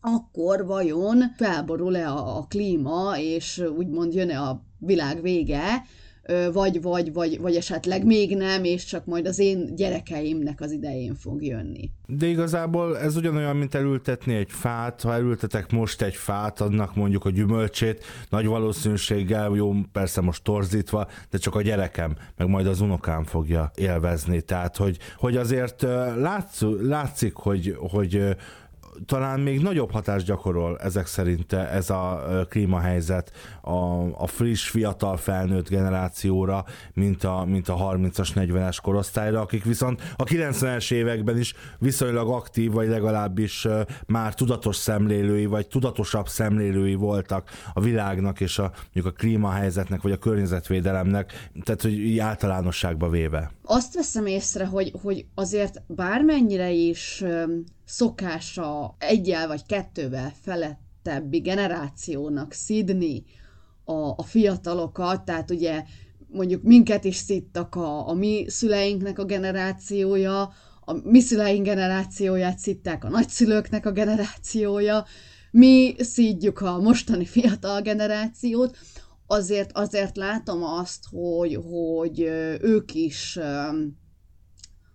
akkor 0.00 0.66
vajon 0.66 1.22
felborul-e 1.36 2.08
a, 2.08 2.36
a 2.36 2.46
klíma, 2.48 3.18
és 3.18 3.62
úgymond 3.76 4.14
jön-e 4.14 4.40
a 4.40 4.64
világ 4.78 5.22
vége, 5.22 5.84
vagy, 6.52 6.82
vagy, 6.82 7.12
vagy, 7.12 7.40
vagy 7.40 7.56
esetleg 7.56 8.04
még 8.04 8.36
nem, 8.36 8.64
és 8.64 8.84
csak 8.84 9.04
majd 9.04 9.26
az 9.26 9.38
én 9.38 9.74
gyerekeimnek 9.74 10.60
az 10.60 10.70
idején 10.70 11.14
fog 11.14 11.44
jönni. 11.44 11.90
De 12.06 12.26
igazából 12.26 12.98
ez 12.98 13.16
ugyanolyan, 13.16 13.56
mint 13.56 13.74
elültetni 13.74 14.34
egy 14.34 14.50
fát. 14.50 15.00
Ha 15.00 15.12
elültetek 15.12 15.70
most 15.70 16.02
egy 16.02 16.14
fát, 16.14 16.60
annak 16.60 16.94
mondjuk 16.94 17.24
a 17.24 17.30
gyümölcsét, 17.30 18.04
nagy 18.28 18.46
valószínűséggel, 18.46 19.50
jó, 19.54 19.74
persze 19.92 20.20
most 20.20 20.42
torzítva, 20.42 21.06
de 21.30 21.38
csak 21.38 21.54
a 21.54 21.62
gyerekem, 21.62 22.16
meg 22.36 22.48
majd 22.48 22.66
az 22.66 22.80
unokám 22.80 23.24
fogja 23.24 23.70
élvezni. 23.74 24.40
Tehát, 24.40 24.76
hogy, 24.76 24.98
hogy 25.16 25.36
azért 25.36 25.82
látsz, 26.16 26.60
látszik, 26.80 27.34
hogy, 27.34 27.76
hogy 27.78 28.36
talán 29.06 29.40
még 29.40 29.60
nagyobb 29.60 29.90
hatást 29.90 30.26
gyakorol 30.26 30.78
ezek 30.78 31.06
szerint 31.06 31.52
ez 31.52 31.90
a 31.90 32.22
klímahelyzet 32.48 33.32
a, 33.60 33.72
a 34.22 34.26
friss, 34.26 34.68
fiatal 34.68 35.16
felnőtt 35.16 35.68
generációra, 35.68 36.64
mint 36.94 37.24
a, 37.24 37.44
mint 37.44 37.68
a 37.68 37.76
30-as, 37.76 38.28
40-es 38.34 38.78
korosztályra, 38.82 39.40
akik 39.40 39.64
viszont 39.64 40.02
a 40.16 40.24
90-es 40.24 40.92
években 40.92 41.38
is 41.38 41.54
viszonylag 41.78 42.28
aktív, 42.28 42.72
vagy 42.72 42.88
legalábbis 42.88 43.68
már 44.06 44.34
tudatos 44.34 44.76
szemlélői, 44.76 45.46
vagy 45.46 45.68
tudatosabb 45.68 46.28
szemlélői 46.28 46.94
voltak 46.94 47.50
a 47.72 47.80
világnak 47.80 48.40
és 48.40 48.58
a, 48.58 48.72
mondjuk 48.82 49.06
a 49.06 49.18
klímahelyzetnek, 49.18 50.02
vagy 50.02 50.12
a 50.12 50.16
környezetvédelemnek, 50.16 51.50
tehát 51.62 51.82
hogy 51.82 51.92
így 51.92 52.18
általánosságba 52.18 53.08
véve. 53.08 53.50
Azt 53.64 53.94
veszem 53.94 54.26
észre, 54.26 54.66
hogy, 54.66 54.92
hogy 55.02 55.26
azért 55.34 55.82
bármennyire 55.86 56.70
is 56.70 57.24
szokása 57.92 58.96
egyel 58.98 59.46
vagy 59.46 59.66
kettővel 59.66 60.32
felettebbi 60.42 61.38
generációnak 61.38 62.52
szidni 62.52 63.24
a, 63.84 63.92
a 63.92 64.22
fiatalokat, 64.22 65.24
tehát 65.24 65.50
ugye 65.50 65.84
mondjuk 66.28 66.62
minket 66.62 67.04
is 67.04 67.16
szittak 67.16 67.74
a, 67.74 68.08
a 68.08 68.12
mi 68.12 68.44
szüleinknek 68.48 69.18
a 69.18 69.24
generációja, 69.24 70.52
a 70.84 70.92
mi 71.04 71.20
szüleink 71.20 71.64
generációját 71.64 72.58
szitták 72.58 73.04
a 73.04 73.08
nagyszülőknek 73.08 73.86
a 73.86 73.92
generációja, 73.92 75.04
mi 75.50 75.94
szídjuk 75.98 76.60
a 76.60 76.78
mostani 76.78 77.24
fiatal 77.24 77.80
generációt, 77.80 78.76
azért, 79.26 79.72
azért 79.72 80.16
látom 80.16 80.62
azt, 80.62 81.04
hogy, 81.10 81.54
hogy 81.70 82.20
ők 82.60 82.94
is 82.94 83.38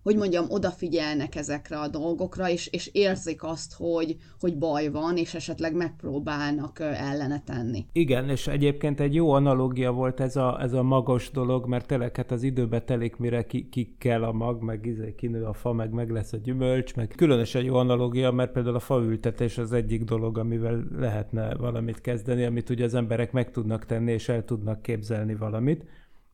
hogy 0.08 0.16
mondjam, 0.16 0.46
odafigyelnek 0.50 1.36
ezekre 1.36 1.80
a 1.80 1.88
dolgokra, 1.88 2.50
és, 2.50 2.68
és 2.68 2.90
érzik 2.94 3.44
azt, 3.44 3.74
hogy, 3.74 4.18
hogy 4.40 4.58
baj 4.58 4.90
van, 4.90 5.18
és 5.18 5.34
esetleg 5.34 5.76
megpróbálnak 5.76 6.80
ellene 6.80 7.42
tenni. 7.46 7.86
Igen, 7.92 8.30
és 8.30 8.48
egyébként 8.48 9.00
egy 9.00 9.14
jó 9.14 9.32
analógia 9.32 9.92
volt 9.92 10.20
ez 10.20 10.36
a, 10.36 10.62
ez 10.62 10.74
a 10.74 10.84
magos 10.84 11.32
dolog, 11.32 11.66
mert 11.66 11.88
tényleg 11.88 12.16
hát 12.16 12.32
az 12.32 12.44
időbe 12.44 12.82
telik, 12.82 13.18
mire 13.18 13.46
ki, 13.46 13.70
ki 13.70 13.96
kell 13.98 14.24
a 14.24 14.32
mag, 14.32 14.62
meg 14.62 14.86
izé, 14.86 15.16
kinő 15.16 15.44
a 15.44 15.54
fa, 15.54 15.74
meg 15.74 15.92
meg 15.92 16.10
lesz 16.10 16.34
a 16.34 16.38
gyümölcs, 16.38 16.96
meg 16.96 17.14
különösen 17.16 17.64
jó 17.64 17.76
analógia, 17.76 18.32
mert 18.32 18.52
például 18.52 18.76
a 18.76 18.80
faültetés 18.80 19.58
az 19.58 19.74
egyik 19.74 20.04
dolog, 20.04 20.38
amivel 20.38 20.88
lehetne 20.98 21.56
valamit 21.56 22.02
kezdeni, 22.02 22.44
amit 22.44 22.70
ugye 22.70 22.84
az 22.84 22.94
emberek 22.94 23.32
meg 23.32 23.52
tudnak 23.52 23.86
tenni, 23.86 24.12
és 24.12 24.30
el 24.30 24.46
tudnak 24.46 24.82
képzelni 24.82 25.36
valamit. 25.36 25.86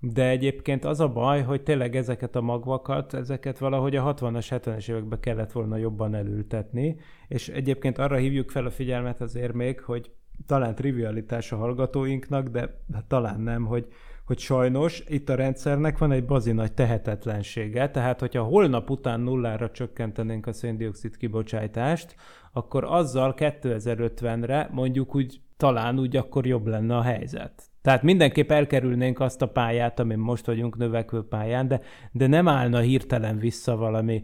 De 0.05 0.29
egyébként 0.29 0.85
az 0.85 0.99
a 0.99 1.07
baj, 1.07 1.41
hogy 1.41 1.63
tényleg 1.63 1.95
ezeket 1.95 2.35
a 2.35 2.41
magvakat, 2.41 3.13
ezeket 3.13 3.57
valahogy 3.57 3.95
a 3.95 4.13
60-as, 4.13 4.47
70-es 4.49 4.89
években 4.89 5.19
kellett 5.19 5.51
volna 5.51 5.77
jobban 5.77 6.15
elültetni, 6.15 6.97
és 7.27 7.49
egyébként 7.49 7.97
arra 7.97 8.15
hívjuk 8.15 8.51
fel 8.51 8.65
a 8.65 8.69
figyelmet 8.69 9.21
azért 9.21 9.53
még, 9.53 9.81
hogy 9.81 10.11
talán 10.45 10.75
trivialitás 10.75 11.51
a 11.51 11.55
hallgatóinknak, 11.55 12.47
de, 12.47 12.81
de 12.87 13.03
talán 13.07 13.41
nem, 13.41 13.65
hogy, 13.65 13.87
hogy 14.25 14.39
sajnos 14.39 15.03
itt 15.07 15.29
a 15.29 15.35
rendszernek 15.35 15.97
van 15.97 16.11
egy 16.11 16.25
bazi 16.25 16.51
nagy 16.51 16.73
tehetetlensége, 16.73 17.89
tehát 17.89 18.19
hogyha 18.19 18.43
holnap 18.43 18.89
után 18.89 19.19
nullára 19.19 19.71
csökkentenénk 19.71 20.47
a 20.47 20.53
széndiokszid 20.53 21.17
kibocsátást, 21.17 22.15
akkor 22.51 22.83
azzal 22.83 23.33
2050-re 23.37 24.69
mondjuk 24.71 25.15
úgy 25.15 25.41
talán 25.57 25.99
úgy 25.99 26.15
akkor 26.15 26.45
jobb 26.45 26.67
lenne 26.67 26.95
a 26.95 27.01
helyzet. 27.01 27.72
Tehát 27.83 28.03
mindenképp 28.03 28.51
elkerülnénk 28.51 29.19
azt 29.19 29.41
a 29.41 29.47
pályát, 29.47 29.99
amin 29.99 30.17
most 30.17 30.45
vagyunk 30.45 30.77
növekvő 30.77 31.21
pályán, 31.21 31.67
de, 31.67 31.81
de 32.11 32.27
nem 32.27 32.47
állna 32.47 32.79
hirtelen 32.79 33.37
vissza 33.37 33.75
valami 33.75 34.23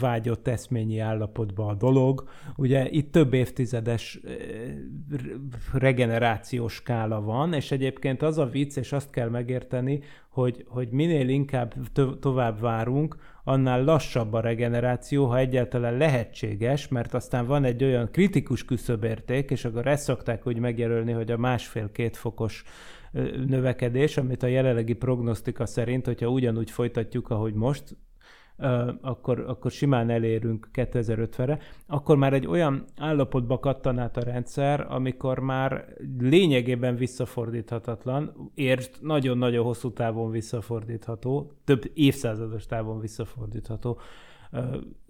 vágyott 0.00 0.48
eszményi 0.48 0.98
állapotba 0.98 1.66
a 1.66 1.74
dolog. 1.74 2.28
Ugye 2.56 2.90
itt 2.90 3.12
több 3.12 3.34
évtizedes 3.34 4.20
regenerációs 5.72 6.72
skála 6.72 7.20
van, 7.20 7.52
és 7.52 7.70
egyébként 7.70 8.22
az 8.22 8.38
a 8.38 8.46
vicc, 8.46 8.76
és 8.76 8.92
azt 8.92 9.10
kell 9.10 9.28
megérteni, 9.28 10.00
hogy, 10.28 10.64
hogy 10.68 10.88
minél 10.90 11.28
inkább 11.28 11.74
to- 11.92 12.20
tovább 12.20 12.60
várunk, 12.60 13.16
annál 13.48 13.84
lassabb 13.84 14.32
a 14.32 14.40
regeneráció, 14.40 15.26
ha 15.26 15.38
egyáltalán 15.38 15.96
lehetséges, 15.96 16.88
mert 16.88 17.14
aztán 17.14 17.46
van 17.46 17.64
egy 17.64 17.84
olyan 17.84 18.10
kritikus 18.10 18.64
küszöbérték, 18.64 19.50
és 19.50 19.64
akkor 19.64 19.86
ezt 19.86 20.04
szokták 20.04 20.46
úgy 20.46 20.58
megjelölni, 20.58 21.12
hogy 21.12 21.30
a 21.30 21.36
másfél-két 21.36 22.16
fokos 22.16 22.64
növekedés, 23.46 24.16
amit 24.16 24.42
a 24.42 24.46
jelenlegi 24.46 24.92
prognosztika 24.92 25.66
szerint, 25.66 26.06
hogyha 26.06 26.28
ugyanúgy 26.28 26.70
folytatjuk, 26.70 27.30
ahogy 27.30 27.54
most, 27.54 27.96
akkor, 29.00 29.44
akkor 29.46 29.70
simán 29.70 30.10
elérünk 30.10 30.68
2050-re, 30.72 31.58
akkor 31.86 32.16
már 32.16 32.32
egy 32.32 32.46
olyan 32.46 32.84
állapotba 32.98 33.58
kattan 33.58 33.98
a 33.98 34.10
rendszer, 34.14 34.86
amikor 34.88 35.38
már 35.38 35.84
lényegében 36.18 36.96
visszafordíthatatlan, 36.96 38.50
ért 38.54 38.98
nagyon-nagyon 39.00 39.64
hosszú 39.64 39.92
távon 39.92 40.30
visszafordítható, 40.30 41.52
több 41.64 41.90
évszázados 41.94 42.66
távon 42.66 43.00
visszafordítható 43.00 43.98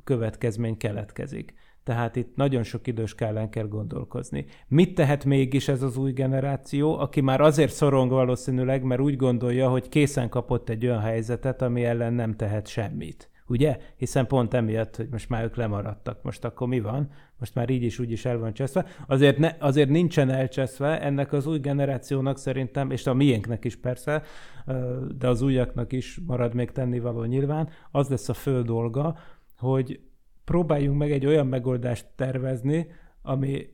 következmény 0.05 0.77
keletkezik. 0.77 1.55
Tehát 1.83 2.17
itt 2.17 2.37
nagyon 2.37 2.63
sok 2.63 2.87
idős 2.87 3.15
kellene 3.15 3.49
kell 3.49 3.69
gondolkozni. 3.69 4.47
Mit 4.69 4.95
tehet 4.95 5.25
mégis 5.25 5.69
ez 5.69 5.83
az 5.83 5.97
új 5.97 6.13
generáció, 6.13 6.99
aki 6.99 7.21
már 7.21 7.41
azért 7.41 7.73
szorong 7.73 8.11
valószínűleg, 8.11 8.83
mert 8.83 9.01
úgy 9.01 9.17
gondolja, 9.17 9.69
hogy 9.69 9.89
készen 9.89 10.29
kapott 10.29 10.69
egy 10.69 10.87
olyan 10.87 11.01
helyzetet, 11.01 11.63
ami 11.63 11.85
ellen 11.85 12.13
nem 12.13 12.37
tehet 12.37 12.67
semmit. 12.67 13.31
Ugye? 13.49 13.79
Hiszen 13.97 14.27
pont 14.27 14.55
emiatt, 14.55 14.97
hogy 14.97 15.09
most 15.11 15.29
már 15.29 15.45
ők 15.45 15.57
lemaradtak. 15.57 16.23
Most 16.23 16.45
akkor 16.45 16.69
mi 16.69 16.81
van? 16.81 17.11
Most 17.39 17.55
már 17.55 17.71
így 17.71 17.83
is 17.83 17.99
úgy 17.99 18.11
is 18.11 18.25
el 18.25 18.39
van 18.39 18.53
cseszve. 18.53 18.87
Azért, 19.07 19.39
ne, 19.39 19.57
azért 19.59 19.89
nincsen 19.89 20.31
elcseszve, 20.31 21.01
ennek 21.01 21.33
az 21.33 21.47
új 21.47 21.59
generációnak 21.59 22.39
szerintem, 22.39 22.91
és 22.91 23.07
a 23.07 23.15
miénknek 23.15 23.65
is 23.65 23.77
persze, 23.77 24.23
de 25.19 25.29
az 25.29 25.43
újaknak 25.43 25.93
is 25.93 26.21
marad 26.27 26.55
még 26.55 26.71
tennivaló 26.71 27.25
nyilván, 27.25 27.69
az 27.91 28.09
lesz 28.09 28.29
a 28.29 28.35
fő 28.35 28.63
dolga, 28.63 29.17
hogy 29.57 30.01
próbáljunk 30.45 30.99
meg 30.99 31.13
egy 31.13 31.27
olyan 31.27 31.47
megoldást 31.47 32.07
tervezni, 32.17 32.87
ami 33.23 33.67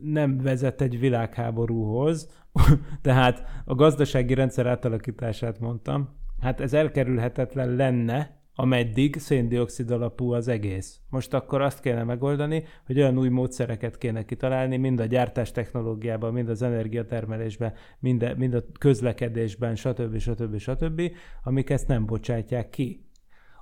nem 0.00 0.38
vezet 0.38 0.80
egy 0.80 0.98
világháborúhoz, 0.98 2.28
tehát 3.02 3.42
a 3.64 3.74
gazdasági 3.74 4.34
rendszer 4.34 4.66
átalakítását 4.66 5.60
mondtam, 5.60 6.08
hát 6.40 6.60
ez 6.60 6.72
elkerülhetetlen 6.72 7.76
lenne, 7.76 8.42
ameddig 8.54 9.18
széndiokszid 9.18 9.90
alapú 9.90 10.32
az 10.32 10.48
egész. 10.48 11.00
Most 11.08 11.34
akkor 11.34 11.60
azt 11.62 11.80
kéne 11.80 12.04
megoldani, 12.04 12.64
hogy 12.86 12.98
olyan 12.98 13.18
új 13.18 13.28
módszereket 13.28 13.98
kéne 13.98 14.24
kitalálni, 14.24 14.76
mind 14.76 15.00
a 15.00 15.04
gyártás 15.04 15.50
technológiában, 15.50 16.32
mind 16.32 16.48
az 16.48 16.62
energiatermelésben, 16.62 17.72
mind 17.98 18.22
a, 18.22 18.34
mind 18.36 18.54
a 18.54 18.64
közlekedésben, 18.78 19.76
stb. 19.76 20.18
stb. 20.18 20.58
stb., 20.58 21.02
amik 21.42 21.70
ezt 21.70 21.88
nem 21.88 22.06
bocsátják 22.06 22.70
ki. 22.70 23.04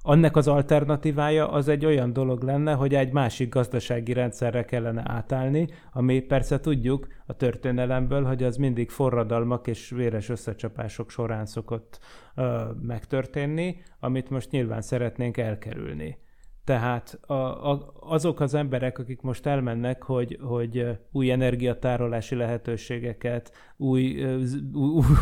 Annak 0.05 0.37
az 0.37 0.49
alternatívája 0.49 1.51
az 1.51 1.69
egy 1.69 1.85
olyan 1.85 2.13
dolog 2.13 2.43
lenne, 2.43 2.73
hogy 2.73 2.95
egy 2.95 3.13
másik 3.13 3.49
gazdasági 3.49 4.13
rendszerre 4.13 4.65
kellene 4.65 5.03
átállni, 5.07 5.69
ami 5.93 6.21
persze 6.21 6.61
tudjuk 6.61 7.07
a 7.27 7.33
történelemből, 7.33 8.25
hogy 8.25 8.43
az 8.43 8.57
mindig 8.57 8.91
forradalmak 8.91 9.67
és 9.67 9.91
véres 9.91 10.29
összecsapások 10.29 11.11
során 11.11 11.47
szokott 11.47 11.99
ö, 12.35 12.63
megtörténni, 12.83 13.83
amit 14.01 14.31
most 14.31 14.51
nyilván 14.51 14.83
szeretnénk 14.83 15.37
elkerülni. 15.37 16.19
Tehát 16.65 17.19
a, 17.27 17.33
a, 17.71 17.93
azok 18.01 18.41
az 18.41 18.55
emberek, 18.55 18.99
akik 18.99 19.21
most 19.21 19.47
elmennek, 19.47 20.03
hogy, 20.03 20.39
hogy 20.41 20.99
új 21.13 21.31
energiatárolási 21.31 22.35
lehetőségeket, 22.35 23.53
új, 23.77 24.25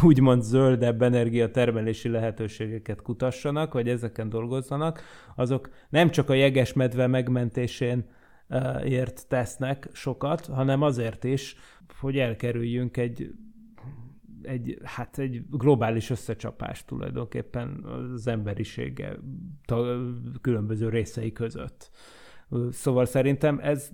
úgymond 0.02 0.42
zöldebb 0.42 1.02
energiatermelési 1.02 2.08
lehetőségeket 2.08 3.02
kutassanak, 3.02 3.72
vagy 3.72 3.88
ezeken 3.88 4.28
dolgozzanak, 4.28 5.02
azok 5.36 5.70
nem 5.88 6.10
csak 6.10 6.30
a 6.30 6.34
jeges 6.34 6.72
medve 6.72 7.06
megmentésén 7.06 8.04
ért 8.84 9.28
tesznek 9.28 9.88
sokat, 9.92 10.46
hanem 10.46 10.82
azért 10.82 11.24
is, 11.24 11.56
hogy 12.00 12.18
elkerüljünk 12.18 12.96
egy 12.96 13.30
egy, 14.42 14.78
hát 14.84 15.18
egy 15.18 15.42
globális 15.50 16.10
összecsapás 16.10 16.84
tulajdonképpen 16.84 17.84
az 17.84 18.26
emberisége 18.26 19.16
különböző 20.40 20.88
részei 20.88 21.32
között. 21.32 21.90
Szóval 22.70 23.04
szerintem 23.04 23.58
ez, 23.62 23.90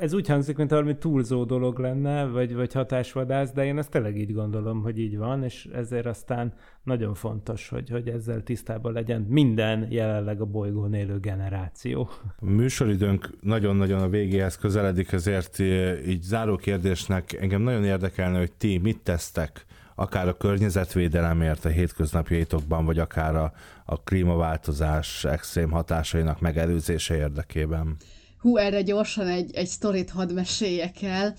ez 0.00 0.12
úgy 0.12 0.28
hangzik, 0.28 0.56
mint 0.56 0.70
valami 0.70 0.96
túlzó 0.98 1.44
dolog 1.44 1.78
lenne, 1.78 2.24
vagy, 2.24 2.54
vagy 2.54 2.72
hatásvadász, 2.72 3.52
de 3.52 3.64
én 3.64 3.78
ezt 3.78 3.90
tényleg 3.90 4.18
így 4.18 4.32
gondolom, 4.32 4.82
hogy 4.82 4.98
így 4.98 5.16
van, 5.16 5.44
és 5.44 5.68
ezért 5.72 6.06
aztán 6.06 6.52
nagyon 6.82 7.14
fontos, 7.14 7.68
hogy, 7.68 7.90
hogy 7.90 8.08
ezzel 8.08 8.42
tisztában 8.42 8.92
legyen 8.92 9.20
minden 9.20 9.86
jelenleg 9.90 10.40
a 10.40 10.44
bolygón 10.44 10.94
élő 10.94 11.18
generáció. 11.18 12.08
A 12.38 12.50
műsoridőnk 12.50 13.30
nagyon-nagyon 13.40 14.00
a 14.00 14.08
végéhez 14.08 14.56
közeledik, 14.56 15.12
ezért 15.12 15.58
így 16.06 16.22
záró 16.22 16.56
kérdésnek 16.56 17.32
engem 17.32 17.62
nagyon 17.62 17.84
érdekelne, 17.84 18.38
hogy 18.38 18.52
ti 18.52 18.78
mit 18.78 19.02
tesztek 19.02 19.64
akár 19.94 20.28
a 20.28 20.36
környezetvédelemért 20.36 21.64
a 21.64 21.68
hétköznapjaitokban, 21.68 22.84
vagy 22.84 22.98
akár 22.98 23.36
a, 23.36 23.52
a 23.84 24.02
klímaváltozás 24.02 25.24
extrém 25.24 25.70
hatásainak 25.70 26.40
megelőzése 26.40 27.16
érdekében. 27.16 27.96
Hú, 28.38 28.56
erre 28.56 28.82
gyorsan 28.82 29.26
egy, 29.26 29.54
egy 29.54 29.66
sztorit 29.66 30.10
hadd 30.10 30.32
meséljek 30.32 31.02
el. 31.02 31.34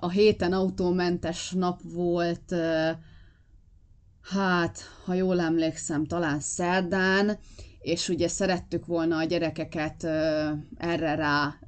A 0.00 0.10
héten 0.10 0.52
autómentes 0.52 1.50
nap 1.50 1.80
volt, 1.82 2.54
hát, 4.22 4.78
ha 5.04 5.14
jól 5.14 5.40
emlékszem, 5.40 6.06
talán 6.06 6.40
szerdán, 6.40 7.38
és 7.80 8.08
ugye 8.08 8.28
szerettük 8.28 8.86
volna 8.86 9.16
a 9.16 9.24
gyerekeket 9.24 10.04
erre 10.76 11.14
rá 11.14 11.58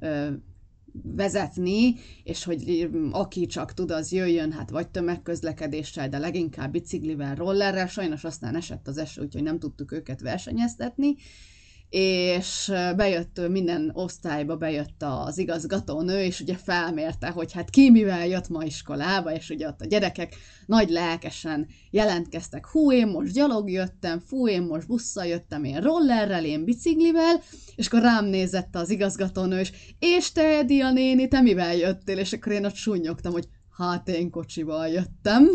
vezetni, 1.03 1.95
és 2.23 2.43
hogy 2.43 2.89
aki 3.11 3.45
csak 3.45 3.73
tud, 3.73 3.91
az 3.91 4.11
jöjjön, 4.11 4.51
hát 4.51 4.69
vagy 4.69 4.89
tömegközlekedéssel, 4.89 6.09
de 6.09 6.17
leginkább 6.17 6.71
biciklivel, 6.71 7.35
rollerrel, 7.35 7.87
sajnos 7.87 8.23
aztán 8.23 8.55
esett 8.55 8.87
az 8.87 8.97
eső, 8.97 9.21
úgyhogy 9.21 9.43
nem 9.43 9.59
tudtuk 9.59 9.91
őket 9.91 10.21
versenyeztetni, 10.21 11.15
és 11.91 12.71
bejött 12.95 13.47
minden 13.49 13.91
osztályba, 13.93 14.55
bejött 14.55 15.03
az 15.03 15.37
igazgatónő, 15.37 16.23
és 16.23 16.39
ugye 16.39 16.55
felmérte, 16.55 17.29
hogy 17.29 17.51
hát 17.51 17.69
ki 17.69 17.89
mivel 17.89 18.27
jött 18.27 18.49
ma 18.49 18.63
iskolába, 18.63 19.33
és 19.33 19.49
ugye 19.49 19.67
ott 19.67 19.81
a 19.81 19.85
gyerekek 19.85 20.35
nagy 20.65 20.89
lelkesen 20.89 21.67
jelentkeztek, 21.89 22.67
hú, 22.67 22.91
én 22.91 23.07
most 23.07 23.33
gyalog 23.33 23.69
jöttem, 23.69 24.19
fú, 24.19 24.47
én 24.47 24.61
most 24.61 24.87
busszal 24.87 25.25
jöttem, 25.25 25.63
én 25.63 25.81
rollerrel, 25.81 26.45
én 26.45 26.63
biciklivel, 26.63 27.41
és 27.75 27.87
akkor 27.87 28.01
rám 28.01 28.25
nézett 28.25 28.75
az 28.75 28.89
igazgatónő, 28.89 29.59
és 29.59 29.71
és 29.99 30.31
te, 30.31 30.57
Edia 30.57 30.91
néni, 30.91 31.27
te 31.27 31.41
mivel 31.41 31.75
jöttél? 31.75 32.17
És 32.17 32.33
akkor 32.33 32.51
én 32.51 32.65
ott 32.65 32.75
súnyogtam, 32.75 33.31
hogy 33.31 33.47
hát 33.77 34.07
én 34.07 34.29
kocsival 34.29 34.87
jöttem. 34.87 35.49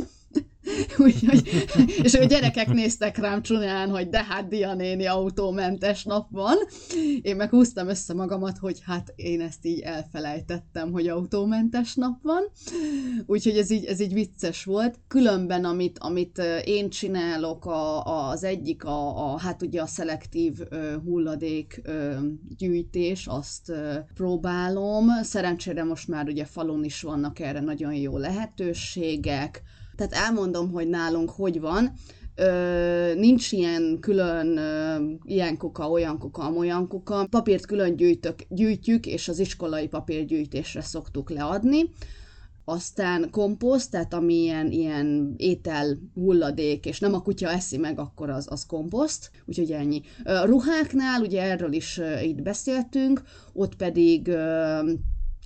Úgyhogy, 1.06 1.66
és 2.02 2.14
a 2.14 2.24
gyerekek 2.24 2.68
néztek 2.68 3.18
rám 3.18 3.42
csúnyán, 3.42 3.90
hogy 3.90 4.08
de 4.08 4.24
hát 4.24 4.48
Dia 4.48 4.74
néni 4.74 5.06
autómentes 5.06 6.04
nap 6.04 6.30
van. 6.30 6.56
Én 7.22 7.36
meg 7.36 7.50
húztam 7.50 7.88
össze 7.88 8.14
magamat, 8.14 8.58
hogy 8.58 8.80
hát 8.84 9.12
én 9.16 9.40
ezt 9.40 9.66
így 9.66 9.80
elfelejtettem, 9.80 10.92
hogy 10.92 11.08
autómentes 11.08 11.94
nap 11.94 12.22
van. 12.22 12.42
Úgyhogy 13.26 13.56
ez 13.56 13.70
így, 13.70 13.84
ez 13.84 14.00
így 14.00 14.12
vicces 14.12 14.64
volt. 14.64 14.98
Különben, 15.08 15.64
amit, 15.64 15.98
amit 15.98 16.42
én 16.64 16.90
csinálok, 16.90 17.64
a, 17.64 18.04
az 18.28 18.44
egyik 18.44 18.84
a, 18.84 19.32
a, 19.32 19.38
hát 19.38 19.62
ugye 19.62 19.82
a 19.82 19.86
szelektív 19.86 20.58
hulladék 21.04 21.82
gyűjtés, 22.56 23.26
azt 23.26 23.72
próbálom. 24.14 25.08
Szerencsére 25.22 25.84
most 25.84 26.08
már 26.08 26.26
ugye 26.26 26.44
falun 26.44 26.84
is 26.84 27.02
vannak 27.02 27.38
erre 27.38 27.60
nagyon 27.60 27.94
jó 27.94 28.18
lehetőségek 28.18 29.62
tehát 29.97 30.12
elmondom, 30.12 30.70
hogy 30.70 30.88
nálunk 30.88 31.30
hogy 31.30 31.61
van. 31.61 31.92
Ö, 32.34 33.14
nincs 33.14 33.53
ilyen 33.53 33.99
külön 34.01 34.57
ö, 34.57 34.97
ilyen 35.24 35.57
kuka, 35.57 35.90
olyan 35.90 36.18
kuka, 36.18 36.53
olyan 36.53 36.88
kuka. 36.88 37.26
Papírt 37.30 37.66
külön 37.66 37.97
gyűjtök, 37.97 38.38
gyűjtjük, 38.49 39.07
és 39.07 39.28
az 39.28 39.38
iskolai 39.38 39.88
papírgyűjtésre 39.88 40.80
szoktuk 40.80 41.30
leadni. 41.30 41.90
Aztán 42.64 43.30
komposzt, 43.30 43.90
tehát 43.90 44.14
ami 44.14 44.34
ilyen, 44.34 44.70
ilyen 44.70 45.34
étel 45.36 45.99
hulladék, 46.14 46.86
és 46.86 47.01
nem 47.01 47.14
a 47.14 47.22
kutya 47.22 47.51
eszi 47.51 47.76
meg, 47.76 47.99
akkor 47.99 48.30
az, 48.30 48.47
az 48.51 48.66
komposzt, 48.66 49.30
úgyhogy 49.44 49.70
ennyi. 49.72 50.03
Ö, 50.24 50.44
ruháknál, 50.44 51.20
ugye 51.20 51.42
erről 51.42 51.72
is 51.72 52.01
itt 52.22 52.42
beszéltünk, 52.42 53.22
ott 53.53 53.76
pedig 53.76 54.28
ö, 54.28 54.80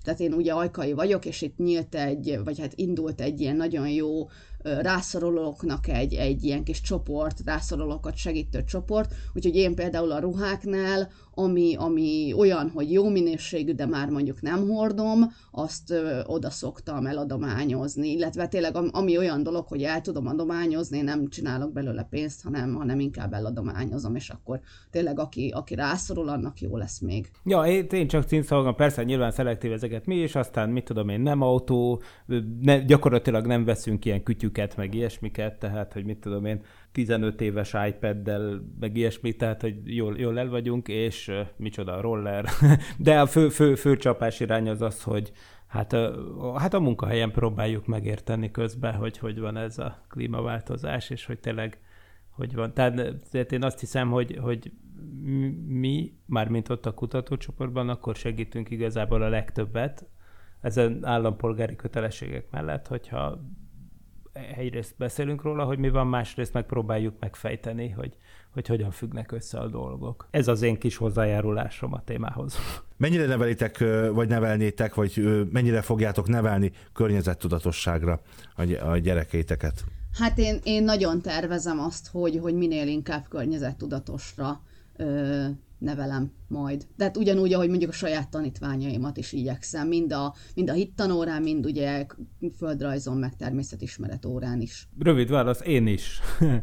tehát 0.03 0.21
én 0.21 0.33
ugye 0.33 0.53
ajkai 0.53 0.93
vagyok, 0.93 1.25
és 1.25 1.43
itt 1.43 1.57
nyílt 1.57 1.95
egy, 1.95 2.41
vagy 2.45 2.59
hát 2.59 2.73
indult 2.75 3.21
egy 3.21 3.41
ilyen 3.41 3.57
nagyon 3.57 3.89
jó 3.89 4.29
rászorulóknak 4.63 5.89
egy, 5.89 6.15
egy 6.15 6.45
ilyen 6.45 6.65
kis 6.65 6.81
csoport, 6.81 7.41
rászorulókat 7.45 8.17
segítő 8.17 8.65
csoport, 8.65 9.15
úgyhogy 9.35 9.57
én 9.57 9.75
például 9.75 10.13
a 10.13 10.19
ruháknál, 10.19 11.11
ami, 11.35 11.75
ami 11.79 12.33
olyan, 12.37 12.71
hogy 12.75 12.93
jó 12.93 13.09
minőségű, 13.09 13.73
de 13.73 13.87
már 13.87 14.09
mondjuk 14.09 14.43
nem 14.43 14.69
hordom, 14.69 15.33
azt 15.51 15.91
ö, 15.91 16.21
oda 16.27 16.51
szoktam 16.51 17.07
eladományozni, 17.07 18.11
illetve 18.11 18.47
tényleg 18.47 18.77
ami 18.91 19.19
olyan 19.19 19.43
dolog, 19.43 19.67
hogy 19.67 19.83
el 19.83 20.01
tudom 20.01 20.27
adományozni, 20.27 21.01
nem 21.01 21.29
csinálok 21.29 21.73
belőle 21.73 22.07
pénzt, 22.11 22.43
hanem, 22.43 22.75
hanem 22.75 23.01
inkább 23.01 23.33
eladományozom, 23.33 24.15
és 24.15 24.29
akkor 24.29 24.61
tényleg 24.91 25.19
aki, 25.19 25.53
aki 25.55 25.75
rászorul, 25.75 26.29
annak 26.29 26.61
jó 26.61 26.77
lesz 26.77 27.01
még. 27.01 27.31
Ja, 27.45 27.63
én, 27.63 28.09
csak 28.09 28.25
cinszolgom, 28.25 28.75
persze 28.75 29.05
nyilván 29.05 29.31
szelektív 29.31 29.73
ezeket 29.73 30.07
mi, 30.07 30.17
és 30.17 30.35
aztán 30.35 30.69
mit 30.71 30.85
tudom 30.85 31.09
én, 31.09 31.21
nem 31.21 31.41
autó, 31.41 32.03
ne, 32.61 32.85
gyakorlatilag 32.85 33.47
nem 33.47 33.65
veszünk 33.65 34.05
ilyen 34.05 34.23
kütyű 34.23 34.50
iPad-jüket, 34.51 34.77
meg 34.77 34.95
ilyesmiket, 34.95 35.59
tehát, 35.59 35.93
hogy 35.93 36.05
mit 36.05 36.19
tudom 36.19 36.45
én, 36.45 36.63
15 36.93 37.41
éves 37.41 37.75
iPad-del, 37.89 38.63
meg 38.81 38.97
ilyesmi, 38.97 39.33
tehát, 39.33 39.61
hogy 39.61 39.97
jól, 39.97 40.19
jól 40.19 40.39
el 40.39 40.49
vagyunk, 40.49 40.89
és 40.89 41.29
uh, 41.29 41.41
micsoda 41.57 41.97
a 41.97 42.01
roller. 42.01 42.45
De 42.99 43.21
a 43.21 43.27
fő, 43.27 43.49
fő, 43.49 43.75
fő 43.75 43.97
csapás 43.97 44.41
irány 44.41 44.69
az 44.69 44.83
az, 44.83 45.03
hogy 45.03 45.33
hát, 45.67 45.97
hát 46.57 46.75
a 46.75 46.81
munkahelyen 46.81 47.31
próbáljuk 47.31 47.87
megérteni 47.87 48.51
közben, 48.51 48.95
hogy 48.95 49.19
hogy 49.19 49.39
van 49.39 49.57
ez 49.57 49.79
a 49.79 50.03
klímaváltozás, 50.09 51.11
és 51.11 51.27
hogy 51.27 51.39
tényleg 51.39 51.79
hogy 52.31 52.55
van. 52.55 52.75
Tehát 52.75 53.53
én 53.53 53.65
azt 53.65 53.81
hiszem, 53.81 54.11
hogy, 54.11 54.39
hogy 54.41 54.73
mi, 55.67 56.13
mármint 56.27 56.69
ott 56.69 56.87
a 56.87 56.95
kutatócsoportban, 56.95 57.89
akkor 57.89 58.17
segítünk 58.17 58.71
igazából 58.71 59.23
a 59.23 59.29
legtöbbet 59.29 60.07
ezen 60.61 61.05
állampolgári 61.05 61.77
kötelességek 61.77 62.51
mellett, 62.51 62.87
hogyha 62.87 63.41
egyrészt 64.33 64.95
beszélünk 64.99 65.43
róla, 65.43 65.65
hogy 65.65 65.79
mi 65.79 65.91
van, 65.91 66.07
másrészt 66.07 66.53
megpróbáljuk 66.53 67.15
megfejteni, 67.21 67.89
hogy, 67.89 68.17
hogy 68.53 68.67
hogyan 68.67 68.91
függnek 68.91 69.33
össze 69.33 69.59
a 69.59 69.69
dolgok. 69.69 70.29
Ez 70.31 70.49
az 70.49 70.63
én 70.63 70.79
kis 70.79 70.97
hozzájárulásom 70.97 71.93
a 71.93 72.05
témához. 72.05 72.57
Mennyire 72.97 73.27
nevelitek, 73.27 73.79
vagy 74.13 74.29
nevelnétek, 74.29 74.95
vagy 74.95 75.45
mennyire 75.53 75.83
fogjátok 75.83 76.29
nevelni 76.29 76.73
környezettudatosságra 76.93 78.21
a 78.85 78.97
gyerekeiteket? 78.97 79.85
Hát 80.19 80.39
én, 80.39 80.59
én 80.63 80.85
nagyon 80.85 81.21
tervezem 81.21 81.81
azt, 81.81 82.09
hogy, 82.09 82.39
hogy 82.43 82.55
minél 82.55 82.89
inkább 82.89 83.27
környezettudatosra 83.29 84.61
ö, 84.97 85.45
nevelem 85.81 86.33
majd. 86.49 86.87
Tehát 86.97 87.17
ugyanúgy, 87.17 87.53
ahogy 87.53 87.69
mondjuk 87.69 87.91
a 87.91 87.95
saját 87.95 88.31
tanítványaimat 88.31 89.17
is 89.17 89.33
igyekszem, 89.33 89.89
mind 89.89 90.13
a, 90.13 90.35
mind 90.55 90.71
a 90.71 90.73
hittanórán, 90.73 91.43
mind 91.43 91.67
ugye 91.67 92.07
földrajzon, 92.57 93.17
meg 93.17 93.37
természetismeret 93.37 94.25
órán 94.25 94.61
is. 94.61 94.89
Rövid 94.99 95.31
válasz, 95.31 95.61
én 95.65 95.87
is. 95.87 96.21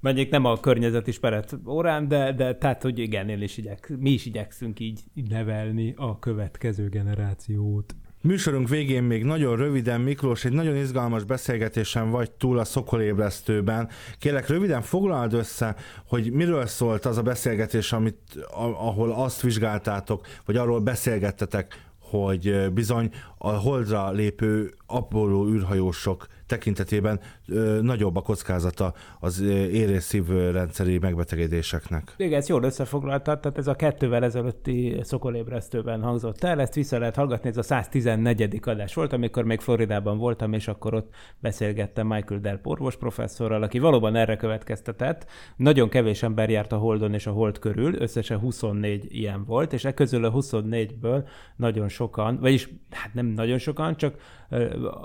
Mondjuk 0.00 0.30
nem 0.30 0.44
a 0.44 0.60
környezetismeret 0.60 1.56
órán, 1.66 2.08
de, 2.08 2.32
de 2.32 2.54
tehát, 2.54 2.82
hogy 2.82 2.98
igen, 2.98 3.28
én 3.28 3.42
is 3.42 3.56
igyek, 3.56 3.92
mi 3.98 4.10
is 4.10 4.26
igyekszünk 4.26 4.80
így 4.80 5.00
nevelni 5.14 5.94
a 5.96 6.18
következő 6.18 6.88
generációt. 6.88 7.94
Műsorunk 8.26 8.68
végén 8.68 9.02
még 9.02 9.24
nagyon 9.24 9.56
röviden, 9.56 10.00
Miklós, 10.00 10.44
egy 10.44 10.52
nagyon 10.52 10.76
izgalmas 10.76 11.24
beszélgetésen 11.24 12.10
vagy 12.10 12.30
túl 12.30 12.58
a 12.58 12.64
szokolébresztőben. 12.64 13.88
Kérlek, 14.18 14.48
röviden 14.48 14.82
foglald 14.82 15.32
össze, 15.32 15.76
hogy 16.08 16.32
miről 16.32 16.66
szólt 16.66 17.04
az 17.04 17.18
a 17.18 17.22
beszélgetés, 17.22 17.92
amit, 17.92 18.18
ahol 18.56 19.12
azt 19.12 19.40
vizsgáltátok, 19.40 20.26
vagy 20.44 20.56
arról 20.56 20.80
beszélgettetek, 20.80 21.90
hogy 22.00 22.72
bizony 22.72 23.10
a 23.38 23.50
holdra 23.50 24.10
lépő 24.10 24.74
Apollo 24.86 25.48
űrhajósok 25.48 26.26
tekintetében 26.46 27.20
ö, 27.48 27.78
nagyobb 27.82 28.16
a 28.16 28.20
kockázata 28.20 28.94
az 29.20 29.40
érészív 29.70 30.28
rendszeri 30.28 30.98
megbetegedéseknek. 30.98 32.14
Igen, 32.16 32.38
ezt 32.38 32.48
jól 32.48 32.62
összefoglaltad, 32.62 33.40
tehát 33.40 33.58
ez 33.58 33.66
a 33.66 33.74
kettővel 33.74 34.24
ezelőtti 34.24 35.00
szokolébresztőben 35.02 36.02
hangzott 36.02 36.44
el, 36.44 36.60
ezt 36.60 36.74
vissza 36.74 36.98
lehet 36.98 37.14
hallgatni, 37.14 37.48
ez 37.48 37.56
a 37.56 37.62
114. 37.62 38.60
adás 38.62 38.94
volt, 38.94 39.12
amikor 39.12 39.44
még 39.44 39.60
Floridában 39.60 40.18
voltam, 40.18 40.52
és 40.52 40.68
akkor 40.68 40.94
ott 40.94 41.14
beszélgettem 41.38 42.06
Michael 42.06 42.40
Delp 42.40 42.66
orvos 42.66 42.96
professzorral, 42.96 43.62
aki 43.62 43.78
valóban 43.78 44.16
erre 44.16 44.36
következtetett. 44.36 45.26
Nagyon 45.56 45.88
kevés 45.88 46.22
ember 46.22 46.50
járt 46.50 46.72
a 46.72 46.76
Holdon 46.76 47.14
és 47.14 47.26
a 47.26 47.30
Hold 47.32 47.58
körül, 47.58 47.94
összesen 47.94 48.38
24 48.38 49.06
ilyen 49.08 49.44
volt, 49.44 49.72
és 49.72 49.84
e 49.84 49.94
közül 49.94 50.24
a 50.24 50.32
24-ből 50.32 51.28
nagyon 51.56 51.88
sokan, 51.88 52.38
vagyis 52.40 52.68
hát 52.90 53.14
nem 53.14 53.26
nagyon 53.26 53.58
sokan, 53.58 53.96
csak 53.96 54.14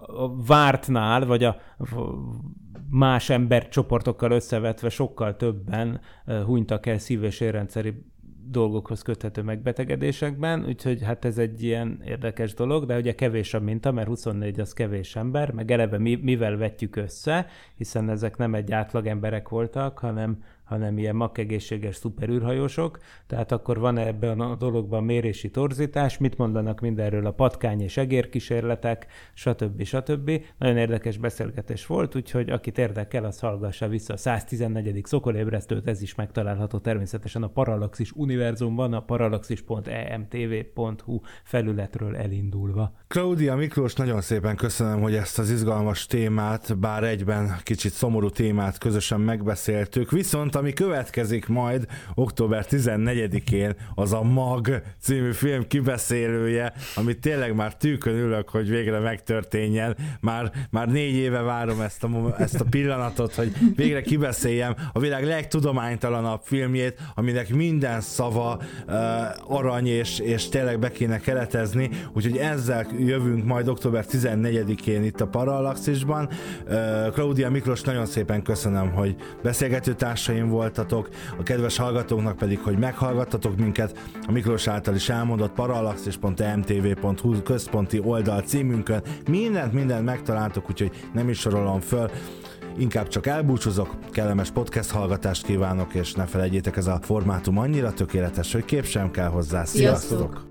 a 0.08 0.44
vártnál, 0.46 1.26
vagy 1.26 1.44
a 1.44 1.58
más 2.90 3.30
embercsoportokkal 3.30 4.32
összevetve 4.32 4.90
sokkal 4.90 5.36
többen 5.36 6.02
hunytak 6.46 6.86
el 6.86 6.98
szív- 6.98 7.24
és 7.24 7.40
érrendszeri 7.40 7.94
dolgokhoz 8.52 9.02
köthető 9.02 9.42
megbetegedésekben, 9.42 10.66
úgyhogy 10.66 11.04
hát 11.04 11.26
ez 11.26 11.38
egy 11.38 11.64
ilyen 11.64 12.02
érdekes 12.06 12.54
dolog, 12.54 12.86
de 12.86 12.98
ugye 12.98 13.16
kevés 13.16 13.54
a 13.54 13.60
minta, 13.60 13.92
mert 13.92 14.08
24 14.08 14.60
az 14.60 14.74
kevés 14.74 15.16
ember, 15.16 15.52
meg 15.52 15.72
eleve 15.72 15.98
mi, 15.98 16.16
mivel 16.16 16.58
vetjük 16.58 16.96
össze, 16.96 17.46
hiszen 17.76 18.10
ezek 18.10 18.38
nem 18.38 18.56
egy 18.56 18.72
átlag 18.72 19.06
emberek 19.06 19.50
voltak, 19.50 20.00
hanem 20.00 20.44
hanem 20.64 20.98
ilyen 20.98 21.16
makegészséges 21.16 21.96
szuperűrhajósok, 21.96 23.00
tehát 23.28 23.52
akkor 23.52 23.80
van 23.80 23.98
-e 23.98 24.08
ebben 24.08 24.40
a 24.40 24.56
dologban 24.56 25.04
mérési 25.04 25.50
torzítás, 25.50 26.18
mit 26.18 26.38
mondanak 26.38 26.80
mindenről 26.80 27.26
a 27.26 27.32
patkány 27.32 27.82
és 27.82 27.98
egérkísérletek, 27.98 29.08
stb. 29.34 29.84
stb. 29.84 30.42
Nagyon 30.58 30.78
érdekes 30.78 31.18
beszélgetés 31.18 31.86
volt, 31.86 32.16
úgyhogy 32.16 32.50
akit 32.50 32.78
érdekel, 32.78 33.26
az 33.26 33.40
hallgassa 33.40 33.88
vissza 33.88 34.14
a 34.14 34.18
114. 34.18 35.06
szokolébresztőt, 35.06 35.88
ez 35.88 36.02
is 36.02 36.16
megtalálható 36.16 36.78
természetesen 36.78 37.44
a 37.44 37.48
Parallaxis 37.48 38.12
univerzumban, 38.12 38.94
a 38.94 39.02
parallaxis.emtv.hu 39.02 41.20
felületről 41.44 42.18
elindulva. 42.18 42.94
Claudia 43.08 43.56
Miklós, 43.56 43.94
nagyon 43.94 44.22
szépen 44.22 44.56
köszönöm, 44.56 45.02
hogy 45.02 45.16
ezt 45.16 45.40
az 45.40 45.50
izgalmas 45.50 46.06
témát, 46.06 46.80
bár 46.80 47.04
egyben 47.04 47.56
kicsit 47.64 47.92
szomorú 47.92 48.30
témát 48.30 48.78
közösen 48.78 49.22
megbeszéltük, 49.22 50.12
viszont 50.12 50.56
ami 50.62 50.74
következik 50.74 51.48
majd 51.48 51.88
október 52.16 52.66
14-én, 52.70 53.76
az 53.96 54.14
a 54.14 54.22
Mag 54.22 54.82
című 55.00 55.32
film 55.32 55.68
kibeszélője, 55.68 56.74
amit 56.96 57.20
tényleg 57.20 57.56
már 57.56 57.76
tűkön 57.76 58.14
ülök, 58.14 58.50
hogy 58.50 58.70
végre 58.70 59.00
megtörténjen. 59.00 59.96
Már, 60.20 60.52
már 60.70 60.88
négy 60.88 61.16
éve 61.16 61.42
várom 61.42 61.82
ezt 61.82 62.04
a, 62.04 62.36
ezt 62.38 62.60
a 62.60 62.66
pillanatot, 62.70 63.36
hogy 63.36 63.54
végre 63.76 64.02
kibeszéljem 64.02 64.76
a 64.94 65.00
világ 65.00 65.26
legtudománytalanabb 65.26 66.42
filmjét, 66.44 67.00
aminek 67.16 67.54
minden 67.54 68.02
szava 68.02 68.60
uh, 68.88 68.94
arany, 69.48 69.88
és, 69.88 70.20
és 70.20 70.50
tényleg 70.50 70.80
be 70.80 70.92
kéne 70.92 71.20
keretezni, 71.20 71.90
úgyhogy 72.14 72.38
ezzel 72.38 72.88
jövünk 73.00 73.46
majd 73.46 73.68
október 73.68 74.06
14-én 74.12 75.04
itt 75.04 75.22
a 75.22 75.28
Parallaxisban. 75.28 76.30
Uh, 76.68 77.12
Claudia 77.14 77.50
Miklós, 77.50 77.82
nagyon 77.82 78.06
szépen 78.06 78.42
köszönöm, 78.42 78.92
hogy 78.92 79.16
beszélgető 79.44 79.94
társaim 79.94 80.41
voltatok, 80.50 81.10
a 81.40 81.44
kedves 81.44 81.78
hallgatóknak 81.78 82.38
pedig, 82.38 82.60
hogy 82.60 82.78
meghallgattatok 82.78 83.58
minket 83.58 84.00
a 84.28 84.32
Miklós 84.32 84.68
által 84.68 84.96
is 84.96 85.10
elmondott 85.10 85.52
parallaxis.mtv.hu 85.52 87.42
központi 87.44 88.00
oldal 88.00 88.42
címünkön. 88.42 89.02
Mindent, 89.30 89.74
mindent 89.74 90.06
megtaláltok, 90.06 90.70
úgyhogy 90.70 90.92
nem 91.14 91.30
is 91.30 91.40
sorolom 91.40 91.80
föl 91.80 92.10
inkább 92.78 93.08
csak 93.08 93.28
elbúcsúzok, 93.28 93.96
kellemes 94.12 94.52
podcast 94.52 94.92
hallgatást 94.92 95.46
kívánok, 95.46 95.94
és 95.94 96.14
ne 96.14 96.26
felejtjétek, 96.26 96.78
ez 96.78 96.88
a 96.88 97.00
formátum 97.02 97.58
annyira 97.58 97.94
tökéletes, 97.94 98.54
hogy 98.54 98.66
kép 98.66 98.86
sem 98.86 99.12
kell 99.12 99.28
hozzá. 99.28 99.66
Sziasztok! 99.66 100.18
Sziasztok! 100.18 100.51